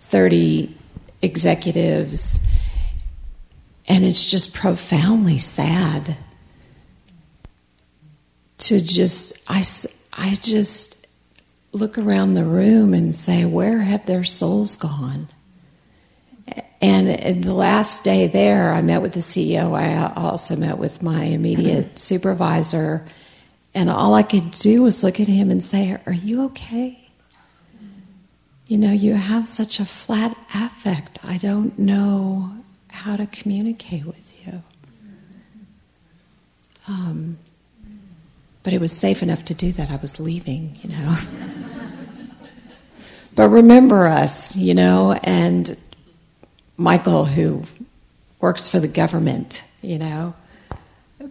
30 0.00 0.76
executives, 1.22 2.38
and 3.88 4.04
it's 4.04 4.30
just 4.30 4.52
profoundly 4.52 5.38
sad 5.38 6.18
to 8.58 8.78
just, 8.78 9.38
I, 9.48 9.64
I 10.12 10.34
just 10.34 11.03
look 11.74 11.98
around 11.98 12.34
the 12.34 12.44
room 12.44 12.94
and 12.94 13.14
say, 13.14 13.44
where 13.44 13.80
have 13.80 14.06
their 14.06 14.24
souls 14.24 14.76
gone? 14.76 15.28
And 16.80 17.42
the 17.42 17.54
last 17.54 18.04
day 18.04 18.26
there, 18.26 18.72
I 18.72 18.82
met 18.82 19.00
with 19.00 19.12
the 19.12 19.20
CEO. 19.20 19.74
I 19.74 20.12
also 20.14 20.54
met 20.54 20.78
with 20.78 21.02
my 21.02 21.24
immediate 21.24 21.98
supervisor. 22.10 23.06
And 23.74 23.88
all 23.88 24.14
I 24.14 24.22
could 24.22 24.50
do 24.50 24.82
was 24.82 25.02
look 25.02 25.18
at 25.18 25.26
him 25.26 25.50
and 25.50 25.64
say, 25.64 25.98
Are 26.06 26.12
you 26.12 26.44
okay? 26.46 27.08
You 28.66 28.78
know, 28.78 28.92
you 28.92 29.14
have 29.14 29.48
such 29.48 29.80
a 29.80 29.84
flat 29.84 30.36
affect. 30.54 31.24
I 31.24 31.38
don't 31.38 31.78
know 31.78 32.54
how 32.90 33.16
to 33.16 33.26
communicate 33.26 34.04
with 34.04 34.46
you. 34.46 34.62
Um, 36.86 37.38
but 38.64 38.72
it 38.72 38.80
was 38.80 38.90
safe 38.90 39.22
enough 39.22 39.44
to 39.44 39.54
do 39.54 39.70
that. 39.72 39.90
I 39.90 39.96
was 39.96 40.18
leaving, 40.18 40.78
you 40.82 40.90
know. 40.90 41.16
but 43.34 43.50
remember 43.50 44.06
us, 44.06 44.56
you 44.56 44.74
know, 44.74 45.12
and 45.22 45.76
Michael, 46.76 47.26
who 47.26 47.62
works 48.40 48.66
for 48.66 48.80
the 48.80 48.88
government, 48.88 49.62
you 49.82 49.98
know, 49.98 50.34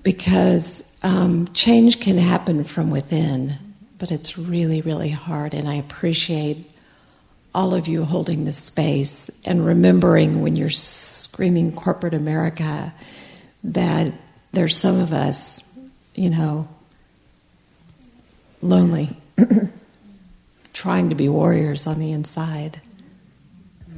because 0.03 0.83
um, 1.01 1.47
change 1.53 1.99
can 1.99 2.17
happen 2.17 2.63
from 2.63 2.91
within, 2.91 3.55
but 3.97 4.11
it's 4.11 4.37
really, 4.37 4.81
really 4.81 5.09
hard. 5.09 5.53
And 5.53 5.67
I 5.67 5.75
appreciate 5.75 6.71
all 7.55 7.73
of 7.73 7.87
you 7.87 8.03
holding 8.03 8.45
this 8.45 8.57
space 8.57 9.29
and 9.43 9.65
remembering 9.65 10.41
when 10.41 10.55
you're 10.55 10.69
screaming 10.69 11.71
corporate 11.71 12.13
America 12.13 12.93
that 13.63 14.13
there's 14.51 14.77
some 14.77 14.99
of 14.99 15.13
us, 15.13 15.63
you 16.15 16.29
know, 16.29 16.67
lonely, 18.63 19.15
trying 20.73 21.09
to 21.09 21.15
be 21.15 21.29
warriors 21.29 21.85
on 21.85 21.99
the 21.99 22.11
inside. 22.11 22.81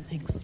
Thanks. 0.09 0.39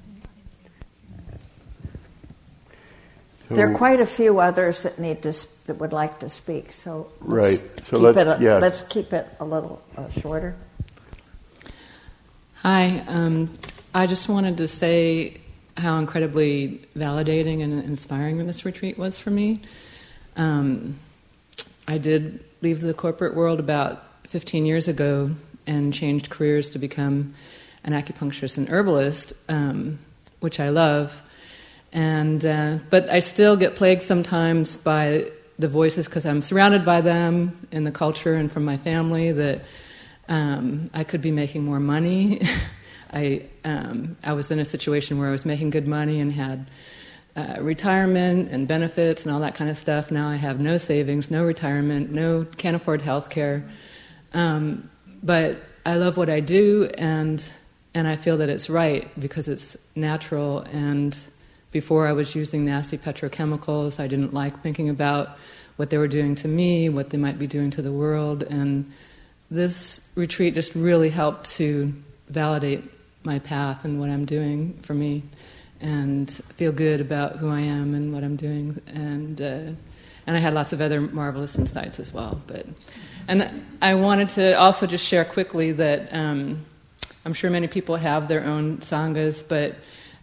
There 3.49 3.69
are 3.69 3.75
quite 3.75 3.99
a 3.99 4.05
few 4.05 4.39
others 4.39 4.83
that 4.83 4.97
need 4.97 5.23
to 5.23 5.33
that 5.67 5.75
would 5.75 5.91
like 5.91 6.19
to 6.19 6.29
speak. 6.29 6.71
So 6.71 7.11
right. 7.19 7.61
So 7.83 7.97
let's, 7.97 8.15
let's 8.15 8.39
a, 8.39 8.43
yeah. 8.43 8.57
let's 8.59 8.83
keep 8.83 9.11
it 9.11 9.27
a 9.41 9.45
little 9.45 9.81
uh, 9.97 10.09
shorter. 10.09 10.55
Hi. 12.55 13.03
Um, 13.07 13.51
I 13.93 14.07
just 14.07 14.29
wanted 14.29 14.57
to 14.57 14.67
say 14.67 15.41
how 15.75 15.97
incredibly 15.97 16.81
validating 16.95 17.61
and 17.61 17.83
inspiring 17.83 18.37
this 18.45 18.63
retreat 18.63 18.97
was 18.97 19.19
for 19.19 19.31
me. 19.31 19.61
Um, 20.37 20.95
I 21.87 21.97
did 21.97 22.45
leave 22.61 22.79
the 22.79 22.93
corporate 22.93 23.35
world 23.35 23.59
about 23.59 24.10
15 24.31 24.65
years 24.65 24.87
ago 24.87 25.29
and 25.67 25.93
changed 25.93 26.29
careers 26.29 26.69
to 26.69 26.79
become 26.79 27.33
an 27.83 27.91
acupuncturist 27.91 28.57
and 28.57 28.69
herbalist, 28.69 29.33
um, 29.49 29.99
which 30.39 30.57
I 30.57 30.69
love. 30.69 31.21
And 31.91 32.45
uh, 32.45 32.77
but 32.89 33.09
I 33.09 33.19
still 33.19 33.57
get 33.57 33.75
plagued 33.75 34.03
sometimes 34.03 34.77
by 34.77 35.29
the 35.59 35.67
voices 35.67 36.05
because 36.05 36.25
I'm 36.25 36.41
surrounded 36.41 36.85
by 36.85 37.01
them 37.01 37.67
in 37.73 37.83
the 37.83 37.91
culture 37.91 38.33
and 38.35 38.49
from 38.49 38.63
my 38.63 38.77
family 38.77 39.33
that 39.33 39.63
um, 40.29 40.89
I 40.93 41.03
could 41.03 41.21
be 41.21 41.33
making 41.33 41.65
more 41.65 41.81
money. 41.81 42.41
I 43.13 43.43
um, 43.65 44.15
I 44.23 44.31
was 44.31 44.49
in 44.49 44.59
a 44.59 44.65
situation 44.65 45.19
where 45.19 45.27
I 45.27 45.31
was 45.31 45.45
making 45.45 45.71
good 45.71 45.89
money 45.89 46.21
and 46.21 46.31
had 46.31 46.69
uh, 47.35 47.57
retirement 47.59 48.49
and 48.49 48.65
benefits 48.65 49.25
and 49.25 49.33
all 49.33 49.41
that 49.41 49.55
kind 49.55 49.69
of 49.69 49.77
stuff. 49.77 50.09
Now 50.09 50.29
I 50.29 50.37
have 50.37 50.61
no 50.61 50.77
savings, 50.77 51.29
no 51.29 51.43
retirement, 51.43 52.11
no 52.11 52.45
can't 52.55 52.77
afford 52.77 53.01
health 53.01 53.29
care. 53.29 53.65
Um, 54.33 54.89
but 55.23 55.57
I 55.85 55.95
love 55.95 56.17
what 56.17 56.29
I 56.29 56.39
do 56.39 56.89
and 56.97 57.43
and 57.93 58.07
I 58.07 58.15
feel 58.15 58.37
that 58.37 58.49
it's 58.49 58.69
right 58.69 59.07
because 59.19 59.49
it's 59.49 59.75
natural 59.95 60.59
and 60.59 61.17
before 61.71 62.07
I 62.07 62.13
was 62.13 62.35
using 62.35 62.63
nasty 62.65 62.97
petrochemicals. 62.97 63.99
I 63.99 64.07
didn't 64.07 64.33
like 64.33 64.61
thinking 64.61 64.89
about 64.89 65.37
what 65.77 65.89
they 65.89 65.97
were 65.97 66.07
doing 66.07 66.35
to 66.35 66.47
me, 66.47 66.89
what 66.89 67.09
they 67.09 67.17
might 67.17 67.39
be 67.39 67.47
doing 67.47 67.69
to 67.71 67.81
the 67.81 67.91
world. 67.91 68.43
And 68.43 68.91
this 69.49 70.01
retreat 70.15 70.53
just 70.53 70.73
really 70.75 71.09
helped 71.09 71.49
to 71.57 71.93
validate 72.29 72.83
my 73.23 73.39
path 73.39 73.83
and 73.85 73.99
what 73.99 74.09
I'm 74.09 74.25
doing 74.25 74.77
for 74.83 74.93
me. 74.93 75.23
and 75.81 76.29
feel 76.57 76.71
good 76.71 77.01
about 77.01 77.37
who 77.37 77.49
I 77.49 77.61
am 77.61 77.93
and 77.93 78.13
what 78.13 78.23
I'm 78.23 78.35
doing. 78.35 78.79
And 78.87 79.41
uh, 79.41 79.71
and 80.27 80.37
I 80.37 80.39
had 80.39 80.53
lots 80.53 80.71
of 80.73 80.81
other 80.81 81.01
marvelous 81.01 81.57
insights 81.57 81.99
as 81.99 82.13
well. 82.13 82.39
But 82.47 82.65
and 83.31 83.63
I 83.81 83.95
wanted 83.95 84.27
to 84.29 84.59
also 84.59 84.85
just 84.85 85.07
share 85.07 85.23
quickly 85.23 85.71
that 85.71 86.13
um, 86.13 86.65
I'm 87.23 87.31
sure 87.31 87.49
many 87.49 87.69
people 87.69 87.95
have 87.95 88.27
their 88.27 88.43
own 88.43 88.79
sanghas, 88.79 89.41
but 89.47 89.75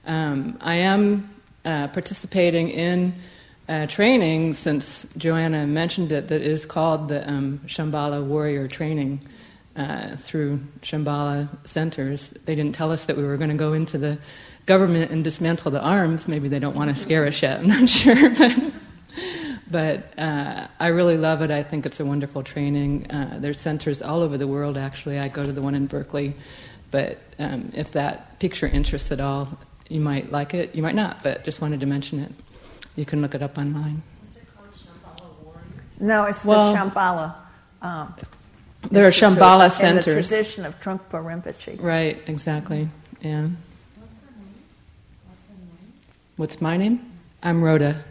um, 0.05 0.59
I 0.61 0.75
am 0.75 1.35
uh, 1.65 1.89
participating 1.89 2.69
in 2.69 3.15
uh, 3.67 3.87
training 3.87 4.53
since 4.53 5.07
Joanna 5.17 5.67
mentioned 5.67 6.13
it 6.13 6.29
that 6.29 6.43
is 6.43 6.67
called 6.67 7.09
the 7.09 7.27
um, 7.27 7.63
Shambhala 7.65 8.23
Warrior 8.23 8.69
Training 8.69 9.23
uh, 9.75 10.17
through 10.17 10.61
Shambhala 10.83 11.49
centers. 11.67 12.35
They 12.45 12.55
didn't 12.55 12.75
tell 12.75 12.93
us 12.93 13.07
that 13.07 13.17
we 13.17 13.25
were 13.25 13.39
going 13.39 13.49
to 13.49 13.57
go 13.57 13.73
into 13.73 13.97
the 13.97 14.19
government 14.67 15.11
and 15.11 15.25
dismantle 15.25 15.71
the 15.71 15.81
arms. 15.81 16.29
Maybe 16.29 16.49
they 16.49 16.59
don't 16.59 16.77
want 16.77 16.91
to 16.91 16.97
scare 16.97 17.25
us 17.25 17.41
yet. 17.41 17.59
I'm 17.61 17.69
not 17.69 17.89
sure, 17.89 18.29
but. 18.29 18.55
But 19.71 20.19
uh, 20.19 20.69
I 20.81 20.89
really 20.89 21.19
love 21.19 21.43
it. 21.43 21.51
I 21.51 21.63
think 21.63 21.85
it's 21.85 22.01
a 22.01 22.05
wonderful 22.05 22.43
training. 22.43 23.11
Uh, 23.11 23.39
there's 23.39 23.61
centers 23.61 24.01
all 24.01 24.23
over 24.23 24.39
the 24.39 24.47
world, 24.47 24.79
actually. 24.79 25.19
I 25.19 25.29
go 25.29 25.45
to 25.45 25.53
the 25.53 25.61
one 25.61 25.75
in 25.75 25.87
Berkeley. 25.87 26.35
But 26.91 27.19
um, 27.39 27.71
if 27.75 27.93
that 27.93 28.39
picture 28.39 28.67
interests 28.67 29.13
at 29.13 29.21
all, 29.21 29.59
you 29.89 30.01
might 30.01 30.33
like 30.33 30.55
it, 30.55 30.75
you 30.75 30.83
might 30.83 30.95
not, 30.95 31.23
but 31.23 31.45
just 31.45 31.61
wanted 31.61 31.81
to 31.81 31.87
mention 31.87 32.19
it. 32.21 32.33
You 32.97 33.05
can 33.05 33.21
look 33.21 33.35
it 33.35 33.43
up 33.43 33.59
online. 33.59 34.03
What's 34.23 34.39
it 34.39 34.45
called? 34.57 35.63
No, 36.01 36.25
it's 36.25 36.45
well, 36.45 36.73
the 36.73 36.79
Shambhala. 36.79 37.35
Um, 37.83 38.15
there 38.91 39.07
are 39.07 39.11
Shambhala 39.11 39.71
centers. 39.71 40.07
In 40.07 40.15
the 40.15 40.27
tradition 40.29 40.67
of 40.67 40.81
Trungpa 40.81 41.23
Rinpoche. 41.23 41.83
Right, 41.83 42.19
exactly. 42.27 42.89
Yeah. 43.21 43.43
What's 43.43 44.21
her 44.21 44.33
name? 44.37 44.55
What's 45.27 45.49
her 45.49 45.55
name? 45.55 45.93
What's 46.37 46.61
my 46.61 46.77
name? 46.77 47.13
I'm 47.43 47.63
Rhoda. 47.63 48.03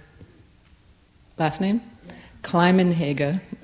Last 1.38 1.62
name? 1.62 1.82
Yeah. 2.08 2.14
Kleiman 2.42 2.92
Haga. 2.92 3.42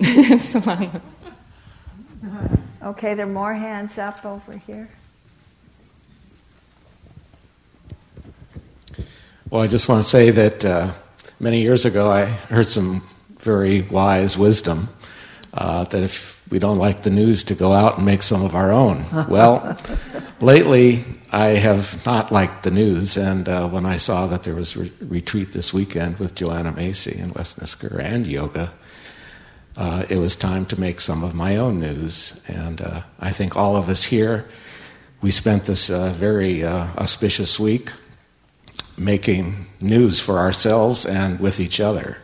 okay, 2.82 3.14
there 3.14 3.26
are 3.26 3.28
more 3.28 3.54
hands 3.54 3.98
up 3.98 4.24
over 4.24 4.56
here. 4.58 4.88
Well, 9.50 9.62
I 9.62 9.66
just 9.66 9.88
want 9.88 10.02
to 10.04 10.08
say 10.08 10.30
that 10.30 10.64
uh, 10.64 10.92
many 11.40 11.62
years 11.62 11.84
ago 11.84 12.10
I 12.10 12.24
heard 12.24 12.68
some 12.68 13.02
very 13.38 13.82
wise 13.82 14.38
wisdom 14.38 14.88
uh, 15.52 15.84
that 15.84 16.02
if 16.02 16.33
we 16.54 16.60
don't 16.60 16.78
like 16.78 17.02
the 17.02 17.10
news, 17.10 17.42
to 17.42 17.56
go 17.56 17.72
out 17.72 17.96
and 17.96 18.06
make 18.06 18.22
some 18.22 18.44
of 18.44 18.54
our 18.54 18.70
own. 18.70 19.04
well, 19.28 19.76
lately 20.40 21.04
I 21.32 21.46
have 21.46 22.06
not 22.06 22.30
liked 22.30 22.62
the 22.62 22.70
news, 22.70 23.16
and 23.16 23.48
uh, 23.48 23.66
when 23.66 23.84
I 23.84 23.96
saw 23.96 24.28
that 24.28 24.44
there 24.44 24.54
was 24.54 24.76
a 24.76 24.82
re- 24.82 24.92
retreat 25.00 25.50
this 25.50 25.74
weekend 25.74 26.20
with 26.20 26.36
Joanna 26.36 26.70
Macy 26.70 27.18
in 27.18 27.32
Wes 27.32 27.56
Nisker 27.56 27.98
and 27.98 28.24
yoga, 28.24 28.72
uh, 29.76 30.04
it 30.08 30.18
was 30.18 30.36
time 30.36 30.64
to 30.66 30.78
make 30.78 31.00
some 31.00 31.24
of 31.24 31.34
my 31.34 31.56
own 31.56 31.80
news. 31.80 32.40
And 32.46 32.80
uh, 32.80 33.02
I 33.18 33.32
think 33.32 33.56
all 33.56 33.74
of 33.74 33.88
us 33.88 34.04
here, 34.04 34.46
we 35.22 35.32
spent 35.32 35.64
this 35.64 35.90
uh, 35.90 36.10
very 36.10 36.62
uh, 36.62 36.86
auspicious 36.98 37.58
week 37.58 37.90
making 38.96 39.66
news 39.80 40.20
for 40.20 40.38
ourselves 40.38 41.04
and 41.04 41.40
with 41.40 41.58
each 41.58 41.80
other. 41.80 42.18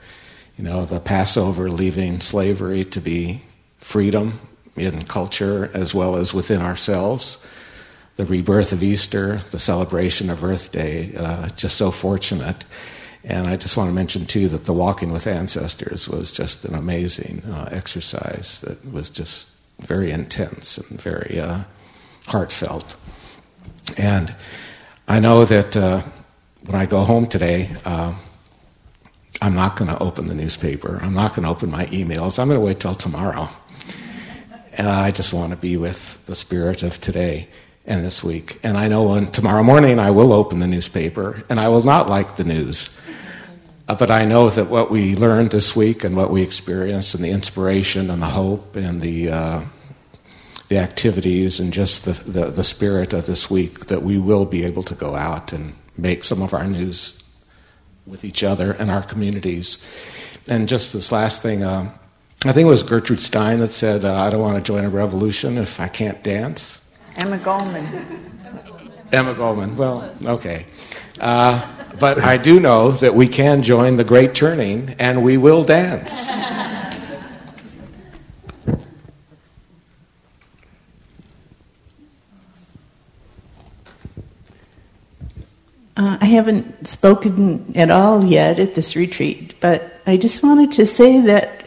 You 0.56 0.62
know, 0.62 0.84
the 0.84 1.00
Passover 1.00 1.68
leaving 1.68 2.20
slavery 2.20 2.84
to 2.84 3.00
be 3.00 3.42
freedom 3.90 4.38
in 4.76 5.04
culture 5.06 5.68
as 5.74 5.92
well 5.92 6.14
as 6.14 6.32
within 6.32 6.60
ourselves. 6.62 7.44
The 8.14 8.24
rebirth 8.24 8.72
of 8.72 8.84
Easter, 8.84 9.38
the 9.50 9.58
celebration 9.58 10.30
of 10.30 10.44
Earth 10.44 10.70
Day, 10.70 11.12
uh, 11.16 11.48
just 11.48 11.76
so 11.76 11.90
fortunate. 11.90 12.64
And 13.24 13.48
I 13.48 13.56
just 13.56 13.76
want 13.76 13.90
to 13.90 13.94
mention, 13.94 14.26
too, 14.26 14.46
that 14.48 14.64
the 14.64 14.72
Walking 14.72 15.10
with 15.10 15.26
Ancestors 15.26 16.08
was 16.08 16.30
just 16.30 16.64
an 16.64 16.76
amazing 16.76 17.42
uh, 17.50 17.68
exercise 17.72 18.60
that 18.60 18.78
was 18.92 19.10
just 19.10 19.48
very 19.80 20.12
intense 20.12 20.78
and 20.78 21.00
very 21.00 21.40
uh, 21.40 21.64
heartfelt. 22.28 22.94
And 23.98 24.32
I 25.08 25.18
know 25.18 25.44
that 25.44 25.76
uh, 25.76 26.02
when 26.64 26.80
I 26.80 26.86
go 26.86 27.02
home 27.02 27.26
today, 27.26 27.70
uh, 27.84 28.14
I'm 29.42 29.54
not 29.56 29.74
going 29.74 29.90
to 29.90 29.98
open 29.98 30.28
the 30.28 30.34
newspaper. 30.36 31.00
I'm 31.02 31.14
not 31.14 31.34
going 31.34 31.42
to 31.42 31.50
open 31.50 31.72
my 31.72 31.86
emails. 31.86 32.38
I'm 32.38 32.46
going 32.46 32.60
to 32.60 32.64
wait 32.64 32.78
till 32.78 32.94
tomorrow. 32.94 33.48
And 34.72 34.88
I 34.88 35.10
just 35.10 35.32
want 35.32 35.50
to 35.50 35.56
be 35.56 35.76
with 35.76 36.24
the 36.26 36.34
spirit 36.34 36.82
of 36.82 37.00
today 37.00 37.48
and 37.86 38.04
this 38.04 38.22
week. 38.22 38.60
And 38.62 38.76
I 38.76 38.88
know 38.88 39.08
on 39.08 39.30
tomorrow 39.30 39.62
morning 39.62 39.98
I 39.98 40.10
will 40.10 40.32
open 40.32 40.58
the 40.58 40.66
newspaper 40.66 41.42
and 41.48 41.58
I 41.58 41.68
will 41.68 41.82
not 41.82 42.08
like 42.08 42.36
the 42.36 42.44
news. 42.44 42.90
Uh, 43.88 43.96
but 43.96 44.10
I 44.10 44.24
know 44.24 44.48
that 44.48 44.66
what 44.66 44.90
we 44.90 45.16
learned 45.16 45.50
this 45.50 45.74
week 45.74 46.04
and 46.04 46.14
what 46.14 46.30
we 46.30 46.42
experienced 46.42 47.16
and 47.16 47.24
the 47.24 47.30
inspiration 47.30 48.08
and 48.10 48.22
the 48.22 48.28
hope 48.28 48.76
and 48.76 49.00
the, 49.00 49.30
uh, 49.30 49.60
the 50.68 50.78
activities 50.78 51.58
and 51.58 51.72
just 51.72 52.04
the, 52.04 52.12
the, 52.12 52.50
the 52.50 52.62
spirit 52.62 53.12
of 53.12 53.26
this 53.26 53.50
week, 53.50 53.86
that 53.86 54.02
we 54.02 54.18
will 54.18 54.44
be 54.44 54.62
able 54.62 54.84
to 54.84 54.94
go 54.94 55.16
out 55.16 55.52
and 55.52 55.74
make 55.98 56.22
some 56.22 56.42
of 56.42 56.54
our 56.54 56.68
news 56.68 57.18
with 58.06 58.24
each 58.24 58.44
other 58.44 58.70
and 58.70 58.90
our 58.90 59.02
communities. 59.02 59.78
And 60.46 60.68
just 60.68 60.92
this 60.92 61.10
last 61.10 61.42
thing, 61.42 61.64
uh, 61.64 61.92
I 62.42 62.52
think 62.52 62.66
it 62.66 62.70
was 62.70 62.82
Gertrude 62.82 63.20
Stein 63.20 63.58
that 63.58 63.70
said, 63.70 64.02
uh, 64.02 64.14
I 64.14 64.30
don't 64.30 64.40
want 64.40 64.56
to 64.56 64.62
join 64.62 64.86
a 64.86 64.88
revolution 64.88 65.58
if 65.58 65.78
I 65.78 65.88
can't 65.88 66.22
dance. 66.22 66.80
Emma 67.18 67.36
Goldman. 67.36 67.86
Emma 69.12 69.34
Goldman, 69.34 69.76
well, 69.76 70.10
okay. 70.24 70.64
Uh, 71.20 71.60
but 71.98 72.18
I 72.18 72.38
do 72.38 72.58
know 72.58 72.92
that 72.92 73.14
we 73.14 73.28
can 73.28 73.62
join 73.62 73.96
the 73.96 74.04
great 74.04 74.34
turning 74.34 74.96
and 74.98 75.22
we 75.22 75.36
will 75.36 75.64
dance. 75.64 76.40
Uh, 85.94 86.16
I 86.18 86.24
haven't 86.24 86.88
spoken 86.88 87.70
at 87.76 87.90
all 87.90 88.24
yet 88.24 88.58
at 88.58 88.74
this 88.74 88.96
retreat, 88.96 89.56
but 89.60 90.00
I 90.06 90.16
just 90.16 90.42
wanted 90.42 90.72
to 90.72 90.86
say 90.86 91.20
that 91.20 91.59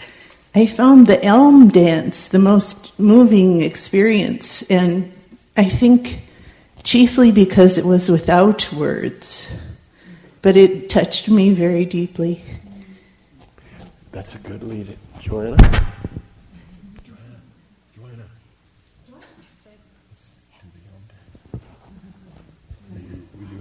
I 0.56 0.68
found 0.68 1.08
the 1.08 1.24
elm 1.26 1.70
dance 1.70 2.28
the 2.28 2.38
most 2.38 3.00
moving 3.00 3.62
experience, 3.62 4.62
and 4.64 5.12
I 5.58 5.64
think 5.64 6.22
chiefly 6.84 7.32
because 7.32 7.80
it 7.80 7.86
was 7.86 8.08
without 8.08 8.72
words, 8.72 9.50
but 10.44 10.56
it 10.56 10.90
touched 10.90 11.28
me 11.28 11.50
very 11.56 11.86
deeply. 11.86 12.44
That's 14.12 14.36
a 14.36 14.38
good 14.38 14.62
lead, 14.62 14.96
Joanna. 15.20 15.58
Joanna. 17.04 17.40
Joanna. 17.98 18.24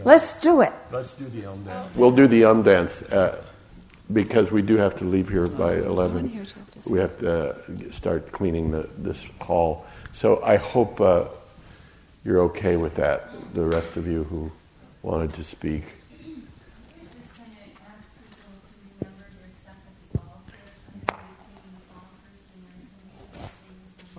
Let's 0.05 0.39
do 0.41 0.61
it. 0.61 0.73
Let's 0.91 1.15
do 1.15 1.25
the 1.25 1.47
um 1.47 1.65
dance. 1.65 1.97
We'll 1.97 2.11
do 2.11 2.27
the 2.27 2.45
um 2.45 2.63
dance 2.63 3.01
uh, 3.01 3.43
because 4.13 4.51
we 4.51 4.63
do 4.63 4.77
have 4.77 4.97
to 4.97 5.05
leave 5.05 5.29
here 5.29 5.47
by 5.47 5.77
11. 5.77 6.47
We 6.89 6.99
have 6.99 7.19
to 7.21 7.51
uh, 7.51 7.57
start 7.93 8.33
cleaning 8.33 8.71
the, 8.71 8.89
this 8.99 9.25
hall. 9.41 9.87
So 10.13 10.43
I 10.43 10.57
hope 10.57 11.01
uh, 11.01 11.25
you're 12.25 12.41
okay 12.43 12.77
with 12.77 12.95
that, 12.97 13.31
the 13.55 13.65
rest 13.65 13.97
of 13.97 14.07
you 14.07 14.25
who 14.25 14.51
wanted 15.03 15.33
to 15.35 15.45
speak. 15.45 15.85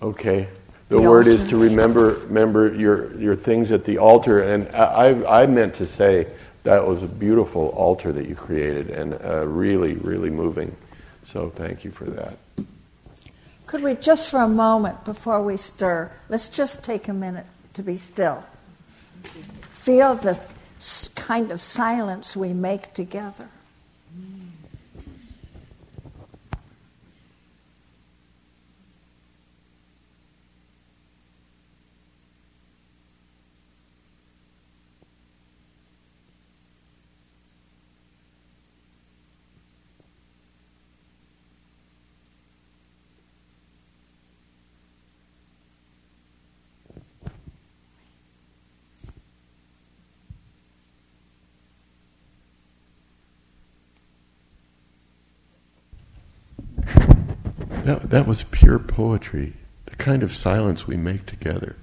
Okay. 0.01 0.49
The, 0.89 0.97
the 0.97 1.09
word 1.09 1.27
altar. 1.27 1.41
is 1.41 1.47
to 1.47 1.57
remember, 1.57 2.15
remember 2.25 2.75
your, 2.75 3.17
your 3.17 3.35
things 3.35 3.71
at 3.71 3.85
the 3.85 3.97
altar. 3.97 4.41
And 4.41 4.67
I, 4.75 5.43
I 5.43 5.45
meant 5.47 5.75
to 5.75 5.87
say 5.87 6.27
that 6.63 6.85
was 6.85 7.03
a 7.03 7.07
beautiful 7.07 7.69
altar 7.69 8.11
that 8.11 8.27
you 8.27 8.35
created 8.35 8.89
and 8.89 9.13
uh, 9.23 9.47
really, 9.47 9.95
really 9.95 10.29
moving. 10.29 10.75
So 11.25 11.49
thank 11.49 11.83
you 11.83 11.91
for 11.91 12.05
that. 12.05 12.37
Could 13.67 13.81
we 13.81 13.95
just 13.95 14.29
for 14.29 14.41
a 14.41 14.47
moment 14.47 15.03
before 15.03 15.41
we 15.41 15.57
stir, 15.57 16.11
let's 16.29 16.47
just 16.47 16.83
take 16.83 17.07
a 17.07 17.13
minute 17.13 17.45
to 17.73 17.81
be 17.81 17.97
still. 17.97 18.43
Feel 19.71 20.15
the 20.15 20.45
kind 21.15 21.51
of 21.51 21.61
silence 21.61 22.35
we 22.35 22.53
make 22.53 22.93
together. 22.93 23.47
That, 58.13 58.27
was 58.27 58.43
pure 58.43 58.77
poetry, 58.77 59.53
the 59.85 59.95
kind 59.95 60.21
of 60.21 60.35
silence 60.35 60.85
we 60.85 60.95
make 60.95 61.25
together. 61.25 61.77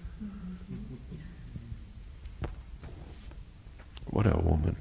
What 4.06 4.28
a 4.28 4.38
woman. 4.38 4.76